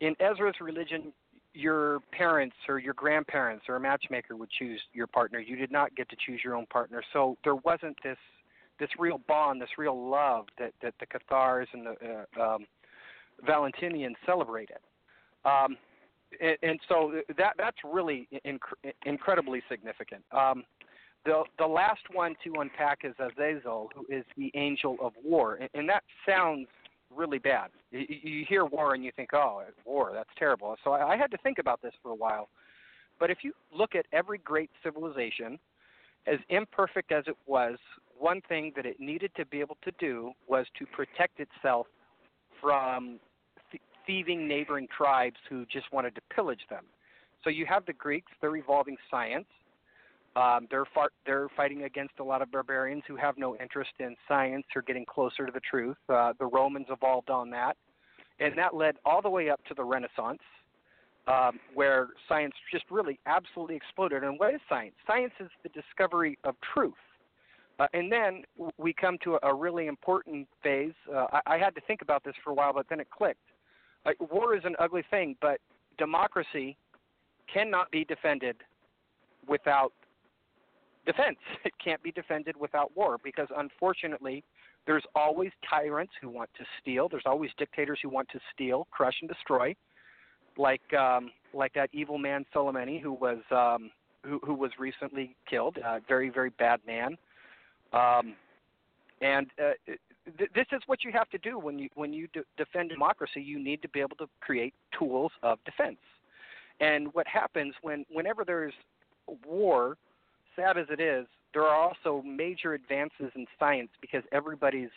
in 0.00 0.14
Ezra's 0.20 0.56
religion, 0.60 1.12
your 1.52 2.00
parents 2.12 2.56
or 2.68 2.78
your 2.78 2.94
grandparents 2.94 3.64
or 3.68 3.76
a 3.76 3.80
matchmaker 3.80 4.36
would 4.36 4.50
choose 4.50 4.80
your 4.92 5.06
partner. 5.06 5.40
You 5.40 5.56
did 5.56 5.72
not 5.72 5.94
get 5.96 6.08
to 6.10 6.16
choose 6.24 6.40
your 6.44 6.54
own 6.54 6.66
partner. 6.66 7.02
So 7.12 7.36
there 7.44 7.56
wasn't 7.56 7.96
this 8.02 8.18
this 8.78 8.88
real 8.98 9.20
bond, 9.28 9.60
this 9.60 9.70
real 9.76 10.10
love 10.10 10.46
that 10.58 10.72
that 10.82 10.94
the 11.00 11.06
Cathars 11.06 11.66
and 11.72 11.86
the 11.86 12.26
uh, 12.38 12.54
um, 12.54 12.66
Valentinians 13.46 14.14
celebrated. 14.24 14.78
Um, 15.44 15.76
and, 16.40 16.56
and 16.62 16.80
so 16.88 17.20
that 17.36 17.54
that's 17.58 17.76
really 17.84 18.28
inc- 18.46 18.92
incredibly 19.04 19.62
significant. 19.68 20.22
Um, 20.32 20.64
the 21.24 21.44
the 21.58 21.66
last 21.66 22.02
one 22.12 22.34
to 22.44 22.60
unpack 22.60 23.00
is 23.04 23.14
Azazel, 23.18 23.90
who 23.94 24.06
is 24.14 24.24
the 24.36 24.50
angel 24.54 24.96
of 25.00 25.12
war, 25.24 25.56
and, 25.56 25.68
and 25.74 25.88
that 25.88 26.02
sounds 26.26 26.68
really 27.14 27.38
bad. 27.38 27.70
You, 27.90 28.06
you 28.08 28.44
hear 28.48 28.64
war 28.64 28.94
and 28.94 29.04
you 29.04 29.12
think, 29.16 29.30
oh, 29.34 29.62
war, 29.84 30.12
that's 30.14 30.30
terrible. 30.38 30.76
So 30.84 30.92
I, 30.92 31.14
I 31.14 31.16
had 31.16 31.30
to 31.32 31.38
think 31.38 31.58
about 31.58 31.82
this 31.82 31.92
for 32.02 32.10
a 32.10 32.14
while. 32.14 32.48
But 33.18 33.30
if 33.30 33.38
you 33.42 33.52
look 33.76 33.94
at 33.94 34.06
every 34.12 34.38
great 34.38 34.70
civilization, 34.82 35.58
as 36.26 36.38
imperfect 36.48 37.12
as 37.12 37.24
it 37.26 37.36
was, 37.46 37.76
one 38.18 38.40
thing 38.48 38.72
that 38.76 38.86
it 38.86 39.00
needed 39.00 39.30
to 39.36 39.44
be 39.46 39.60
able 39.60 39.76
to 39.82 39.90
do 39.98 40.32
was 40.46 40.66
to 40.78 40.86
protect 40.86 41.40
itself 41.40 41.86
from 42.60 43.18
thieving 44.10 44.48
neighboring 44.48 44.88
tribes 44.96 45.36
who 45.48 45.64
just 45.66 45.86
wanted 45.92 46.16
to 46.16 46.20
pillage 46.34 46.66
them. 46.68 46.84
So 47.44 47.50
you 47.50 47.64
have 47.66 47.86
the 47.86 47.92
Greeks, 47.92 48.32
they're 48.40 48.56
evolving 48.56 48.96
science. 49.08 49.46
Um, 50.34 50.66
they're 50.68 50.84
far, 50.92 51.10
they're 51.26 51.48
fighting 51.56 51.84
against 51.84 52.14
a 52.18 52.24
lot 52.24 52.42
of 52.42 52.50
barbarians 52.50 53.04
who 53.06 53.14
have 53.16 53.38
no 53.38 53.56
interest 53.56 53.90
in 54.00 54.16
science 54.26 54.64
or 54.74 54.82
getting 54.82 55.04
closer 55.04 55.46
to 55.46 55.52
the 55.52 55.60
truth. 55.60 55.96
Uh, 56.08 56.32
the 56.40 56.46
Romans 56.46 56.86
evolved 56.90 57.30
on 57.30 57.50
that, 57.50 57.76
and 58.40 58.58
that 58.58 58.74
led 58.74 58.96
all 59.04 59.22
the 59.22 59.30
way 59.30 59.48
up 59.48 59.64
to 59.66 59.74
the 59.74 59.84
Renaissance, 59.84 60.40
um, 61.28 61.60
where 61.74 62.08
science 62.28 62.54
just 62.72 62.84
really 62.90 63.18
absolutely 63.26 63.76
exploded. 63.76 64.24
And 64.24 64.40
what 64.40 64.54
is 64.54 64.60
science? 64.68 64.94
Science 65.06 65.32
is 65.38 65.50
the 65.62 65.68
discovery 65.68 66.36
of 66.42 66.56
truth. 66.74 66.94
Uh, 67.78 67.86
and 67.94 68.10
then 68.10 68.42
we 68.76 68.92
come 68.92 69.18
to 69.22 69.38
a, 69.42 69.54
really 69.54 69.86
important 69.86 70.48
phase. 70.62 70.92
Uh, 71.12 71.26
I, 71.32 71.54
I 71.54 71.58
had 71.58 71.74
to 71.76 71.80
think 71.86 72.02
about 72.02 72.24
this 72.24 72.34
for 72.42 72.50
a 72.50 72.54
while, 72.54 72.72
but 72.72 72.86
then 72.88 72.98
it 72.98 73.08
clicked. 73.10 73.40
Uh, 74.06 74.12
war 74.30 74.56
is 74.56 74.62
an 74.64 74.76
ugly 74.78 75.04
thing, 75.10 75.36
but 75.40 75.60
democracy 75.98 76.76
cannot 77.52 77.90
be 77.90 78.04
defended 78.04 78.56
without 79.46 79.92
defense. 81.06 81.36
It 81.64 81.72
can't 81.82 82.02
be 82.02 82.12
defended 82.12 82.56
without 82.56 82.96
war 82.96 83.18
because 83.22 83.48
unfortunately, 83.56 84.42
there's 84.86 85.04
always 85.14 85.50
tyrants 85.68 86.12
who 86.20 86.28
want 86.28 86.50
to 86.58 86.64
steal. 86.80 87.08
There's 87.08 87.26
always 87.26 87.50
dictators 87.58 87.98
who 88.02 88.08
want 88.08 88.28
to 88.30 88.40
steal, 88.54 88.86
crush, 88.90 89.14
and 89.20 89.28
destroy, 89.28 89.74
like 90.56 90.92
um, 90.94 91.30
like 91.52 91.74
that 91.74 91.90
evil 91.92 92.18
man 92.18 92.46
Soleimani, 92.54 93.00
who 93.00 93.12
was 93.12 93.38
um, 93.50 93.90
who, 94.24 94.40
who 94.44 94.54
was 94.54 94.70
recently 94.78 95.36
killed. 95.48 95.76
A 95.78 95.88
uh, 95.88 96.00
very 96.08 96.30
very 96.30 96.50
bad 96.50 96.80
man. 96.86 97.16
Um, 97.92 98.34
and 99.20 99.48
uh, 99.62 99.92
th- 100.38 100.50
this 100.54 100.66
is 100.72 100.80
what 100.86 101.04
you 101.04 101.12
have 101.12 101.28
to 101.30 101.38
do 101.38 101.58
when 101.58 101.78
you 101.78 101.88
when 101.94 102.12
you 102.12 102.28
de- 102.28 102.44
defend 102.56 102.90
democracy. 102.90 103.40
You 103.40 103.58
need 103.58 103.82
to 103.82 103.88
be 103.88 104.00
able 104.00 104.16
to 104.16 104.26
create 104.40 104.74
tools 104.98 105.32
of 105.42 105.58
defense. 105.64 105.98
And 106.80 107.12
what 107.14 107.26
happens 107.26 107.74
when 107.82 108.04
whenever 108.10 108.44
there's 108.44 108.74
war 109.46 109.96
sad 110.56 110.78
as 110.78 110.86
it 110.90 111.00
is, 111.00 111.26
there 111.52 111.62
are 111.62 111.74
also 111.74 112.22
major 112.26 112.74
advances 112.74 113.30
in 113.34 113.46
science 113.58 113.90
because 114.00 114.22
everybody's 114.32 114.90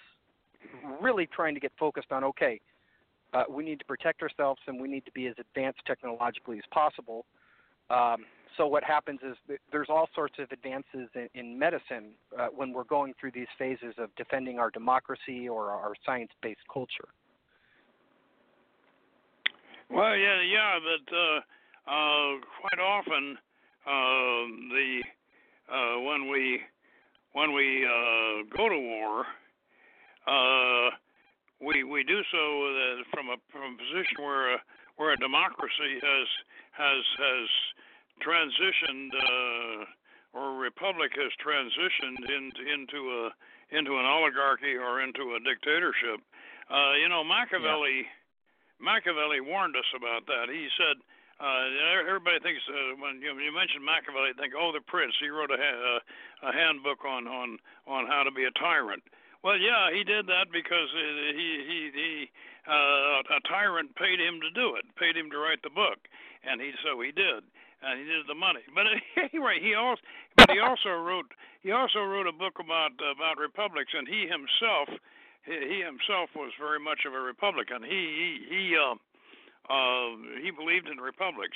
really 1.01 1.27
trying 1.27 1.53
to 1.53 1.59
get 1.59 1.71
focused 1.77 2.11
on 2.11 2.23
okay, 2.23 2.59
uh, 3.33 3.43
we 3.49 3.63
need 3.63 3.79
to 3.79 3.85
protect 3.85 4.21
ourselves 4.21 4.61
and 4.67 4.79
we 4.79 4.87
need 4.87 5.05
to 5.05 5.11
be 5.11 5.27
as 5.27 5.35
advanced 5.39 5.79
technologically 5.85 6.57
as 6.57 6.63
possible. 6.71 7.25
Um, 7.89 8.25
so 8.57 8.67
what 8.67 8.83
happens 8.83 9.19
is 9.23 9.57
there's 9.71 9.89
all 9.89 10.09
sorts 10.13 10.35
of 10.39 10.51
advances 10.51 11.09
in, 11.15 11.29
in 11.33 11.59
medicine 11.59 12.11
uh, 12.37 12.47
when 12.55 12.73
we're 12.73 12.83
going 12.83 13.13
through 13.19 13.31
these 13.31 13.47
phases 13.57 13.93
of 13.97 14.09
defending 14.15 14.59
our 14.59 14.69
democracy 14.69 15.49
or 15.49 15.71
our 15.71 15.93
science-based 16.05 16.59
culture. 16.71 17.09
Well, 19.89 20.15
yeah, 20.15 20.41
yeah, 20.41 20.79
but 20.79 21.15
uh, 21.15 21.39
uh, 21.85 22.39
quite 22.61 22.81
often 22.81 23.37
uh, 23.85 24.47
the 24.71 25.03
uh, 25.69 25.99
when 26.01 26.29
we 26.29 26.61
when 27.33 27.53
we 27.53 27.85
uh, 27.85 28.43
go 28.55 28.69
to 28.69 28.77
war, 28.79 29.25
uh, 30.27 30.89
we 31.59 31.83
we 31.83 32.03
do 32.03 32.21
so 32.31 32.39
from 33.11 33.27
a 33.29 33.37
from 33.51 33.75
a 33.75 33.77
position 33.77 34.23
where 34.23 34.55
a, 34.55 34.57
where 34.97 35.13
a 35.13 35.17
democracy 35.17 35.99
has 36.01 36.27
has 36.71 37.03
has 37.19 37.49
transitioned 38.21 39.11
uh, 39.15 39.85
or 40.33 40.57
a 40.57 40.57
republic 40.57 41.11
has 41.15 41.31
transitioned 41.41 42.21
into 42.25 42.61
into 42.73 42.99
a 43.09 43.23
into 43.73 43.97
an 43.97 44.05
oligarchy 44.05 44.77
or 44.77 45.01
into 45.01 45.33
a 45.33 45.39
dictatorship. 45.41 46.21
Uh, 46.69 46.93
you 47.01 47.09
know, 47.09 47.23
Machiavelli 47.23 48.05
yeah. 48.05 48.81
Machiavelli 48.81 49.41
warned 49.41 49.75
us 49.75 49.87
about 49.95 50.25
that. 50.27 50.49
He 50.49 50.67
said 50.77 51.01
uh, 51.41 52.05
everybody 52.05 52.39
thinks 52.39 52.61
uh, 52.69 52.95
when 53.01 53.17
you, 53.17 53.33
you 53.35 53.51
mention 53.51 53.81
Machiavelli, 53.81 54.31
they 54.37 54.47
think, 54.47 54.53
oh, 54.53 54.71
the 54.71 54.85
prince. 54.85 55.13
He 55.17 55.33
wrote 55.33 55.49
a, 55.49 55.57
ha- 55.57 55.99
a 56.45 56.51
handbook 56.53 57.01
on 57.05 57.27
on 57.27 57.57
on 57.87 58.05
how 58.05 58.23
to 58.23 58.31
be 58.31 58.45
a 58.45 58.53
tyrant. 58.55 59.01
Well, 59.43 59.59
yeah, 59.59 59.91
he 59.91 60.07
did 60.07 60.27
that 60.31 60.53
because 60.53 60.87
he 60.93 61.49
he 61.67 61.79
he 61.91 62.09
uh, 62.63 63.37
a 63.37 63.41
tyrant 63.49 63.91
paid 63.99 64.21
him 64.21 64.39
to 64.39 64.51
do 64.55 64.79
it, 64.79 64.85
paid 64.95 65.17
him 65.17 65.27
to 65.31 65.37
write 65.37 65.59
the 65.63 65.73
book, 65.73 65.99
and 66.47 66.61
he 66.61 66.71
so 66.79 67.01
he 67.01 67.11
did, 67.11 67.43
and 67.83 67.99
he 67.99 68.05
did 68.05 68.25
the 68.27 68.35
money. 68.35 68.63
But 68.75 68.87
anyway, 69.19 69.59
he 69.61 69.75
also 69.75 70.01
but 70.37 70.49
he 70.49 70.59
also 70.59 70.89
wrote 71.03 71.27
he 71.61 71.71
also 71.71 71.99
wrote 71.99 72.27
a 72.27 72.35
book 72.35 72.59
about 72.59 72.95
about 72.99 73.37
republics, 73.37 73.91
and 73.93 74.07
he 74.07 74.27
himself 74.27 74.89
he, 75.45 75.55
he 75.67 75.77
himself 75.83 76.31
was 76.35 76.51
very 76.59 76.79
much 76.79 77.05
of 77.05 77.13
a 77.13 77.19
Republican. 77.19 77.83
He 77.83 77.89
he 77.89 78.29
he. 78.49 78.63
Uh, 78.77 78.95
uh, 79.69 80.19
he 80.43 80.51
believed 80.51 80.89
in 80.89 80.97
republics, 80.99 81.55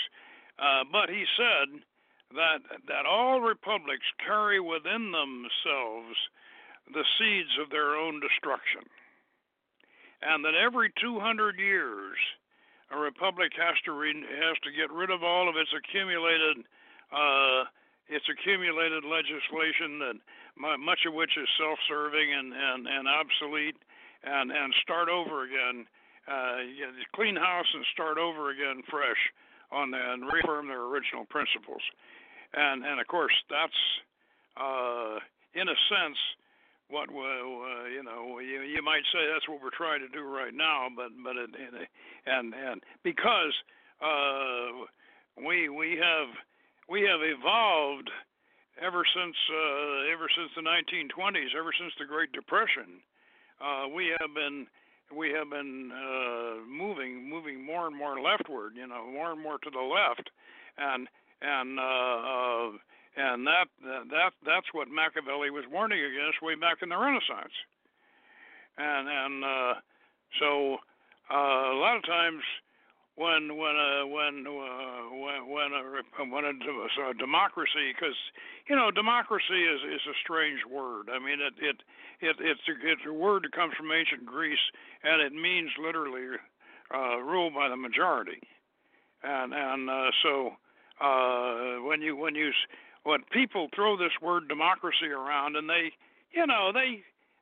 uh, 0.59 0.83
but 0.91 1.09
he 1.09 1.25
said 1.35 1.83
that 2.35 2.59
that 2.87 3.05
all 3.05 3.41
republics 3.41 4.05
carry 4.25 4.59
within 4.59 5.11
themselves 5.11 6.15
the 6.93 7.03
seeds 7.19 7.51
of 7.61 7.69
their 7.69 7.95
own 7.95 8.21
destruction, 8.21 8.87
and 10.21 10.43
that 10.45 10.55
every 10.55 10.91
200 11.01 11.59
years 11.59 12.15
a 12.91 12.97
republic 12.97 13.51
has 13.57 13.75
to 13.85 13.91
re- 13.91 14.13
has 14.13 14.57
to 14.63 14.71
get 14.71 14.91
rid 14.91 15.09
of 15.09 15.23
all 15.23 15.49
of 15.49 15.55
its 15.55 15.71
accumulated 15.75 16.63
uh, 17.11 17.63
its 18.07 18.25
accumulated 18.31 19.03
legislation 19.03 19.99
that 19.99 20.15
much 20.79 21.05
of 21.05 21.13
which 21.13 21.37
is 21.37 21.47
self-serving 21.59 22.33
and, 22.33 22.53
and, 22.53 22.87
and 22.87 23.07
obsolete 23.07 23.75
and, 24.23 24.51
and 24.51 24.73
start 24.81 25.09
over 25.09 25.43
again 25.43 25.85
uh, 26.27 26.57
clean 27.15 27.35
house 27.35 27.67
and 27.73 27.85
start 27.93 28.17
over 28.17 28.51
again 28.51 28.81
fresh 28.89 29.19
on 29.71 29.91
that 29.91 30.13
and 30.13 30.23
reaffirm 30.31 30.67
their 30.67 30.83
original 30.87 31.25
principles. 31.25 31.81
And 32.53 32.85
and 32.85 32.99
of 32.99 33.07
course 33.07 33.35
that's 33.49 33.81
uh, 34.55 35.19
in 35.53 35.67
a 35.67 35.77
sense 35.91 36.19
what 36.89 37.09
uh, 37.09 37.85
you 37.91 38.03
know 38.03 38.39
you, 38.39 38.61
you 38.61 38.81
might 38.81 39.03
say 39.11 39.19
that's 39.31 39.47
what 39.47 39.61
we're 39.61 39.75
trying 39.75 39.99
to 39.99 40.09
do 40.09 40.23
right 40.23 40.53
now, 40.53 40.87
but 40.95 41.09
but 41.23 41.35
it, 41.35 41.49
and 42.25 42.53
and 42.53 42.81
because 43.03 43.53
uh, 44.01 44.85
we 45.45 45.69
we 45.69 45.99
have 45.99 46.29
we 46.89 47.01
have 47.01 47.19
evolved 47.21 48.09
ever 48.81 49.03
since 49.15 49.35
uh, 49.51 50.13
ever 50.13 50.27
since 50.31 50.51
the 50.55 50.63
1920s, 50.63 51.57
ever 51.57 51.71
since 51.77 51.93
the 51.99 52.05
Great 52.05 52.31
Depression. 52.31 53.03
Uh, 53.59 53.89
we 53.89 54.13
have 54.19 54.33
been 54.35 54.67
we 55.15 55.31
have 55.31 55.49
been 55.49 55.91
uh, 55.91 56.63
moving 56.67 57.29
moving 57.29 57.65
more 57.65 57.87
and 57.87 57.95
more 57.95 58.19
leftward, 58.19 58.73
you 58.75 58.87
know, 58.87 59.05
more 59.11 59.31
and 59.31 59.41
more 59.41 59.57
to 59.59 59.69
the 59.69 59.81
left, 59.81 60.29
and 60.77 61.07
and 61.41 61.79
uh, 61.79 61.83
uh, 61.83 62.69
and 63.17 63.45
that 63.47 63.67
that 63.81 64.31
that's 64.45 64.69
what 64.73 64.87
Machiavelli 64.87 65.49
was 65.49 65.65
warning 65.71 65.99
against 65.99 66.41
way 66.41 66.55
back 66.55 66.85
in 66.85 66.89
the 66.89 66.97
Renaissance, 66.97 67.53
and 68.77 69.09
and 69.09 69.43
uh, 69.43 69.73
so 70.39 70.77
uh, 71.33 71.73
a 71.73 71.77
lot 71.81 71.97
of 71.97 72.05
times 72.05 72.45
when 73.17 73.57
when 73.57 73.73
uh, 73.73 74.05
when 74.05 74.45
uh, 74.45 75.01
when 75.17 75.39
when 75.49 75.69
a, 75.73 75.81
when 76.29 76.43
a, 76.45 76.53
a 76.53 77.13
democracy 77.17 77.89
because 77.89 78.15
you 78.69 78.75
know 78.75 78.91
democracy 78.91 79.65
is 79.65 79.81
is 79.97 80.05
a 80.05 80.15
strange 80.23 80.61
word. 80.69 81.09
I 81.09 81.17
mean 81.17 81.41
it 81.41 81.57
it 81.57 81.77
it 82.21 82.35
it's 82.39 82.61
a, 82.69 82.75
it's 82.85 83.01
a 83.09 83.13
word 83.13 83.43
that 83.43 83.57
comes 83.57 83.73
from 83.73 83.91
ancient 83.91 84.25
Greece 84.25 84.61
and 85.03 85.21
it 85.21 85.33
means 85.33 85.71
literally 85.81 86.37
uh, 86.93 87.17
ruled 87.17 87.55
by 87.55 87.67
the 87.69 87.75
majority. 87.75 88.39
And 89.23 89.53
and 89.53 89.89
uh, 89.89 90.11
so 90.21 90.53
uh, 91.01 91.81
when 91.81 92.01
you 92.01 92.15
when 92.15 92.35
you 92.35 92.51
when 93.07 93.23
people 93.31 93.69
throw 93.73 93.95
this 93.95 94.11
word 94.21 94.49
democracy 94.49 95.07
around 95.07 95.55
and 95.55 95.69
they 95.69 95.95
you 96.35 96.45
know 96.45 96.75
they 96.75 96.99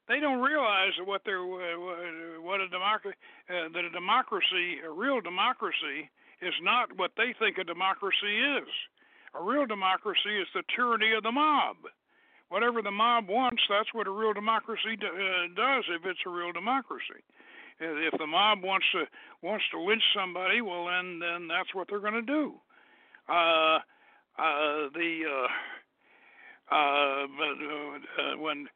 they 0.07 0.21
don't 0.21 0.45
realize 0.45 0.93
what 1.05 1.21
they're 1.25 1.41
what 1.41 2.61
a 2.61 2.69
democracy 2.69 3.17
uh, 3.49 3.73
that 3.73 3.83
a 3.83 3.89
democracy 3.89 4.77
a 4.85 4.91
real 4.91 5.19
democracy 5.21 6.05
is 6.41 6.53
not 6.61 6.93
what 6.97 7.11
they 7.17 7.33
think 7.39 7.57
a 7.57 7.63
democracy 7.63 8.61
is. 8.61 8.69
A 9.33 9.41
real 9.41 9.65
democracy 9.65 10.37
is 10.37 10.47
the 10.53 10.61
tyranny 10.75 11.13
of 11.17 11.23
the 11.23 11.31
mob. 11.31 11.77
Whatever 12.49 12.81
the 12.81 12.91
mob 12.91 13.27
wants, 13.27 13.63
that's 13.67 13.91
what 13.93 14.05
a 14.05 14.11
real 14.11 14.33
democracy 14.33 14.95
do, 14.99 15.07
uh, 15.07 15.49
does. 15.57 15.83
If 15.89 16.05
it's 16.05 16.21
a 16.27 16.29
real 16.29 16.53
democracy, 16.53 17.25
if 17.79 18.13
the 18.19 18.27
mob 18.27 18.61
wants 18.61 18.85
to 18.93 19.09
wants 19.41 19.65
to 19.71 19.81
lynch 19.81 20.03
somebody, 20.13 20.61
well 20.61 20.85
then 20.85 21.17
then 21.17 21.47
that's 21.47 21.73
what 21.73 21.87
they're 21.89 22.05
going 22.05 22.21
to 22.21 22.21
do. 22.21 22.53
Uh, 23.27 23.79
uh, 24.37 24.89
the 24.93 25.21
uh, 25.25 25.47
uh, 26.71 27.25
uh, 27.25 28.37
when 28.37 28.67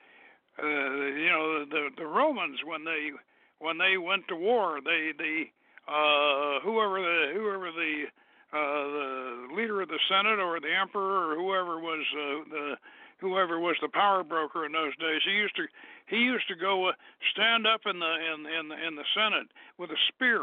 uh, 0.62 0.66
you 0.66 1.30
know 1.30 1.66
the 1.66 1.90
the 1.98 2.06
Romans 2.06 2.60
when 2.66 2.86
they 2.86 3.12
when 3.60 3.78
they 3.78 3.98
went 3.98 4.28
to 4.28 4.36
war 4.36 4.80
they 4.84 5.12
the 5.18 5.44
uh, 5.88 6.60
whoever 6.64 7.02
the 7.02 7.34
whoever 7.34 7.72
the 7.72 8.06
uh, 8.52 8.58
the 8.58 9.56
leader 9.56 9.82
of 9.82 9.90
the 9.90 10.00
Senate 10.10 10.40
or 10.40 10.60
the 10.60 10.74
emperor 10.74 11.32
or 11.32 11.36
whoever 11.36 11.80
was 11.80 12.06
uh, 12.14 12.50
the 12.50 12.76
whoever 13.20 13.60
was 13.60 13.76
the 13.82 13.90
power 13.90 14.24
broker 14.24 14.66
in 14.66 14.72
those 14.72 14.96
days 14.98 15.22
he 15.26 15.32
used 15.32 15.56
to 15.56 15.66
he 16.08 16.18
used 16.18 16.48
to 16.48 16.56
go 16.56 16.88
uh, 16.88 16.92
stand 17.34 17.68
up 17.68 17.82
in 17.86 18.00
the 18.00 18.14
in 18.34 18.46
in 18.46 18.66
in 18.88 18.96
the 18.96 19.06
Senate 19.14 19.48
with 19.78 19.90
a 19.92 20.00
spear 20.14 20.42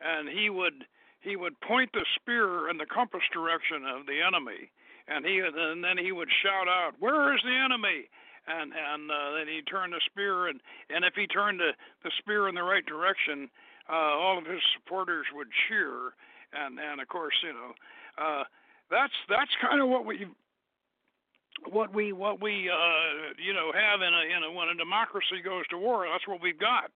and 0.00 0.28
he 0.28 0.50
would 0.50 0.84
he 1.20 1.36
would 1.36 1.60
point 1.60 1.90
the 1.92 2.04
spear 2.16 2.68
in 2.70 2.76
the 2.76 2.86
compass 2.86 3.24
direction 3.32 3.84
of 3.84 4.06
the 4.06 4.20
enemy 4.20 4.70
and 5.08 5.24
he 5.24 5.40
and 5.40 5.82
then 5.84 5.98
he 5.98 6.12
would 6.12 6.28
shout 6.42 6.68
out 6.68 6.92
where 6.98 7.34
is 7.34 7.40
the 7.42 7.56
enemy 7.64 8.08
and 8.46 8.72
and 8.72 9.10
uh, 9.10 9.36
then 9.36 9.46
he 9.48 9.62
turned 9.62 9.92
the 9.92 10.00
spear, 10.10 10.48
and 10.48 10.60
and 10.88 11.04
if 11.04 11.14
he 11.14 11.26
turned 11.26 11.60
the 11.60 11.72
the 12.04 12.10
spear 12.18 12.48
in 12.48 12.54
the 12.54 12.62
right 12.62 12.84
direction, 12.86 13.50
uh, 13.88 14.16
all 14.16 14.38
of 14.38 14.46
his 14.46 14.62
supporters 14.74 15.26
would 15.34 15.48
cheer, 15.68 16.14
and 16.52 16.78
and 16.78 17.00
of 17.00 17.08
course 17.08 17.34
you 17.42 17.52
know, 17.52 17.72
uh, 18.18 18.44
that's 18.90 19.14
that's 19.28 19.50
kind 19.60 19.80
of 19.80 19.88
what 19.88 20.04
we 20.06 20.26
what 21.68 21.92
we 21.94 22.12
what 22.12 22.40
we 22.40 22.70
uh, 22.70 23.34
you 23.38 23.52
know 23.52 23.72
have 23.72 24.00
in 24.00 24.12
a 24.14 24.24
in 24.36 24.40
a 24.44 24.50
when 24.52 24.68
a 24.68 24.74
democracy 24.74 25.42
goes 25.44 25.66
to 25.68 25.78
war. 25.78 26.06
That's 26.10 26.26
what 26.26 26.40
we've 26.40 26.58
got. 26.58 26.90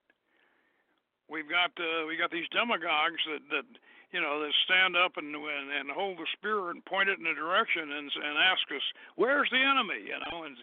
We've 1.29 1.49
got 1.49 1.70
uh, 1.79 2.07
we 2.07 2.16
got 2.16 2.31
these 2.31 2.49
demagogues 2.51 3.22
that 3.29 3.45
that 3.51 3.66
you 4.15 4.23
know 4.23 4.39
that 4.39 4.55
stand 4.62 4.95
up 4.95 5.19
and 5.19 5.35
and, 5.35 5.69
and 5.75 5.91
hold 5.91 6.23
the 6.23 6.29
spear 6.39 6.71
and 6.71 6.85
point 6.87 7.11
it 7.11 7.19
in 7.19 7.27
a 7.27 7.35
direction 7.35 7.91
and 7.91 8.07
and 8.15 8.35
ask 8.39 8.62
us 8.71 8.87
where's 9.19 9.51
the 9.51 9.59
enemy 9.59 10.07
you 10.07 10.15
know 10.23 10.47
and 10.47 10.55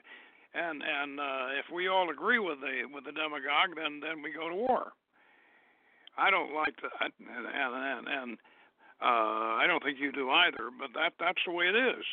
and 0.53 0.83
and 0.83 1.19
uh, 1.19 1.47
if 1.59 1.71
we 1.73 1.87
all 1.87 2.09
agree 2.09 2.39
with 2.39 2.59
the 2.59 2.83
with 2.93 3.05
the 3.05 3.11
demagogue, 3.11 3.75
then 3.75 3.99
then 4.03 4.21
we 4.21 4.31
go 4.31 4.49
to 4.49 4.55
war. 4.55 4.91
I 6.17 6.29
don't 6.29 6.53
like 6.53 6.75
that, 6.83 7.11
and 7.19 7.47
and 7.47 8.07
and 8.07 8.31
uh, 9.01 9.59
I 9.59 9.65
don't 9.67 9.83
think 9.83 9.97
you 9.99 10.11
do 10.11 10.29
either. 10.29 10.69
But 10.77 10.91
that 10.95 11.13
that's 11.19 11.39
the 11.45 11.53
way 11.53 11.65
it 11.65 11.75
is. 11.75 12.03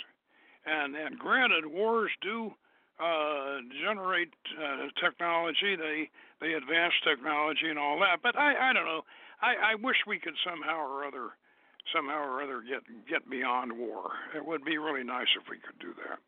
And 0.67 0.95
and 0.95 1.19
granted, 1.19 1.67
wars 1.67 2.11
do 2.23 2.53
uh, 3.01 3.59
generate 3.83 4.31
uh, 4.55 4.87
technology. 5.03 5.75
They 5.75 6.11
they 6.41 6.55
advance 6.55 6.95
technology 7.03 7.71
and 7.71 7.79
all 7.79 7.99
that. 8.01 8.23
But 8.23 8.39
I 8.39 8.71
I 8.71 8.73
don't 8.73 8.87
know. 8.87 9.03
I 9.41 9.73
I 9.73 9.75
wish 9.75 9.97
we 10.07 10.19
could 10.19 10.35
somehow 10.45 10.79
or 10.79 11.05
other 11.05 11.31
somehow 11.95 12.23
or 12.23 12.43
other 12.43 12.63
get 12.63 12.83
get 13.09 13.29
beyond 13.31 13.73
war. 13.73 14.11
It 14.37 14.45
would 14.45 14.65
be 14.65 14.79
really 14.79 15.05
nice 15.05 15.29
if 15.41 15.49
we 15.51 15.59
could 15.59 15.79
do 15.81 15.95
that. 16.09 16.19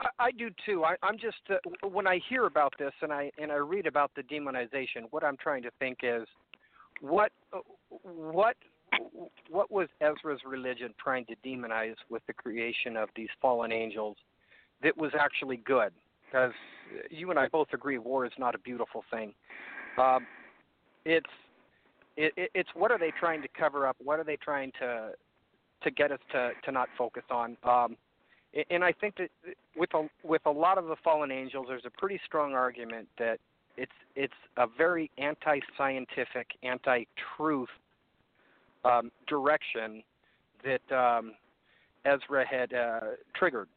I, 0.00 0.26
I 0.26 0.30
do 0.32 0.50
too. 0.64 0.84
I, 0.84 0.96
I'm 1.02 1.18
just 1.18 1.36
uh, 1.50 1.88
when 1.88 2.06
I 2.06 2.20
hear 2.28 2.46
about 2.46 2.74
this 2.78 2.92
and 3.02 3.12
I 3.12 3.30
and 3.38 3.50
I 3.50 3.56
read 3.56 3.86
about 3.86 4.10
the 4.14 4.22
demonization. 4.22 5.06
What 5.10 5.24
I'm 5.24 5.36
trying 5.36 5.62
to 5.62 5.70
think 5.78 5.98
is, 6.02 6.26
what 7.00 7.32
what 8.02 8.56
what 9.50 9.70
was 9.70 9.88
Ezra's 10.00 10.40
religion 10.46 10.94
trying 11.02 11.26
to 11.26 11.34
demonize 11.44 11.96
with 12.10 12.22
the 12.26 12.32
creation 12.32 12.96
of 12.96 13.08
these 13.16 13.28
fallen 13.40 13.72
angels 13.72 14.16
that 14.82 14.96
was 14.96 15.12
actually 15.18 15.58
good? 15.58 15.92
Because 16.26 16.52
you 17.10 17.30
and 17.30 17.38
I 17.38 17.48
both 17.48 17.68
agree 17.72 17.98
war 17.98 18.26
is 18.26 18.32
not 18.38 18.54
a 18.54 18.58
beautiful 18.58 19.04
thing. 19.10 19.32
Um, 19.98 20.26
it's 21.04 21.26
it, 22.16 22.50
it's 22.54 22.70
what 22.74 22.90
are 22.90 22.98
they 22.98 23.12
trying 23.18 23.42
to 23.42 23.48
cover 23.48 23.86
up? 23.86 23.96
What 24.02 24.18
are 24.18 24.24
they 24.24 24.36
trying 24.36 24.72
to 24.80 25.10
to 25.82 25.90
get 25.90 26.12
us 26.12 26.20
to 26.32 26.50
to 26.64 26.72
not 26.72 26.88
focus 26.96 27.24
on? 27.30 27.56
Um, 27.62 27.96
and 28.70 28.82
I 28.82 28.92
think 28.92 29.16
that 29.16 29.30
with 29.76 29.92
a 29.94 30.08
with 30.22 30.42
a 30.46 30.50
lot 30.50 30.78
of 30.78 30.86
the 30.86 30.96
fallen 31.04 31.30
angels, 31.30 31.66
there's 31.68 31.84
a 31.84 31.90
pretty 31.90 32.20
strong 32.24 32.54
argument 32.54 33.08
that 33.18 33.38
it's 33.76 33.92
it's 34.14 34.34
a 34.56 34.66
very 34.66 35.10
anti-scientific, 35.18 36.46
anti-truth 36.62 37.68
um, 38.84 39.10
direction 39.28 40.02
that 40.64 40.96
um, 40.96 41.32
Ezra 42.04 42.46
had 42.46 42.72
uh, 42.72 43.00
triggered 43.34 43.68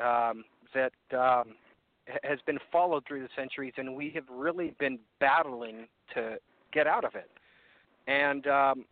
um, 0.00 0.44
that 0.74 0.92
um, 1.16 1.54
has 2.22 2.38
been 2.46 2.58
followed 2.70 3.04
through 3.06 3.22
the 3.22 3.28
centuries, 3.34 3.72
and 3.76 3.96
we 3.96 4.10
have 4.14 4.24
really 4.30 4.74
been 4.78 4.98
battling 5.18 5.86
to 6.14 6.36
get 6.72 6.86
out 6.86 7.04
of 7.04 7.14
it. 7.14 7.30
And 8.06 8.46
um, 8.46 8.84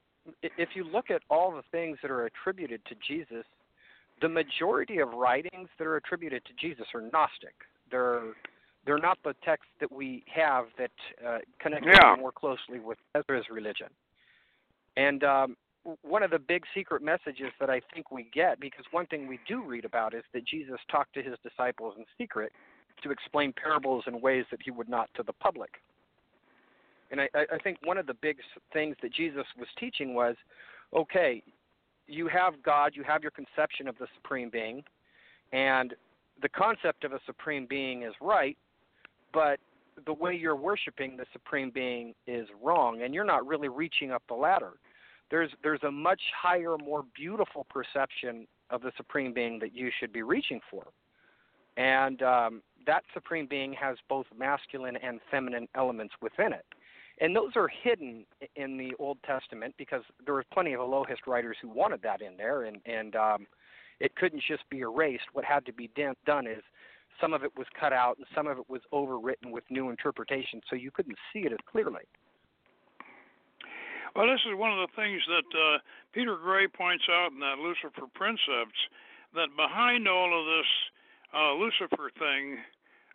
if 0.42 0.70
you 0.74 0.84
look 0.84 1.10
at 1.10 1.22
all 1.30 1.52
the 1.52 1.62
things 1.70 1.98
that 2.02 2.10
are 2.10 2.26
attributed 2.26 2.80
to 2.86 2.94
Jesus 3.06 3.44
the 4.20 4.28
majority 4.28 4.98
of 4.98 5.10
writings 5.10 5.68
that 5.78 5.86
are 5.86 5.96
attributed 5.96 6.44
to 6.44 6.52
Jesus 6.60 6.86
are 6.94 7.00
Gnostic. 7.00 7.54
They're 7.90 8.32
they're 8.86 8.98
not 8.98 9.18
the 9.24 9.34
texts 9.42 9.72
that 9.80 9.90
we 9.90 10.24
have 10.34 10.66
that 10.78 10.90
uh, 11.26 11.38
connect 11.58 11.86
yeah. 11.86 12.16
more 12.18 12.32
closely 12.32 12.80
with 12.80 12.98
Ezra's 13.14 13.46
religion. 13.50 13.86
And 14.98 15.24
um, 15.24 15.56
one 16.02 16.22
of 16.22 16.30
the 16.30 16.38
big 16.38 16.64
secret 16.74 17.02
messages 17.02 17.50
that 17.60 17.70
I 17.70 17.80
think 17.94 18.10
we 18.10 18.28
get, 18.34 18.60
because 18.60 18.84
one 18.90 19.06
thing 19.06 19.26
we 19.26 19.38
do 19.48 19.62
read 19.62 19.86
about 19.86 20.12
is 20.12 20.22
that 20.34 20.46
Jesus 20.46 20.76
talked 20.90 21.14
to 21.14 21.22
his 21.22 21.34
disciples 21.42 21.94
in 21.96 22.04
secret 22.18 22.52
to 23.02 23.10
explain 23.10 23.54
parables 23.54 24.04
in 24.06 24.20
ways 24.20 24.44
that 24.50 24.60
he 24.62 24.70
would 24.70 24.88
not 24.88 25.08
to 25.16 25.22
the 25.22 25.32
public. 25.32 25.70
And 27.14 27.20
I, 27.32 27.54
I 27.54 27.58
think 27.58 27.78
one 27.84 27.96
of 27.96 28.08
the 28.08 28.14
big 28.14 28.38
things 28.72 28.96
that 29.00 29.14
Jesus 29.14 29.44
was 29.56 29.68
teaching 29.78 30.14
was 30.14 30.34
okay, 30.92 31.44
you 32.08 32.26
have 32.26 32.60
God, 32.60 32.92
you 32.96 33.04
have 33.04 33.22
your 33.22 33.30
conception 33.30 33.86
of 33.86 33.96
the 33.98 34.08
supreme 34.16 34.50
being, 34.50 34.82
and 35.52 35.94
the 36.42 36.48
concept 36.48 37.04
of 37.04 37.12
a 37.12 37.20
supreme 37.24 37.66
being 37.70 38.02
is 38.02 38.14
right, 38.20 38.58
but 39.32 39.60
the 40.06 40.12
way 40.12 40.34
you're 40.34 40.56
worshiping 40.56 41.16
the 41.16 41.24
supreme 41.32 41.70
being 41.70 42.14
is 42.26 42.48
wrong, 42.60 43.02
and 43.02 43.14
you're 43.14 43.24
not 43.24 43.46
really 43.46 43.68
reaching 43.68 44.10
up 44.10 44.24
the 44.26 44.34
ladder. 44.34 44.72
There's 45.30 45.50
there's 45.62 45.84
a 45.84 45.92
much 45.92 46.20
higher, 46.36 46.76
more 46.76 47.04
beautiful 47.14 47.64
perception 47.70 48.48
of 48.70 48.82
the 48.82 48.90
supreme 48.96 49.32
being 49.32 49.60
that 49.60 49.72
you 49.72 49.92
should 50.00 50.12
be 50.12 50.22
reaching 50.22 50.58
for, 50.68 50.82
and 51.76 52.22
um, 52.22 52.62
that 52.88 53.04
supreme 53.14 53.46
being 53.46 53.72
has 53.74 53.98
both 54.08 54.26
masculine 54.36 54.96
and 54.96 55.20
feminine 55.30 55.68
elements 55.76 56.14
within 56.20 56.52
it 56.52 56.64
and 57.20 57.34
those 57.34 57.52
are 57.56 57.68
hidden 57.68 58.24
in 58.56 58.76
the 58.76 58.92
Old 58.98 59.18
Testament 59.24 59.74
because 59.78 60.02
there 60.24 60.34
were 60.34 60.44
plenty 60.52 60.72
of 60.72 60.80
Elohist 60.80 61.26
writers 61.26 61.56
who 61.60 61.68
wanted 61.68 62.02
that 62.02 62.22
in 62.22 62.36
there, 62.36 62.64
and 62.64 62.78
and 62.86 63.16
um, 63.16 63.46
it 64.00 64.16
couldn't 64.16 64.42
just 64.46 64.68
be 64.70 64.80
erased. 64.80 65.24
What 65.32 65.44
had 65.44 65.64
to 65.66 65.72
be 65.72 65.90
done 66.26 66.46
is 66.46 66.62
some 67.20 67.32
of 67.32 67.44
it 67.44 67.52
was 67.56 67.66
cut 67.78 67.92
out 67.92 68.18
and 68.18 68.26
some 68.34 68.46
of 68.46 68.58
it 68.58 68.68
was 68.68 68.80
overwritten 68.92 69.50
with 69.50 69.64
new 69.70 69.90
interpretations, 69.90 70.62
so 70.68 70.76
you 70.76 70.90
couldn't 70.90 71.16
see 71.32 71.40
it 71.40 71.52
as 71.52 71.58
clearly. 71.70 72.02
Well, 74.16 74.26
this 74.26 74.40
is 74.46 74.54
one 74.54 74.70
of 74.70 74.78
the 74.78 74.94
things 74.94 75.22
that 75.26 75.50
uh, 75.58 75.78
Peter 76.12 76.36
Grey 76.36 76.68
points 76.68 77.04
out 77.10 77.32
in 77.32 77.40
that 77.40 77.58
Lucifer 77.58 78.06
Princeps 78.14 78.78
that 79.34 79.50
behind 79.56 80.06
all 80.06 80.30
of 80.30 80.46
this 80.46 80.70
uh, 81.34 81.52
Lucifer 81.54 82.10
thing, 82.18 82.58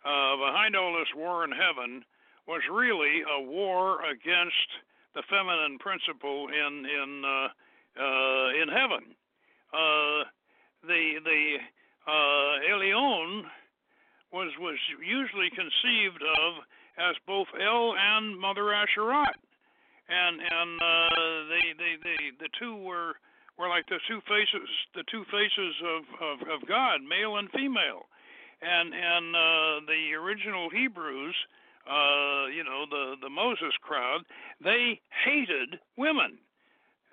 uh, 0.04 0.36
behind 0.36 0.76
all 0.76 0.92
this 0.92 1.08
war 1.16 1.44
in 1.44 1.52
heaven, 1.52 2.04
was 2.46 2.62
really 2.70 3.22
a 3.22 3.42
war 3.42 4.04
against 4.04 4.70
the 5.14 5.22
feminine 5.28 5.78
principle 5.78 6.48
in 6.48 6.86
in 6.86 7.22
uh, 7.24 7.48
uh, 8.00 8.62
in 8.62 8.68
heaven. 8.68 9.14
Uh, 9.72 10.24
the 10.86 11.20
the 11.24 11.56
uh, 12.06 12.50
was 14.32 14.50
was 14.58 14.78
usually 15.02 15.50
conceived 15.50 16.22
of 16.22 16.62
as 16.98 17.16
both 17.26 17.46
El 17.58 17.94
and 17.98 18.38
Mother 18.38 18.70
Asherat, 18.70 19.34
and 20.08 20.40
and 20.40 20.70
uh, 20.80 21.48
they, 21.50 21.66
they 21.78 21.94
they 22.02 22.20
the 22.38 22.50
two 22.58 22.76
were 22.76 23.14
were 23.58 23.68
like 23.68 23.86
the 23.86 23.98
two 24.08 24.20
faces 24.26 24.68
the 24.94 25.04
two 25.10 25.24
faces 25.30 25.74
of 25.82 26.02
of, 26.22 26.38
of 26.48 26.68
God, 26.68 27.02
male 27.02 27.36
and 27.36 27.50
female, 27.50 28.06
and 28.62 28.94
and 28.94 29.34
uh, 29.34 29.86
the 29.86 30.14
original 30.14 30.70
Hebrews. 30.70 31.34
Uh, 31.90 32.46
you 32.46 32.62
know 32.62 32.86
the 32.88 33.16
the 33.20 33.30
Moses 33.30 33.74
crowd. 33.82 34.22
They 34.62 35.00
hated 35.24 35.80
women 35.96 36.38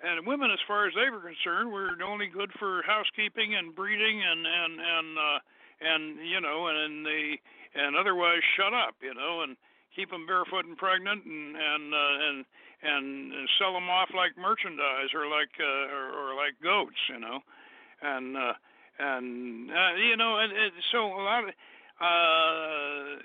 and 0.02 0.26
women, 0.26 0.50
as 0.50 0.62
far 0.66 0.86
as 0.86 0.94
they 0.94 1.10
were 1.10 1.20
concerned, 1.20 1.72
were 1.72 1.90
only 2.06 2.28
good 2.28 2.50
for 2.58 2.82
housekeeping 2.86 3.54
and 3.56 3.74
breeding 3.74 4.22
and 4.22 4.46
and 4.46 4.74
and 4.78 5.18
uh, 5.18 5.38
and 5.82 6.02
you 6.22 6.40
know 6.40 6.68
and, 6.68 6.78
and 6.78 7.06
they 7.06 7.40
and 7.74 7.96
otherwise 7.96 8.42
shut 8.56 8.72
up, 8.72 8.94
you 9.02 9.14
know, 9.14 9.42
and 9.42 9.56
keep 9.94 10.10
them 10.10 10.26
barefoot 10.26 10.66
and 10.66 10.78
pregnant 10.78 11.24
and 11.24 11.56
and 11.56 11.94
uh, 11.94 12.14
and 12.30 12.44
and 12.78 13.48
sell 13.58 13.72
them 13.74 13.90
off 13.90 14.08
like 14.14 14.38
merchandise 14.38 15.10
or 15.14 15.26
like 15.26 15.50
uh, 15.58 15.90
or, 15.90 16.06
or 16.14 16.34
like 16.38 16.54
goats, 16.62 17.02
you 17.10 17.18
know, 17.18 17.42
and 18.02 18.36
uh, 18.36 18.54
and 19.00 19.70
uh, 19.70 19.94
you 19.98 20.16
know, 20.16 20.38
and, 20.38 20.52
and 20.52 20.72
so 20.92 21.10
a 21.10 21.24
lot 21.26 21.42
of 21.42 21.50
uh, 22.00 23.18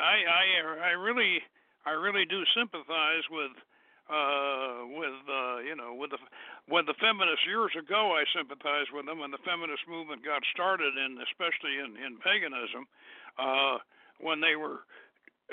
I 0.00 0.16
I 0.24 0.44
I 0.88 0.92
really 0.96 1.40
I 1.86 1.92
really 1.92 2.24
do 2.24 2.42
sympathize 2.56 3.24
with 3.30 3.52
uh, 4.08 4.88
with 4.96 5.18
uh, 5.28 5.58
you 5.64 5.76
know 5.76 5.94
with 5.94 6.10
the 6.10 6.20
when 6.68 6.84
the 6.86 6.96
feminists. 6.96 7.44
Years 7.46 7.72
ago 7.76 8.16
I 8.16 8.24
sympathized 8.32 8.90
with 8.92 9.06
them 9.06 9.20
when 9.20 9.30
the 9.30 9.42
feminist 9.44 9.84
movement 9.88 10.24
got 10.24 10.42
started 10.52 10.96
and 10.96 11.20
especially 11.28 11.76
in 11.76 11.96
in 12.00 12.16
paganism 12.24 12.88
uh, 13.38 13.78
when 14.20 14.40
they 14.40 14.56
were 14.56 14.82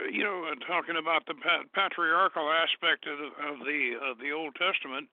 you 0.10 0.24
know 0.24 0.48
talking 0.68 0.96
about 0.96 1.26
the 1.28 1.36
patriarchal 1.76 2.48
aspect 2.48 3.08
of, 3.08 3.20
of 3.44 3.56
the 3.68 4.00
of 4.00 4.18
the 4.20 4.32
Old 4.32 4.56
Testament. 4.56 5.08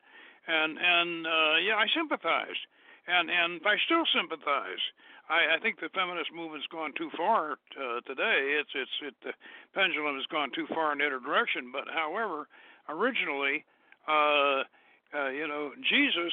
And 0.46 0.78
and 0.78 1.26
uh, 1.26 1.56
yeah 1.62 1.76
I 1.76 1.86
sympathized. 1.90 2.62
And 3.06 3.28
and 3.28 3.60
I 3.66 3.76
still 3.84 4.04
sympathize. 4.16 4.80
I, 5.28 5.56
I 5.56 5.58
think 5.62 5.80
the 5.80 5.88
feminist 5.94 6.30
movement's 6.34 6.66
gone 6.68 6.92
too 6.96 7.10
far 7.16 7.56
uh, 7.76 8.00
today. 8.06 8.60
It's 8.60 8.70
it's 8.74 8.96
it 9.02 9.14
the 9.24 9.32
pendulum 9.74 10.16
has 10.16 10.26
gone 10.26 10.50
too 10.54 10.66
far 10.68 10.92
in 10.92 10.98
the 10.98 11.06
other 11.06 11.20
direction. 11.20 11.72
But 11.72 11.84
however, 11.88 12.48
originally, 12.88 13.64
uh, 14.08 14.68
uh, 15.16 15.30
you 15.32 15.48
know, 15.48 15.72
Jesus 15.88 16.32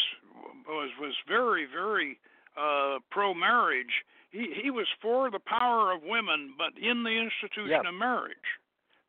was 0.67 0.89
was 0.99 1.15
very 1.27 1.65
very 1.65 2.19
uh, 2.59 2.99
pro 3.09 3.33
marriage. 3.33 4.03
He 4.31 4.51
he 4.61 4.71
was 4.71 4.87
for 5.01 5.31
the 5.31 5.39
power 5.39 5.91
of 5.91 6.03
women, 6.03 6.53
but 6.57 6.75
in 6.75 7.03
the 7.03 7.15
institution 7.15 7.71
yep. 7.71 7.85
of 7.87 7.95
marriage. 7.95 8.49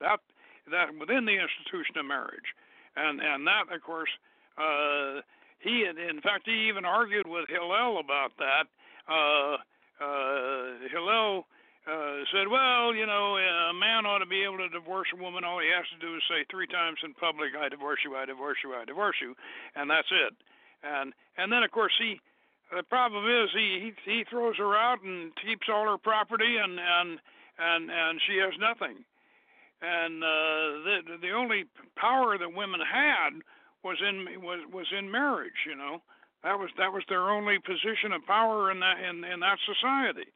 That 0.01 0.21
that 0.71 0.95
within 0.95 1.27
the 1.27 1.39
institution 1.43 1.99
of 1.99 2.07
marriage, 2.07 2.55
and 2.97 3.21
and 3.21 3.47
that 3.47 3.75
of 3.75 3.83
course. 3.83 4.11
Uh, 4.59 5.23
he 5.63 5.87
had, 5.87 5.97
in 5.97 6.21
fact, 6.21 6.43
he 6.45 6.69
even 6.69 6.85
argued 6.85 7.27
with 7.27 7.49
Hillel 7.49 8.01
about 8.01 8.33
that. 8.39 8.67
Uh, 9.07 9.63
uh, 10.03 10.89
Hillel 10.91 11.47
uh, 11.87 12.23
said, 12.31 12.47
well, 12.51 12.95
you 12.95 13.07
know, 13.07 13.37
a 13.39 13.75
man 13.75 14.07
ought 14.07 14.19
to 14.19 14.27
be 14.27 14.43
able 14.45 14.59
to 14.59 14.69
divorce 14.69 15.09
a 15.15 15.21
woman. 15.21 15.45
All 15.45 15.59
he 15.59 15.71
has 15.75 15.87
to 15.91 15.99
do 16.05 16.15
is 16.15 16.23
say 16.29 16.45
three 16.51 16.67
times 16.67 16.99
in 17.05 17.15
public, 17.15 17.55
"I 17.59 17.69
divorce 17.69 18.01
you, 18.05 18.17
I 18.17 18.25
divorce 18.25 18.59
you, 18.63 18.75
I 18.75 18.85
divorce 18.85 19.17
you," 19.21 19.35
and 19.75 19.91
that's 19.91 20.11
it. 20.11 20.35
And 20.83 21.13
and 21.37 21.51
then 21.51 21.63
of 21.63 21.71
course 21.71 21.93
he, 21.99 22.21
the 22.75 22.83
problem 22.85 23.27
is 23.27 23.51
he 23.53 23.93
he, 24.07 24.19
he 24.19 24.25
throws 24.31 24.57
her 24.59 24.77
out 24.77 25.03
and 25.03 25.33
keeps 25.37 25.67
all 25.69 25.91
her 25.91 25.99
property, 25.99 26.57
and 26.57 26.79
and 26.79 27.19
and 27.59 27.91
and 27.91 28.21
she 28.27 28.39
has 28.39 28.55
nothing. 28.59 29.05
And 29.83 30.23
uh, 30.23 30.87
the 30.87 31.19
the 31.21 31.31
only 31.33 31.65
power 31.97 32.39
that 32.39 32.55
women 32.55 32.81
had 32.81 33.43
was 33.83 33.99
in 34.01 34.41
was 34.41 34.61
was 34.73 34.87
in 34.97 35.11
marriage. 35.11 35.67
You 35.67 35.75
know, 35.75 36.03
that 36.45 36.59
was 36.59 36.71
that 36.79 36.93
was 36.93 37.03
their 37.09 37.31
only 37.31 37.59
position 37.59 38.13
of 38.13 38.27
power 38.27 38.71
in 38.71 38.81
that 38.81 38.99
in 38.99 39.25
in 39.25 39.41
that 39.41 39.59
society. 39.67 40.31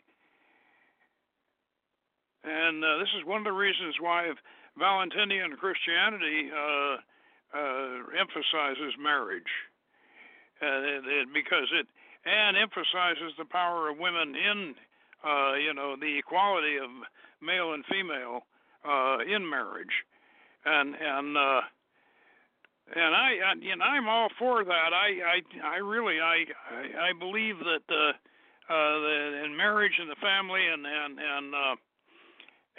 And 2.44 2.84
uh, 2.84 2.98
this 2.98 3.10
is 3.18 3.26
one 3.26 3.38
of 3.38 3.44
the 3.44 3.52
reasons 3.52 3.96
why 4.00 4.30
Valentinian 4.78 5.56
Christianity 5.58 6.46
uh, 6.54 6.96
uh, 7.50 8.06
emphasizes 8.14 8.94
marriage, 9.02 9.50
uh, 10.62 10.66
it, 10.66 11.02
it, 11.06 11.28
because 11.34 11.66
it 11.74 11.86
and 12.26 12.56
emphasizes 12.56 13.34
the 13.38 13.44
power 13.46 13.88
of 13.88 13.98
women 13.98 14.34
in, 14.34 14.74
uh, 15.24 15.54
you 15.54 15.72
know, 15.72 15.94
the 15.98 16.18
equality 16.18 16.76
of 16.76 16.90
male 17.40 17.72
and 17.72 17.84
female 17.86 18.42
uh, 18.84 19.18
in 19.22 19.48
marriage, 19.48 20.04
and 20.64 20.94
and 20.94 21.36
uh, 21.36 21.60
and 22.94 23.14
I, 23.14 23.38
I 23.42 23.54
know 23.54 23.84
I'm 23.84 24.08
all 24.08 24.28
for 24.38 24.64
that. 24.64 24.90
I 24.92 25.08
I 25.26 25.66
I 25.66 25.76
really 25.78 26.20
I 26.20 26.44
I, 26.70 27.10
I 27.10 27.18
believe 27.18 27.58
that 27.58 27.86
uh, 27.90 28.12
uh, 28.72 28.98
the, 29.00 29.42
in 29.44 29.56
marriage 29.56 29.98
and 29.98 30.10
the 30.10 30.20
family 30.22 30.62
and 30.66 30.86
and 30.86 31.18
and 31.18 31.54
uh, 31.54 31.76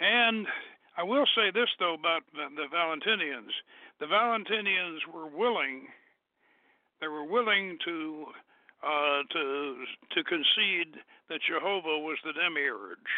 and 0.00 0.46
I 0.96 1.02
will 1.02 1.26
say 1.36 1.50
this 1.52 1.68
though 1.78 1.94
about 1.94 2.22
the, 2.32 2.48
the 2.56 2.68
Valentinians. 2.72 3.52
The 4.00 4.06
Valentinians 4.06 5.00
were 5.12 5.26
willing. 5.26 5.88
They 7.00 7.08
were 7.08 7.24
willing 7.24 7.76
to 7.84 8.26
uh, 8.82 9.22
to 9.30 9.84
to 10.14 10.24
concede 10.24 10.96
that 11.28 11.40
Jehovah 11.46 12.00
was 12.00 12.16
the 12.24 12.32
demiurge, 12.32 13.12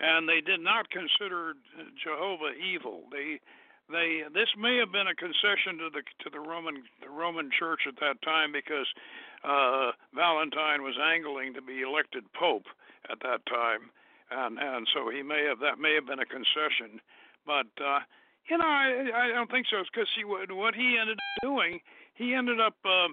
and 0.00 0.28
they 0.28 0.40
did 0.40 0.60
not 0.60 0.90
consider 0.90 1.54
Jehovah 2.04 2.52
evil. 2.60 3.04
They 3.10 3.40
they 3.90 4.22
this 4.34 4.48
may 4.56 4.76
have 4.76 4.92
been 4.92 5.08
a 5.08 5.14
concession 5.14 5.78
to 5.78 5.88
the 5.92 6.02
to 6.24 6.30
the 6.30 6.40
Roman 6.40 6.84
the 7.00 7.10
Roman 7.10 7.50
Church 7.58 7.80
at 7.88 7.96
that 8.00 8.20
time 8.22 8.52
because 8.52 8.86
uh, 9.44 9.92
Valentine 10.14 10.82
was 10.82 10.96
angling 11.00 11.54
to 11.54 11.62
be 11.62 11.80
elected 11.80 12.24
pope 12.38 12.66
at 13.10 13.18
that 13.20 13.44
time, 13.46 13.88
and 14.30 14.58
and 14.58 14.86
so 14.92 15.10
he 15.10 15.22
may 15.22 15.44
have 15.48 15.58
that 15.60 15.80
may 15.80 15.94
have 15.94 16.06
been 16.06 16.20
a 16.20 16.28
concession, 16.28 17.00
but 17.46 17.68
uh, 17.80 18.00
you 18.48 18.58
know 18.58 18.68
I 18.68 19.08
I 19.14 19.26
don't 19.28 19.50
think 19.50 19.66
so. 19.70 19.80
Because 19.88 20.08
he 20.16 20.24
what 20.24 20.74
he 20.74 20.98
ended 21.00 21.16
up 21.16 21.42
doing 21.42 21.80
he 22.18 22.34
ended 22.34 22.60
up 22.60 22.74
uh, 22.84 23.08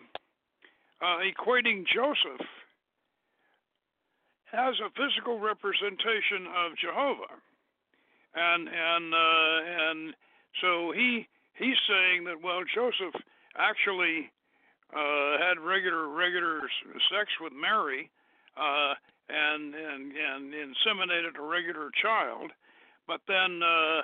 uh, 1.06 1.18
equating 1.22 1.86
Joseph 1.86 2.46
as 4.52 4.74
a 4.82 4.90
physical 4.98 5.40
representation 5.40 6.50
of 6.50 6.74
Jehovah, 6.82 7.38
and 8.34 8.68
and 8.68 9.14
uh, 9.14 9.58
and 9.90 10.14
so 10.62 10.92
he 10.92 11.28
he's 11.56 11.78
saying 11.88 12.26
that 12.26 12.42
well 12.42 12.62
Joseph 12.74 13.16
actually 13.58 14.32
uh, 14.94 15.38
had 15.40 15.60
regular 15.60 16.08
regular 16.10 16.62
sex 17.10 17.30
with 17.42 17.54
Mary 17.54 18.10
uh, 18.58 18.94
and 19.30 19.74
and 19.74 20.12
and 20.14 20.54
inseminated 20.54 21.38
a 21.38 21.42
regular 21.42 21.90
child, 22.02 22.52
but 23.08 23.22
then 23.28 23.62
uh, 23.64 24.02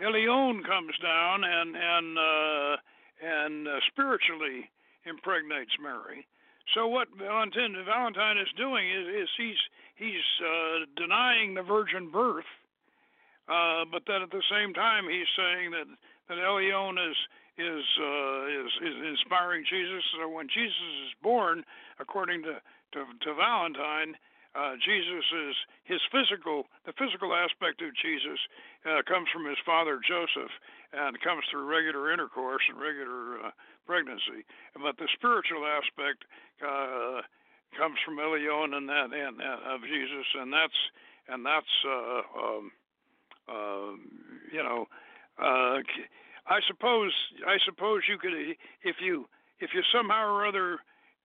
Elyon 0.00 0.64
comes 0.66 0.94
down 1.02 1.44
and 1.44 1.76
and 1.76 2.18
uh, 2.18 2.76
and 3.22 3.68
uh, 3.68 3.80
spiritually 3.92 4.68
impregnates 5.06 5.72
Mary. 5.80 6.26
So 6.74 6.88
what 6.88 7.08
Valentine, 7.16 7.76
Valentine 7.86 8.38
is 8.38 8.48
doing 8.56 8.90
is, 8.90 9.22
is 9.22 9.28
he's 9.38 9.60
he's 9.94 10.26
uh, 10.42 10.84
denying 10.96 11.54
the 11.54 11.62
virgin 11.62 12.10
birth 12.10 12.44
uh, 13.48 13.84
but 13.90 14.02
then 14.06 14.22
at 14.22 14.30
the 14.30 14.42
same 14.50 14.74
time, 14.74 15.08
he's 15.08 15.30
saying 15.36 15.70
that 15.70 15.86
that 16.28 16.38
Elyon 16.38 16.98
is 16.98 17.16
is, 17.56 17.84
uh, 18.00 18.46
is 18.46 18.72
is 18.82 18.96
inspiring 19.16 19.64
Jesus. 19.64 20.02
So 20.18 20.28
when 20.28 20.48
Jesus 20.48 20.90
is 21.06 21.14
born, 21.22 21.64
according 21.98 22.42
to 22.42 22.60
to, 22.92 23.00
to 23.24 23.34
Valentine, 23.34 24.16
uh, 24.56 24.72
Jesus 24.80 25.24
is 25.36 25.54
his 25.84 26.00
physical, 26.08 26.64
the 26.88 26.96
physical 26.96 27.36
aspect 27.36 27.84
of 27.84 27.92
Jesus 28.00 28.40
uh, 28.88 29.04
comes 29.04 29.28
from 29.28 29.44
his 29.44 29.60
father 29.68 30.00
Joseph 30.00 30.50
and 30.96 31.20
comes 31.20 31.44
through 31.50 31.68
regular 31.68 32.08
intercourse 32.10 32.64
and 32.72 32.80
regular 32.80 33.44
uh, 33.44 33.50
pregnancy. 33.84 34.48
But 34.72 34.96
the 34.96 35.12
spiritual 35.12 35.68
aspect 35.68 36.24
uh, 36.64 37.20
comes 37.76 38.00
from 38.00 38.16
Elyon 38.16 38.72
and 38.72 38.88
that 38.88 39.12
and, 39.12 39.36
uh, 39.44 39.76
of 39.76 39.84
Jesus, 39.84 40.26
and 40.40 40.48
that's 40.48 40.80
and 41.28 41.44
that's 41.44 41.74
uh, 41.84 42.22
um, 42.32 42.72
you 44.52 44.62
know, 44.62 44.86
uh, 45.38 45.78
I 46.46 46.58
suppose 46.66 47.12
I 47.46 47.58
suppose 47.64 48.02
you 48.08 48.18
could 48.18 48.32
if 48.82 48.96
you 49.00 49.26
if 49.60 49.70
you 49.74 49.82
somehow 49.92 50.26
or 50.26 50.46
other 50.46 50.78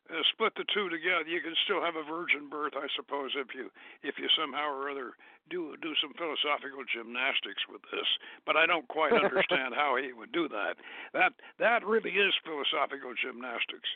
uh, 0.10 0.20
split 0.34 0.52
the 0.58 0.66
two 0.74 0.90
together, 0.90 1.30
you 1.30 1.40
can 1.40 1.56
still 1.64 1.80
have 1.80 1.96
a 1.96 2.04
virgin 2.04 2.50
birth. 2.50 2.74
I 2.76 2.88
suppose 2.96 3.32
if 3.38 3.54
you 3.54 3.70
if 4.04 4.16
you 4.18 4.28
somehow 4.36 4.68
or 4.68 4.90
other 4.90 5.14
do 5.50 5.76
do 5.82 5.94
some 6.02 6.14
philosophical 6.18 6.84
gymnastics 6.90 7.64
with 7.70 7.82
this, 7.92 8.08
but 8.46 8.58
I 8.58 8.66
don't 8.66 8.88
quite 8.88 9.14
understand 9.24 9.74
how 9.76 9.96
he 9.96 10.12
would 10.12 10.32
do 10.32 10.50
that. 10.50 10.76
That 11.14 11.34
that 11.60 11.86
really 11.86 12.12
is 12.12 12.34
philosophical 12.44 13.14
gymnastics. 13.16 13.90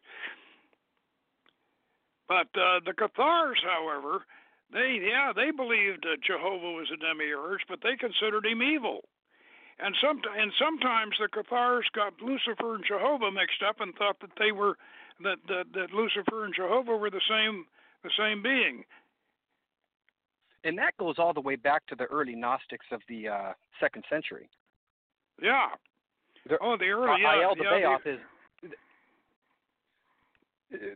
But 2.27 2.49
uh, 2.57 2.81
the 2.81 2.93
Cathars, 2.97 3.61
however, 3.61 4.25
They 4.71 4.99
yeah 5.01 5.31
they 5.35 5.51
believed 5.51 6.05
uh, 6.05 6.17
Jehovah 6.25 6.73
was 6.73 6.87
a 6.93 6.97
demiurge, 6.97 7.61
but 7.69 7.79
they 7.83 7.95
considered 7.95 8.45
him 8.45 8.61
evil. 8.61 9.01
And 9.79 9.95
some 10.01 10.21
and 10.37 10.51
sometimes 10.57 11.15
the 11.19 11.27
Cathars 11.27 11.85
got 11.93 12.13
Lucifer 12.21 12.75
and 12.75 12.83
Jehovah 12.87 13.31
mixed 13.31 13.61
up 13.67 13.79
and 13.79 13.93
thought 13.95 14.19
that 14.21 14.31
they 14.39 14.51
were 14.51 14.77
that 15.23 15.37
that, 15.47 15.65
that 15.73 15.93
Lucifer 15.93 16.45
and 16.45 16.53
Jehovah 16.55 16.95
were 16.95 17.09
the 17.09 17.21
same 17.29 17.65
the 18.03 18.11
same 18.17 18.41
being. 18.41 18.83
And 20.63 20.77
that 20.79 20.97
goes 20.97 21.15
all 21.19 21.33
the 21.33 21.41
way 21.41 21.55
back 21.55 21.85
to 21.87 21.95
the 21.95 22.05
early 22.05 22.35
Gnostics 22.35 22.87
of 22.91 23.01
the 23.07 23.27
uh, 23.27 23.53
second 23.79 24.03
century. 24.09 24.49
Yeah. 25.41 25.67
There, 26.47 26.57
oh, 26.61 26.75
the 26.77 26.85
early 26.85 27.21
yeah, 27.21 27.35
Eyal 27.35 27.55
yeah, 27.57 27.97
the, 28.03 28.11
is. 28.11 28.19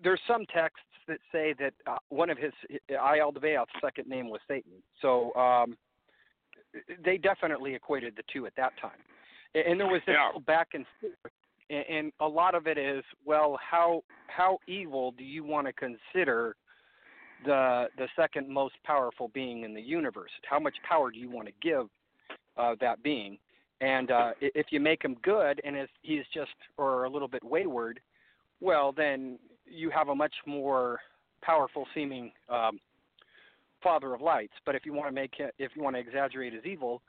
There's 0.03 0.21
some 0.27 0.45
texts 0.47 0.88
that 1.09 1.19
say 1.31 1.53
that 1.59 1.73
uh, 1.85 1.97
one 2.09 2.29
of 2.29 2.37
his 2.37 2.53
Ialdabaoth's 2.89 3.69
second 3.83 4.07
name 4.07 4.29
was 4.29 4.39
Satan. 4.47 4.71
So 5.01 5.33
um, 5.35 5.77
they 7.03 7.17
definitely 7.17 7.75
equated 7.75 8.13
the 8.15 8.23
two 8.31 8.45
at 8.45 8.55
that 8.55 8.73
time. 8.81 8.99
And 9.55 9.79
there 9.79 9.87
was 9.87 10.01
this 10.05 10.15
yeah. 10.15 10.39
back 10.45 10.69
and 10.73 10.85
forth, 11.01 11.33
and 11.69 12.11
a 12.19 12.27
lot 12.27 12.55
of 12.55 12.67
it 12.67 12.77
is, 12.77 13.03
well, 13.25 13.59
how 13.59 14.03
how 14.27 14.59
evil 14.67 15.11
do 15.11 15.23
you 15.23 15.43
want 15.43 15.67
to 15.67 15.73
consider 15.73 16.55
the 17.45 17.87
the 17.97 18.07
second 18.15 18.49
most 18.49 18.75
powerful 18.83 19.29
being 19.33 19.63
in 19.63 19.73
the 19.73 19.81
universe? 19.81 20.31
How 20.49 20.59
much 20.59 20.75
power 20.87 21.11
do 21.11 21.19
you 21.19 21.29
want 21.29 21.47
to 21.47 21.53
give 21.61 21.87
uh, 22.57 22.75
that 22.81 23.01
being? 23.03 23.37
And 23.81 24.11
uh, 24.11 24.31
if 24.41 24.67
you 24.71 24.79
make 24.79 25.03
him 25.03 25.15
good 25.23 25.61
and 25.63 25.77
if 25.77 25.89
he's 26.01 26.25
just 26.33 26.51
or 26.77 27.05
a 27.05 27.09
little 27.09 27.29
bit 27.29 27.43
wayward, 27.43 27.99
well, 28.59 28.91
then 28.91 29.39
you 29.69 29.89
have 29.89 30.09
a 30.09 30.15
much 30.15 30.33
more 30.45 30.99
powerful 31.41 31.85
seeming 31.93 32.31
um, 32.49 32.79
father 33.81 34.13
of 34.13 34.21
lights. 34.21 34.53
But 34.65 34.75
if 34.75 34.85
you 34.85 34.93
want 34.93 35.07
to 35.09 35.13
make 35.13 35.39
it, 35.39 35.53
if 35.57 35.71
you 35.75 35.83
want 35.83 35.95
to 35.95 35.99
exaggerate 35.99 36.53
his 36.53 36.65
evil, 36.65 37.01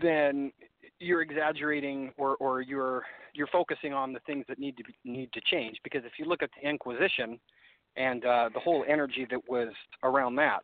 then 0.00 0.52
you're 0.98 1.22
exaggerating 1.22 2.12
or, 2.16 2.36
or 2.36 2.60
you're 2.60 3.02
you're 3.34 3.46
focusing 3.48 3.92
on 3.92 4.12
the 4.12 4.20
things 4.20 4.44
that 4.48 4.58
need 4.58 4.76
to 4.78 4.84
be, 4.84 4.94
need 5.04 5.32
to 5.32 5.40
change. 5.50 5.76
Because 5.84 6.02
if 6.04 6.12
you 6.18 6.24
look 6.24 6.42
at 6.42 6.50
the 6.60 6.68
Inquisition 6.68 7.38
and 7.96 8.24
uh, 8.24 8.48
the 8.54 8.60
whole 8.60 8.84
energy 8.88 9.26
that 9.30 9.40
was 9.48 9.68
around 10.02 10.36
that, 10.36 10.62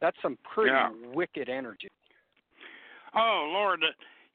that's 0.00 0.16
some 0.22 0.36
pretty 0.52 0.72
yeah. 0.72 0.90
wicked 1.14 1.48
energy. 1.48 1.88
Oh 3.14 3.50
Lord, 3.52 3.80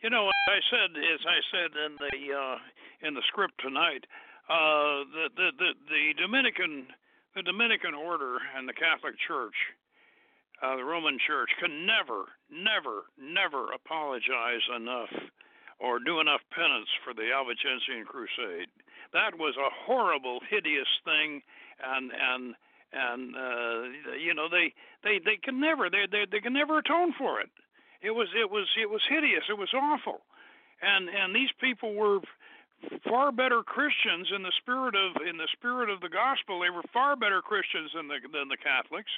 you 0.01 0.09
know 0.09 0.25
what 0.25 0.35
I 0.49 0.59
said 0.69 0.91
as 0.97 1.19
I 1.25 1.39
said 1.51 1.71
in 1.85 1.95
the 1.99 2.33
uh, 2.35 3.07
in 3.07 3.13
the 3.13 3.21
script 3.27 3.53
tonight. 3.61 4.05
Uh, 4.45 5.01
the, 5.09 5.25
the 5.35 5.49
the 5.57 5.69
the 5.89 6.21
Dominican 6.21 6.87
the 7.35 7.43
Dominican 7.43 7.93
order 7.93 8.37
and 8.55 8.67
the 8.67 8.73
Catholic 8.73 9.15
Church, 9.27 9.55
uh, 10.63 10.77
the 10.77 10.83
Roman 10.83 11.19
Church, 11.27 11.49
can 11.59 11.85
never, 11.85 12.31
never, 12.47 13.11
never 13.19 13.75
apologize 13.75 14.63
enough 14.75 15.11
or 15.79 15.99
do 15.99 16.21
enough 16.21 16.39
penance 16.55 16.87
for 17.03 17.13
the 17.13 17.27
Albigensian 17.35 18.07
Crusade. 18.07 18.71
That 19.11 19.35
was 19.37 19.55
a 19.59 19.69
horrible, 19.85 20.39
hideous 20.49 20.87
thing, 21.03 21.41
and 21.83 22.11
and 22.11 22.55
and 22.93 23.35
uh, 23.35 24.15
you 24.15 24.33
know 24.33 24.47
they 24.47 24.73
they 25.03 25.19
they 25.19 25.37
can 25.43 25.59
never 25.59 25.89
they 25.89 26.07
they 26.09 26.23
they 26.31 26.39
can 26.39 26.53
never 26.53 26.79
atone 26.79 27.13
for 27.17 27.41
it. 27.41 27.49
It 28.01 28.11
was 28.11 28.27
it 28.35 28.49
was 28.49 28.67
it 28.79 28.89
was 28.89 29.01
hideous. 29.09 29.43
It 29.49 29.57
was 29.57 29.73
awful, 29.75 30.21
and 30.81 31.09
and 31.09 31.35
these 31.35 31.51
people 31.59 31.93
were 31.93 32.19
far 33.07 33.31
better 33.31 33.63
Christians 33.63 34.29
in 34.35 34.43
the 34.43 34.51
spirit 34.61 34.95
of 34.95 35.21
in 35.27 35.37
the 35.37 35.47
spirit 35.53 35.89
of 35.89 36.01
the 36.01 36.09
gospel. 36.09 36.59
They 36.59 36.69
were 36.69 36.85
far 36.93 37.15
better 37.15 37.41
Christians 37.41 37.91
than 37.95 38.07
the 38.07 38.19
than 38.31 38.47
the 38.49 38.57
Catholics, 38.57 39.11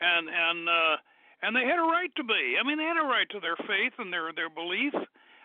and 0.00 0.28
and 0.28 0.68
uh, 0.68 0.96
and 1.42 1.56
they 1.56 1.64
had 1.64 1.78
a 1.78 1.88
right 1.88 2.12
to 2.16 2.24
be. 2.24 2.56
I 2.58 2.66
mean, 2.66 2.78
they 2.78 2.88
had 2.88 3.00
a 3.00 3.06
right 3.06 3.28
to 3.30 3.40
their 3.40 3.56
faith 3.68 3.94
and 3.98 4.12
their 4.12 4.32
their 4.32 4.50
belief. 4.50 4.94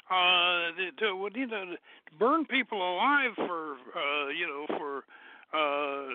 Uh, 0.09 0.73
to, 0.97 1.29
know, 1.45 1.77
to 1.77 1.77
burn 2.17 2.43
people 2.45 2.81
alive 2.81 3.29
for 3.35 3.77
uh, 3.93 4.27
you 4.33 4.47
know 4.47 4.65
for 4.77 5.05
uh, 5.53 6.05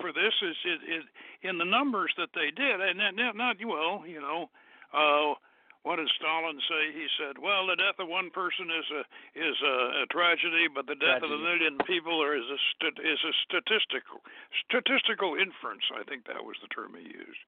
for 0.00 0.12
this 0.12 0.34
is 0.42 0.56
it, 0.64 0.80
it, 0.86 1.48
in 1.48 1.58
the 1.58 1.64
numbers 1.64 2.12
that 2.16 2.30
they 2.34 2.50
did, 2.50 2.80
and 2.80 3.16
not, 3.16 3.36
not 3.36 3.56
well, 3.64 4.02
you 4.06 4.20
know. 4.20 4.50
Uh, 4.92 5.34
what 5.82 5.98
did 5.98 6.06
Stalin 6.14 6.58
say? 6.70 6.94
He 6.94 7.06
said, 7.18 7.42
"Well, 7.42 7.66
the 7.66 7.74
death 7.74 7.98
of 7.98 8.06
one 8.06 8.30
person 8.30 8.70
is 8.70 8.86
a 8.94 9.02
is 9.34 9.58
a, 9.62 9.76
a 10.02 10.06
tragedy, 10.14 10.70
but 10.70 10.86
the 10.86 10.94
death 10.94 11.26
tragedy. 11.26 11.34
of 11.34 11.40
a 11.40 11.42
million 11.42 11.74
people 11.90 12.22
is 12.22 12.46
a 12.46 12.58
is 13.02 13.20
a 13.26 13.34
statistical 13.42 14.22
statistical 14.62 15.34
inference." 15.34 15.82
I 15.90 16.06
think 16.06 16.30
that 16.30 16.46
was 16.46 16.54
the 16.62 16.70
term 16.70 16.94
he 16.94 17.10
used. 17.10 17.42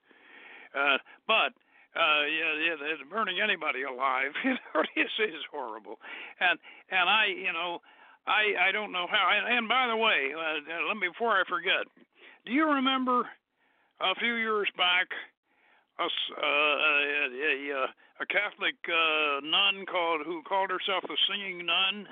Uh, 0.75 0.99
but 1.31 1.55
uh, 1.95 2.27
yeah, 2.27 2.75
yeah, 2.75 2.99
burning 3.07 3.39
anybody 3.39 3.87
alive, 3.87 4.35
you 4.45 4.59
know, 4.59 4.83
is 4.99 5.15
is 5.23 5.47
horrible. 5.51 6.03
And 6.43 6.59
and 6.91 7.07
I, 7.07 7.31
you 7.31 7.55
know, 7.55 7.79
I 8.27 8.69
I 8.69 8.73
don't 8.75 8.91
know 8.91 9.07
how. 9.07 9.31
And, 9.31 9.47
and 9.47 9.69
by 9.71 9.87
the 9.87 9.97
way, 9.97 10.35
uh, 10.35 10.59
let 10.91 10.99
me 10.99 11.07
before 11.07 11.39
I 11.39 11.47
forget, 11.47 11.87
do 12.47 12.51
you 12.51 12.67
remember 12.67 13.31
a 14.03 14.15
few 14.19 14.35
years 14.35 14.67
back? 14.77 15.07
A, 15.99 16.05
uh, 16.05 16.07
a, 16.07 17.29
a, 17.71 17.87
a 18.21 18.27
Catholic 18.27 18.75
uh, 18.89 19.41
nun 19.43 19.87
called 19.87 20.23
who 20.27 20.43
called 20.43 20.71
herself 20.71 21.05
the 21.07 21.17
Singing 21.29 21.67
Nun, 21.67 22.07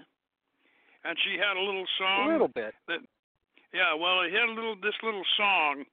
and 1.05 1.19
she 1.25 1.39
had 1.39 1.57
a 1.57 1.65
little 1.65 1.87
song. 1.99 2.29
A 2.29 2.33
little 2.33 2.49
bit. 2.49 2.75
That, 2.89 3.01
yeah, 3.75 3.95
well, 3.95 4.21
it 4.23 4.33
had 4.33 4.49
a 4.49 4.53
little 4.53 4.77
this 4.77 4.95
little 5.03 5.25
song. 5.37 5.85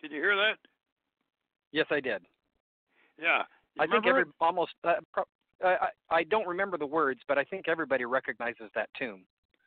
Can 0.00 0.12
you 0.12 0.22
hear 0.22 0.36
that? 0.36 0.56
Yes, 1.72 1.86
I 1.90 2.00
did. 2.00 2.22
Yeah. 3.20 3.42
I 3.78 3.86
think 3.86 4.06
every 4.06 4.22
it? 4.22 4.28
almost 4.40 4.72
uh, 4.84 4.94
pro, 5.12 5.24
I, 5.62 5.88
I 6.10 6.22
don't 6.24 6.46
remember 6.46 6.78
the 6.78 6.86
words, 6.86 7.20
but 7.28 7.38
I 7.38 7.44
think 7.44 7.68
everybody 7.68 8.04
recognizes 8.04 8.70
that 8.74 8.88
tune. 8.98 9.22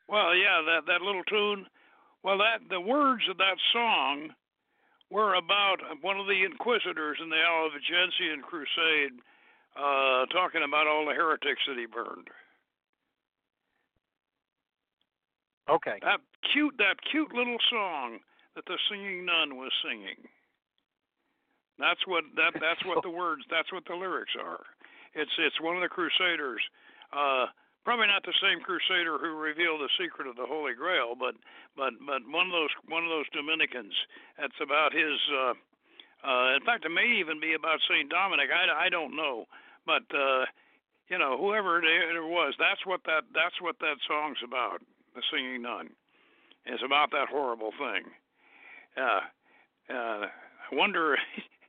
Well, 0.07 0.35
yeah, 0.35 0.61
that 0.65 0.81
that 0.87 1.01
little 1.01 1.23
tune. 1.23 1.65
Well, 2.23 2.37
that 2.37 2.67
the 2.69 2.81
words 2.81 3.23
of 3.29 3.37
that 3.37 3.57
song 3.73 4.29
were 5.09 5.35
about 5.35 5.77
one 6.01 6.17
of 6.19 6.27
the 6.27 6.43
inquisitors 6.43 7.17
in 7.21 7.29
the 7.29 7.41
Albigensian 7.41 8.41
Crusade, 8.41 9.19
uh, 9.75 10.25
talking 10.27 10.63
about 10.63 10.87
all 10.87 11.05
the 11.05 11.13
heretics 11.13 11.61
that 11.67 11.77
he 11.77 11.85
burned. 11.85 12.29
Okay. 15.69 15.99
That 16.01 16.19
cute, 16.51 16.75
that 16.77 16.95
cute 17.11 17.33
little 17.33 17.57
song 17.69 18.19
that 18.55 18.65
the 18.65 18.77
singing 18.89 19.25
nun 19.25 19.57
was 19.57 19.71
singing. 19.83 20.27
That's 21.82 22.05
what 22.05 22.23
that 22.38 22.53
that's 22.61 22.86
what 22.86 23.01
the 23.07 23.09
words, 23.09 23.41
that's 23.49 23.73
what 23.73 23.84
the 23.89 23.97
lyrics 23.97 24.38
are. 24.38 24.61
It's 25.17 25.34
it's 25.41 25.59
one 25.59 25.75
of 25.75 25.82
the 25.82 25.89
crusaders. 25.89 26.61
Uh, 27.11 27.49
probably 27.84 28.07
not 28.07 28.21
the 28.23 28.38
same 28.38 28.61
crusader 28.61 29.17
who 29.17 29.36
revealed 29.36 29.82
the 29.82 29.91
secret 29.97 30.29
of 30.29 30.38
the 30.38 30.45
Holy 30.45 30.77
Grail, 30.77 31.17
but 31.17 31.34
but 31.75 31.97
but 32.05 32.21
one 32.29 32.47
of 32.47 32.53
those 32.53 32.71
one 32.86 33.03
of 33.03 33.09
those 33.09 33.27
Dominicans. 33.34 33.97
That's 34.38 34.61
about 34.61 34.93
his. 34.93 35.17
Uh, 35.34 35.57
uh, 36.21 36.53
in 36.53 36.61
fact, 36.61 36.86
it 36.86 36.93
may 36.93 37.17
even 37.17 37.41
be 37.41 37.57
about 37.57 37.82
Saint 37.89 38.13
Dominic. 38.13 38.53
I, 38.53 38.86
I 38.86 38.89
don't 38.93 39.17
know, 39.17 39.49
but 39.89 40.05
uh, 40.13 40.45
you 41.09 41.17
know, 41.17 41.36
whoever 41.36 41.82
it 41.82 42.21
was, 42.21 42.53
that's 42.61 42.86
what 42.86 43.01
that 43.09 43.25
that's 43.34 43.57
what 43.59 43.75
that 43.82 43.97
song's 44.07 44.38
about. 44.45 44.86
The 45.15 45.21
singing 45.34 45.63
nun. 45.63 45.89
It's 46.65 46.84
about 46.86 47.11
that 47.11 47.27
horrible 47.27 47.71
thing. 47.71 48.05
Uh, 48.95 49.25
uh, 49.91 50.25
I 50.29 50.75
wonder 50.75 51.17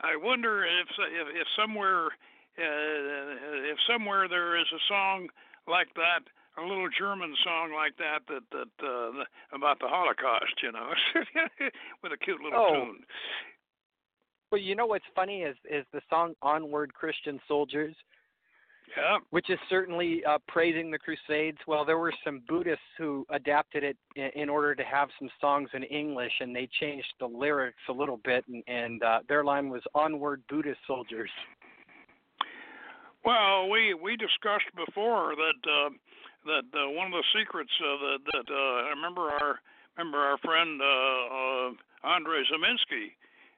I 0.00 0.16
wonder 0.16 0.64
if 0.64 0.88
if, 0.98 1.28
if 1.34 1.46
somewhere 1.58 2.06
uh, 2.58 3.70
if 3.70 3.78
somewhere 3.88 4.28
there 4.28 4.58
is 4.58 4.66
a 4.72 4.82
song 4.88 5.28
like 5.66 5.88
that, 5.94 6.20
a 6.58 6.62
little 6.66 6.88
German 6.96 7.34
song 7.44 7.72
like 7.74 7.96
that 7.98 8.20
that 8.28 8.42
that 8.52 8.86
uh, 8.86 9.24
about 9.54 9.78
the 9.80 9.88
Holocaust, 9.88 10.54
you 10.62 10.72
know, 10.72 10.90
with 12.02 12.12
a 12.12 12.16
cute 12.16 12.40
little 12.40 12.58
oh. 12.58 12.74
tune. 12.74 13.04
Well, 14.50 14.60
you 14.60 14.74
know 14.74 14.86
what's 14.86 15.04
funny 15.14 15.42
is 15.42 15.56
is 15.70 15.84
the 15.92 16.00
song 16.08 16.34
"Onward, 16.42 16.94
Christian 16.94 17.40
Soldiers." 17.46 17.94
Yeah. 18.96 19.18
Which 19.30 19.50
is 19.50 19.58
certainly 19.68 20.24
uh, 20.24 20.38
praising 20.48 20.90
the 20.90 20.98
Crusades. 20.98 21.58
Well, 21.66 21.84
there 21.84 21.98
were 21.98 22.12
some 22.24 22.42
Buddhists 22.48 22.82
who 22.96 23.26
adapted 23.30 23.84
it 23.84 23.96
in, 24.16 24.30
in, 24.42 24.48
order 24.48 24.74
to 24.74 24.82
have 24.82 25.08
some 25.18 25.28
songs 25.40 25.68
in 25.74 25.82
English, 25.84 26.32
and 26.40 26.54
they 26.54 26.68
changed 26.80 27.12
the 27.20 27.26
lyrics 27.26 27.82
a 27.88 27.92
little 27.92 28.18
bit, 28.24 28.44
and, 28.48 28.62
and 28.66 29.02
uh, 29.02 29.20
their 29.28 29.44
line 29.44 29.68
was 29.68 29.82
"Onward, 29.94 30.42
Buddhist 30.48 30.80
soldiers." 30.86 31.30
Well, 33.24 33.68
we 33.68 33.94
we 33.94 34.16
discussed 34.16 34.70
before 34.74 35.34
that 35.36 35.60
uh, 35.70 35.90
that 36.46 36.64
uh, 36.72 36.90
one 36.90 37.08
of 37.08 37.12
the 37.12 37.28
secrets 37.38 37.72
uh, 37.80 37.96
that 38.00 38.18
that 38.32 38.48
uh, 38.48 38.88
I 38.88 38.90
remember 38.90 39.28
our 39.28 39.60
remember 39.96 40.18
our 40.18 40.38
friend 40.38 40.80
uh, 40.80 40.86
uh, 40.86 41.70
Andre 42.14 42.40
Ziminski 42.48 43.12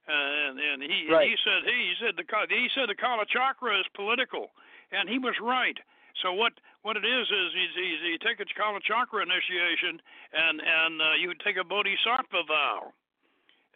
and 0.08 0.58
and 0.58 0.82
he 0.82 1.06
right. 1.12 1.28
he 1.28 1.36
said 1.44 1.60
he 1.66 1.92
said 2.00 2.14
the 2.16 2.24
he 2.48 2.68
said 2.74 2.88
the 2.88 2.98
Kalachakra 2.98 3.78
is 3.78 3.86
political, 3.94 4.50
and 4.92 5.08
he 5.08 5.18
was 5.18 5.34
right. 5.40 5.76
So 6.22 6.32
what 6.32 6.52
what 6.82 6.96
it 6.96 7.06
is 7.06 7.26
is 7.28 7.48
you 7.54 8.18
take 8.18 8.40
a 8.40 8.48
Kalachakra 8.48 9.22
initiation 9.22 10.00
and 10.32 10.60
and 10.60 10.94
uh, 11.00 11.14
you 11.20 11.32
take 11.44 11.56
a 11.56 11.64
bodhisattva 11.64 12.44
vow, 12.48 12.92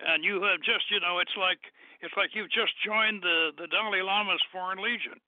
and 0.06 0.24
you 0.24 0.42
have 0.42 0.60
just 0.60 0.90
you 0.90 1.00
know 1.00 1.18
it's 1.18 1.36
like 1.38 1.60
it's 2.02 2.14
like 2.16 2.34
you've 2.34 2.50
just 2.50 2.74
joined 2.84 3.22
the 3.22 3.54
the 3.56 3.66
Dalai 3.68 4.02
Lama's 4.02 4.42
Foreign 4.52 4.82
Legion. 4.82 5.18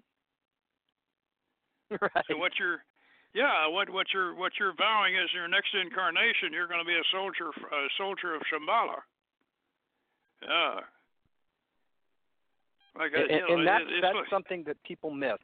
Right. 1.90 2.26
So 2.26 2.36
what 2.36 2.58
you're 2.58 2.82
yeah, 3.32 3.68
what 3.68 3.88
what 3.90 4.06
you're 4.12 4.34
what 4.34 4.52
you're 4.58 4.74
vowing 4.74 5.14
is 5.14 5.30
your 5.32 5.46
next 5.46 5.70
incarnation 5.74 6.50
you're 6.50 6.66
going 6.66 6.82
to 6.82 6.88
be 6.88 6.98
a 6.98 7.06
soldier 7.12 7.54
a 7.54 7.86
soldier 7.96 8.34
of 8.34 8.42
Shambhala. 8.50 9.06
Yeah. 10.42 10.80
Like, 12.96 13.12
and, 13.12 13.30
you 13.30 13.40
know, 13.40 13.58
and 13.58 13.68
that's 13.68 13.84
it, 13.84 14.00
that's 14.00 14.16
like, 14.16 14.30
something 14.30 14.64
that 14.64 14.82
people 14.82 15.10
miss. 15.10 15.36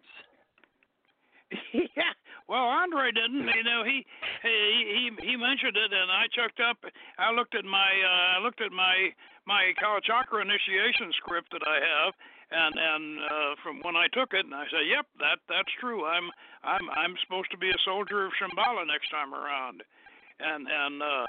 yeah. 1.72 2.12
Well, 2.48 2.64
Andre 2.64 3.12
didn't. 3.12 3.48
You 3.48 3.64
know, 3.64 3.84
he 3.84 4.04
he 4.42 5.10
he 5.22 5.36
mentioned 5.36 5.76
it, 5.76 5.92
and 5.92 6.10
I 6.10 6.26
checked 6.32 6.60
up. 6.60 6.78
I 7.18 7.32
looked 7.32 7.54
at 7.54 7.64
my 7.64 7.90
uh, 8.02 8.38
I 8.38 8.42
looked 8.42 8.60
at 8.60 8.72
my 8.72 9.12
my 9.46 9.72
Kalachakra 9.80 10.42
initiation 10.42 11.12
script 11.16 11.52
that 11.52 11.64
I 11.66 11.78
have, 11.80 12.12
and 12.50 12.74
and 12.76 13.04
uh, 13.24 13.52
from 13.62 13.80
when 13.82 13.96
I 13.96 14.06
took 14.12 14.32
it, 14.34 14.44
and 14.44 14.54
I 14.54 14.64
said, 14.70 14.84
"Yep, 14.88 15.06
that 15.20 15.38
that's 15.48 15.72
true. 15.80 16.04
I'm 16.04 16.30
I'm 16.64 16.88
I'm 16.90 17.14
supposed 17.24 17.50
to 17.52 17.58
be 17.58 17.70
a 17.70 17.80
soldier 17.84 18.26
of 18.26 18.32
Shambhala 18.36 18.86
next 18.86 19.10
time 19.10 19.34
around," 19.34 19.82
and 20.40 20.66
and 20.68 21.02
uh, 21.02 21.26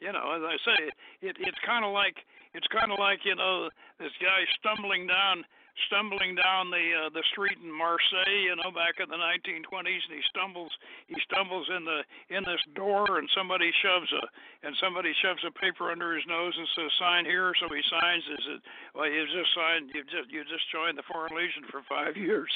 you 0.00 0.12
know, 0.12 0.34
as 0.36 0.42
I 0.42 0.56
say, 0.64 0.78
it 1.22 1.36
it's 1.40 1.60
kind 1.66 1.84
of 1.84 1.92
like 1.92 2.16
it's 2.54 2.66
kind 2.68 2.92
of 2.92 2.98
like 2.98 3.20
you 3.24 3.36
know 3.36 3.68
this 3.98 4.12
guy 4.20 4.44
stumbling 4.58 5.06
down 5.06 5.44
stumbling 5.86 6.34
down 6.36 6.70
the 6.70 7.06
uh, 7.06 7.10
the 7.10 7.24
street 7.32 7.58
in 7.62 7.70
Marseille, 7.72 8.44
you 8.44 8.56
know, 8.56 8.70
back 8.70 9.00
in 9.00 9.08
the 9.08 9.16
1920s, 9.16 10.02
and 10.08 10.14
he 10.14 10.22
stumbles 10.28 10.72
he 11.08 11.16
stumbles 11.24 11.68
in 11.72 11.84
the 11.84 12.00
in 12.28 12.44
this 12.44 12.60
door, 12.74 13.18
and 13.18 13.28
somebody 13.36 13.70
shoves 13.82 14.10
a 14.12 14.22
and 14.66 14.76
somebody 14.80 15.12
shoves 15.22 15.40
a 15.46 15.52
paper 15.56 15.90
under 15.90 16.14
his 16.14 16.24
nose 16.28 16.54
and 16.56 16.68
says 16.76 16.90
sign 16.98 17.24
here. 17.24 17.52
So 17.60 17.72
he 17.72 17.82
signs. 17.88 18.24
Is 18.28 18.46
it? 18.56 18.60
Well, 18.94 19.08
you 19.08 19.24
just 19.26 19.54
signed. 19.54 19.90
You 19.94 20.04
just 20.04 20.28
you 20.30 20.44
just 20.44 20.68
joined 20.70 20.98
the 20.98 21.06
Foreign 21.08 21.34
Legion 21.36 21.64
for 21.70 21.82
five 21.88 22.16
years. 22.16 22.50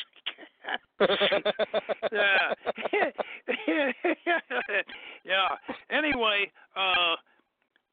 yeah. 2.13 2.53
yeah. 5.25 5.51
Anyway, 5.91 6.51
uh 6.77 7.17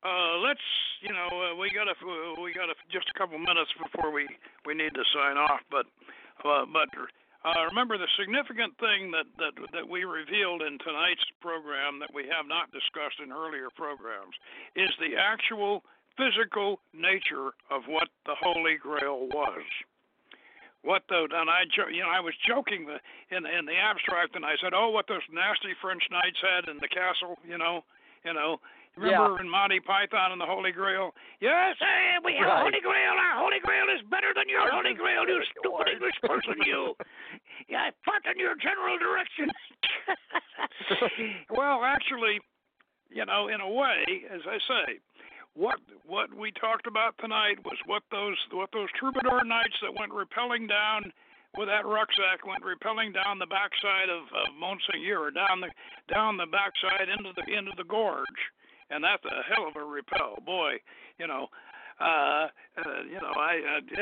uh, 0.04 0.38
let's, 0.44 0.64
you 1.02 1.12
know, 1.16 1.32
uh, 1.32 1.56
we 1.56 1.72
got 1.72 1.88
a, 1.88 1.96
we 2.42 2.54
got 2.54 2.70
a, 2.70 2.76
just 2.92 3.08
a 3.08 3.18
couple 3.18 3.40
minutes 3.40 3.72
before 3.80 4.12
we 4.12 4.28
we 4.66 4.74
need 4.76 4.94
to 4.94 5.04
sign 5.16 5.38
off. 5.38 5.64
But, 5.72 5.88
uh, 6.44 6.68
but 6.68 6.92
uh, 7.44 7.68
remember 7.68 7.98
the 7.98 8.08
significant 8.20 8.72
thing 8.80 9.12
that 9.12 9.28
that 9.40 9.56
that 9.76 9.88
we 9.88 10.04
revealed 10.04 10.64
in 10.64 10.80
tonight's 10.80 11.24
program 11.44 12.00
that 12.00 12.12
we 12.14 12.24
have 12.32 12.48
not 12.48 12.72
discussed 12.72 13.20
in 13.20 13.32
earlier 13.32 13.68
programs 13.76 14.36
is 14.76 14.92
the 15.00 15.20
actual 15.20 15.84
physical 16.16 16.80
nature 16.94 17.52
of 17.68 17.84
what 17.88 18.08
the 18.26 18.36
Holy 18.40 18.80
Grail 18.80 19.28
was. 19.28 19.68
What 20.84 21.04
the 21.08 21.28
and 21.32 21.52
I 21.52 21.68
you 21.92 22.04
know 22.04 22.12
I 22.12 22.20
was 22.20 22.36
joking 22.48 22.88
in 23.32 23.44
in 23.44 23.64
the 23.68 23.76
abstract 23.76 24.36
and 24.36 24.44
I 24.44 24.56
said 24.64 24.72
oh 24.72 24.92
what 24.92 25.08
those 25.08 25.24
nasty 25.32 25.76
French 25.84 26.04
knights 26.12 26.40
had 26.40 26.72
in 26.72 26.80
the 26.80 26.92
castle 26.92 27.40
you 27.44 27.58
know 27.58 27.84
you 28.24 28.32
know 28.32 28.60
Remember 28.96 29.34
yeah. 29.34 29.42
in 29.42 29.50
Monty 29.50 29.80
Python 29.82 30.32
and 30.32 30.42
the 30.42 30.46
Holy 30.46 30.72
Grail? 30.72 31.18
Yes, 31.42 31.74
hey, 31.82 32.22
we 32.22 32.38
have 32.38 32.46
right. 32.46 32.70
Holy 32.70 32.82
Grail. 32.82 33.18
Our 33.18 33.42
Holy 33.42 33.58
Grail 33.58 33.90
is 33.90 34.06
better 34.14 34.38
than 34.38 34.46
your 34.46 34.70
Holy 34.70 34.94
Grail, 34.94 35.26
you 35.26 35.42
stupid 35.50 35.90
English 35.90 36.18
person, 36.22 36.62
you. 36.66 36.94
Yeah, 37.70 37.88
I 37.88 37.92
fought 38.04 38.28
in 38.28 38.38
your 38.38 38.60
general 38.60 39.00
direction. 39.00 39.48
well, 41.50 41.80
actually, 41.86 42.42
you 43.08 43.26
know, 43.26 43.48
in 43.48 43.62
a 43.62 43.72
way, 43.72 44.28
as 44.28 44.42
I 44.44 44.60
say, 44.68 45.00
what 45.56 45.80
what 46.06 46.34
we 46.34 46.52
talked 46.52 46.88
about 46.88 47.16
tonight 47.22 47.64
was 47.64 47.78
what 47.86 48.04
those 48.12 48.36
what 48.52 48.70
those 48.74 48.90
troubadour 49.00 49.46
knights 49.46 49.80
that 49.82 49.96
went 49.96 50.12
repelling 50.12 50.68
down 50.68 51.14
with 51.58 51.70
that 51.70 51.86
rucksack 51.86 52.44
went 52.46 52.66
repelling 52.66 53.14
down 53.14 53.40
the 53.40 53.48
backside 53.48 54.10
of, 54.12 54.28
of 54.34 54.52
Montségur, 54.60 55.34
down 55.34 55.62
the 55.62 55.72
down 56.12 56.36
the 56.36 56.50
backside 56.52 57.08
into 57.08 57.32
the 57.38 57.48
into 57.48 57.72
the 57.78 57.86
gorge 57.86 58.44
and 58.90 59.04
that's 59.04 59.24
a 59.26 59.54
hell 59.54 59.68
of 59.68 59.76
a 59.76 59.86
repel, 59.86 60.38
boy. 60.46 60.74
You 61.18 61.28
know, 61.28 61.48
uh, 62.00 62.48
uh 62.78 63.04
you 63.08 63.20
know, 63.22 63.34
I. 63.36 63.78
Uh, 63.78 64.02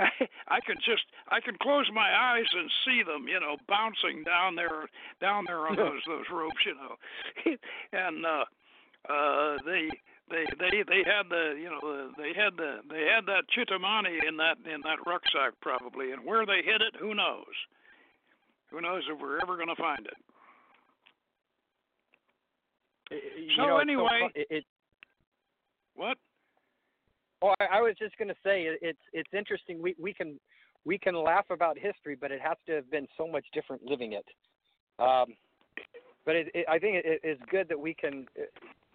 I, 0.00 0.10
I 0.46 0.60
can 0.60 0.76
just 0.76 1.02
I 1.28 1.40
can 1.40 1.56
close 1.60 1.90
my 1.92 2.06
eyes 2.06 2.46
and 2.54 2.70
see 2.86 3.02
them, 3.02 3.26
you 3.26 3.40
know, 3.40 3.56
bouncing 3.66 4.22
down 4.22 4.54
there 4.54 4.86
down 5.20 5.44
there 5.46 5.66
on 5.66 5.74
those 5.74 6.02
those 6.06 6.24
ropes, 6.32 6.62
you 6.64 6.74
know, 6.74 6.94
and 7.92 8.24
uh, 8.24 8.44
uh, 9.10 9.56
they 9.66 9.88
they 10.30 10.44
they 10.58 10.84
they 10.86 11.02
had 11.02 11.28
the 11.28 11.58
you 11.58 11.68
know 11.68 12.10
they 12.16 12.32
had 12.34 12.56
the 12.56 12.78
they 12.90 13.10
had 13.10 13.26
that 13.26 13.44
chintamani 13.50 14.22
in 14.26 14.36
that 14.36 14.58
in 14.72 14.80
that 14.82 15.02
rucksack 15.06 15.54
probably, 15.60 16.12
and 16.12 16.24
where 16.24 16.46
they 16.46 16.62
hid 16.64 16.82
it, 16.82 16.94
who 17.00 17.14
knows? 17.14 17.56
Who 18.70 18.80
knows 18.80 19.02
if 19.10 19.18
we're 19.20 19.40
ever 19.40 19.56
going 19.56 19.74
to 19.74 19.82
find 19.82 20.06
it? 20.06 20.16
You 23.10 23.48
so 23.56 23.62
know, 23.62 23.78
anyway, 23.78 24.20
so 24.22 24.28
it, 24.34 24.46
it, 24.50 24.64
what? 25.94 26.16
Oh, 27.42 27.54
I, 27.60 27.78
I 27.78 27.80
was 27.80 27.94
just 27.98 28.16
going 28.18 28.28
to 28.28 28.36
say 28.44 28.62
it, 28.62 28.78
it's 28.82 28.98
it's 29.12 29.30
interesting. 29.32 29.80
We 29.80 29.94
we 29.98 30.12
can 30.12 30.38
we 30.84 30.98
can 30.98 31.14
laugh 31.14 31.46
about 31.50 31.78
history, 31.78 32.16
but 32.20 32.30
it 32.30 32.40
has 32.40 32.56
to 32.66 32.72
have 32.72 32.90
been 32.90 33.06
so 33.16 33.26
much 33.26 33.44
different 33.52 33.82
living 33.84 34.12
it. 34.12 34.26
Um, 34.98 35.34
but 36.24 36.36
it, 36.36 36.48
it, 36.54 36.66
I 36.68 36.78
think 36.78 36.96
it, 37.04 37.20
it's 37.22 37.42
good 37.50 37.68
that 37.68 37.78
we 37.78 37.94
can 37.94 38.26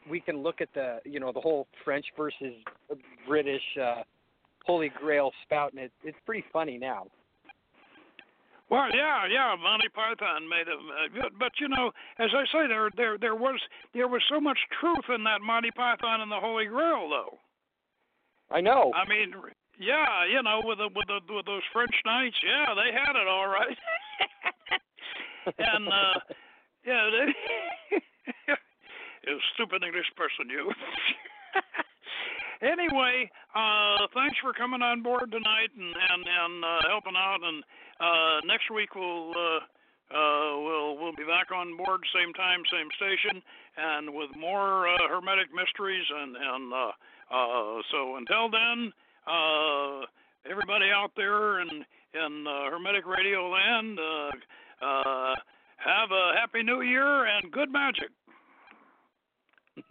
we 0.10 0.20
can 0.20 0.44
look 0.44 0.62
at 0.62 0.70
the 0.74 1.00
you 1.06 1.20
know 1.20 1.32
the 1.32 1.42
whole 1.42 1.68
French 1.84 2.06
versus 2.18 2.54
British 3.28 3.62
uh, 3.82 4.04
Holy 4.66 4.92
Grail 5.00 5.32
spout, 5.44 5.72
and 5.74 5.82
it, 5.82 5.92
it's 6.04 6.18
pretty 6.26 6.46
funny 6.52 6.78
now. 6.78 7.08
Well, 8.70 8.90
yeah, 8.96 9.28
yeah, 9.30 9.56
Monty 9.62 9.90
Python 9.94 10.48
made 10.50 10.68
it, 10.68 10.80
uh, 10.80 11.30
but 11.38 11.52
you 11.60 11.68
know, 11.68 11.92
as 12.18 12.30
I 12.34 12.44
say, 12.52 12.68
there, 12.68 12.90
there, 12.96 13.18
there 13.18 13.36
was, 13.36 13.60
there 13.94 14.08
was 14.08 14.22
so 14.30 14.40
much 14.40 14.58
truth 14.80 15.06
in 15.14 15.24
that 15.26 15.42
Monty 15.42 15.70
Python 15.72 16.22
and 16.22 16.32
the 16.32 16.40
Holy 16.40 16.66
Grail, 16.66 17.10
though. 17.10 17.38
I 18.50 18.62
know. 18.62 18.92
I 18.96 19.08
mean, 19.08 19.34
yeah, 19.80 20.26
you 20.32 20.42
know, 20.42 20.62
with 20.64 20.78
the, 20.78 20.90
with 20.96 21.08
the, 21.08 21.20
with 21.34 21.46
those 21.46 21.62
French 21.74 21.94
knights, 22.06 22.38
yeah, 22.44 22.74
they 22.74 22.92
had 22.94 23.20
it 23.20 23.28
all 23.28 23.48
right. 23.48 23.78
and 25.58 25.88
uh, 25.88 26.20
yeah, 26.86 27.10
they, 27.12 27.98
you 29.28 29.38
stupid 29.54 29.84
English 29.84 30.08
person, 30.16 30.50
you. 30.50 30.72
anyway, 32.62 33.30
uh, 33.56 34.08
thanks 34.14 34.38
for 34.42 34.54
coming 34.54 34.82
on 34.82 35.04
board 35.04 35.32
tonight 35.32 35.72
and 35.76 35.94
and 35.94 36.24
and 36.24 36.64
uh, 36.64 36.82
helping 36.90 37.16
out 37.16 37.40
and 37.44 37.64
uh, 38.04 38.42
next 38.46 38.70
week 38.74 38.96
we'll 38.96 39.32
uh, 39.32 39.60
uh, 40.12 40.60
we'll 40.60 40.98
we'll 40.98 41.16
be 41.16 41.24
back 41.24 41.52
on 41.56 41.78
board, 41.78 42.02
same 42.14 42.34
time, 42.34 42.62
same 42.70 42.90
station, 42.98 43.42
and 43.78 44.14
with 44.14 44.30
more 44.38 44.88
uh, 44.88 44.98
hermetic 45.10 45.54
mysteries. 45.54 46.06
And 46.12 46.36
and 46.36 46.74
so 47.92 48.18
until 48.18 48.50
then, 48.52 48.92
everybody 50.50 50.92
out 50.94 51.12
there 51.16 51.62
in 51.62 51.70
in 52.14 52.46
hermetic 52.46 53.06
radio 53.08 53.50
land, 53.50 53.98
have 54.80 56.12
a 56.12 56.34
happy 56.40 56.64
new 56.64 56.82
year 56.82 57.26
and 57.26 57.52
good 57.52 57.72
magic. 57.72 58.10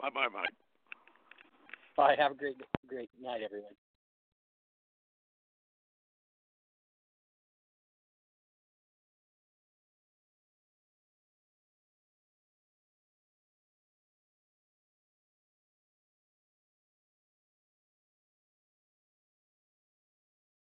bye 0.00 0.10
bye 0.10 0.28
bye. 0.32 0.50
Bye. 1.96 2.16
Have 2.18 2.32
a 2.32 2.34
great 2.34 2.56
great 2.88 3.10
night, 3.22 3.40
everyone. 3.44 3.74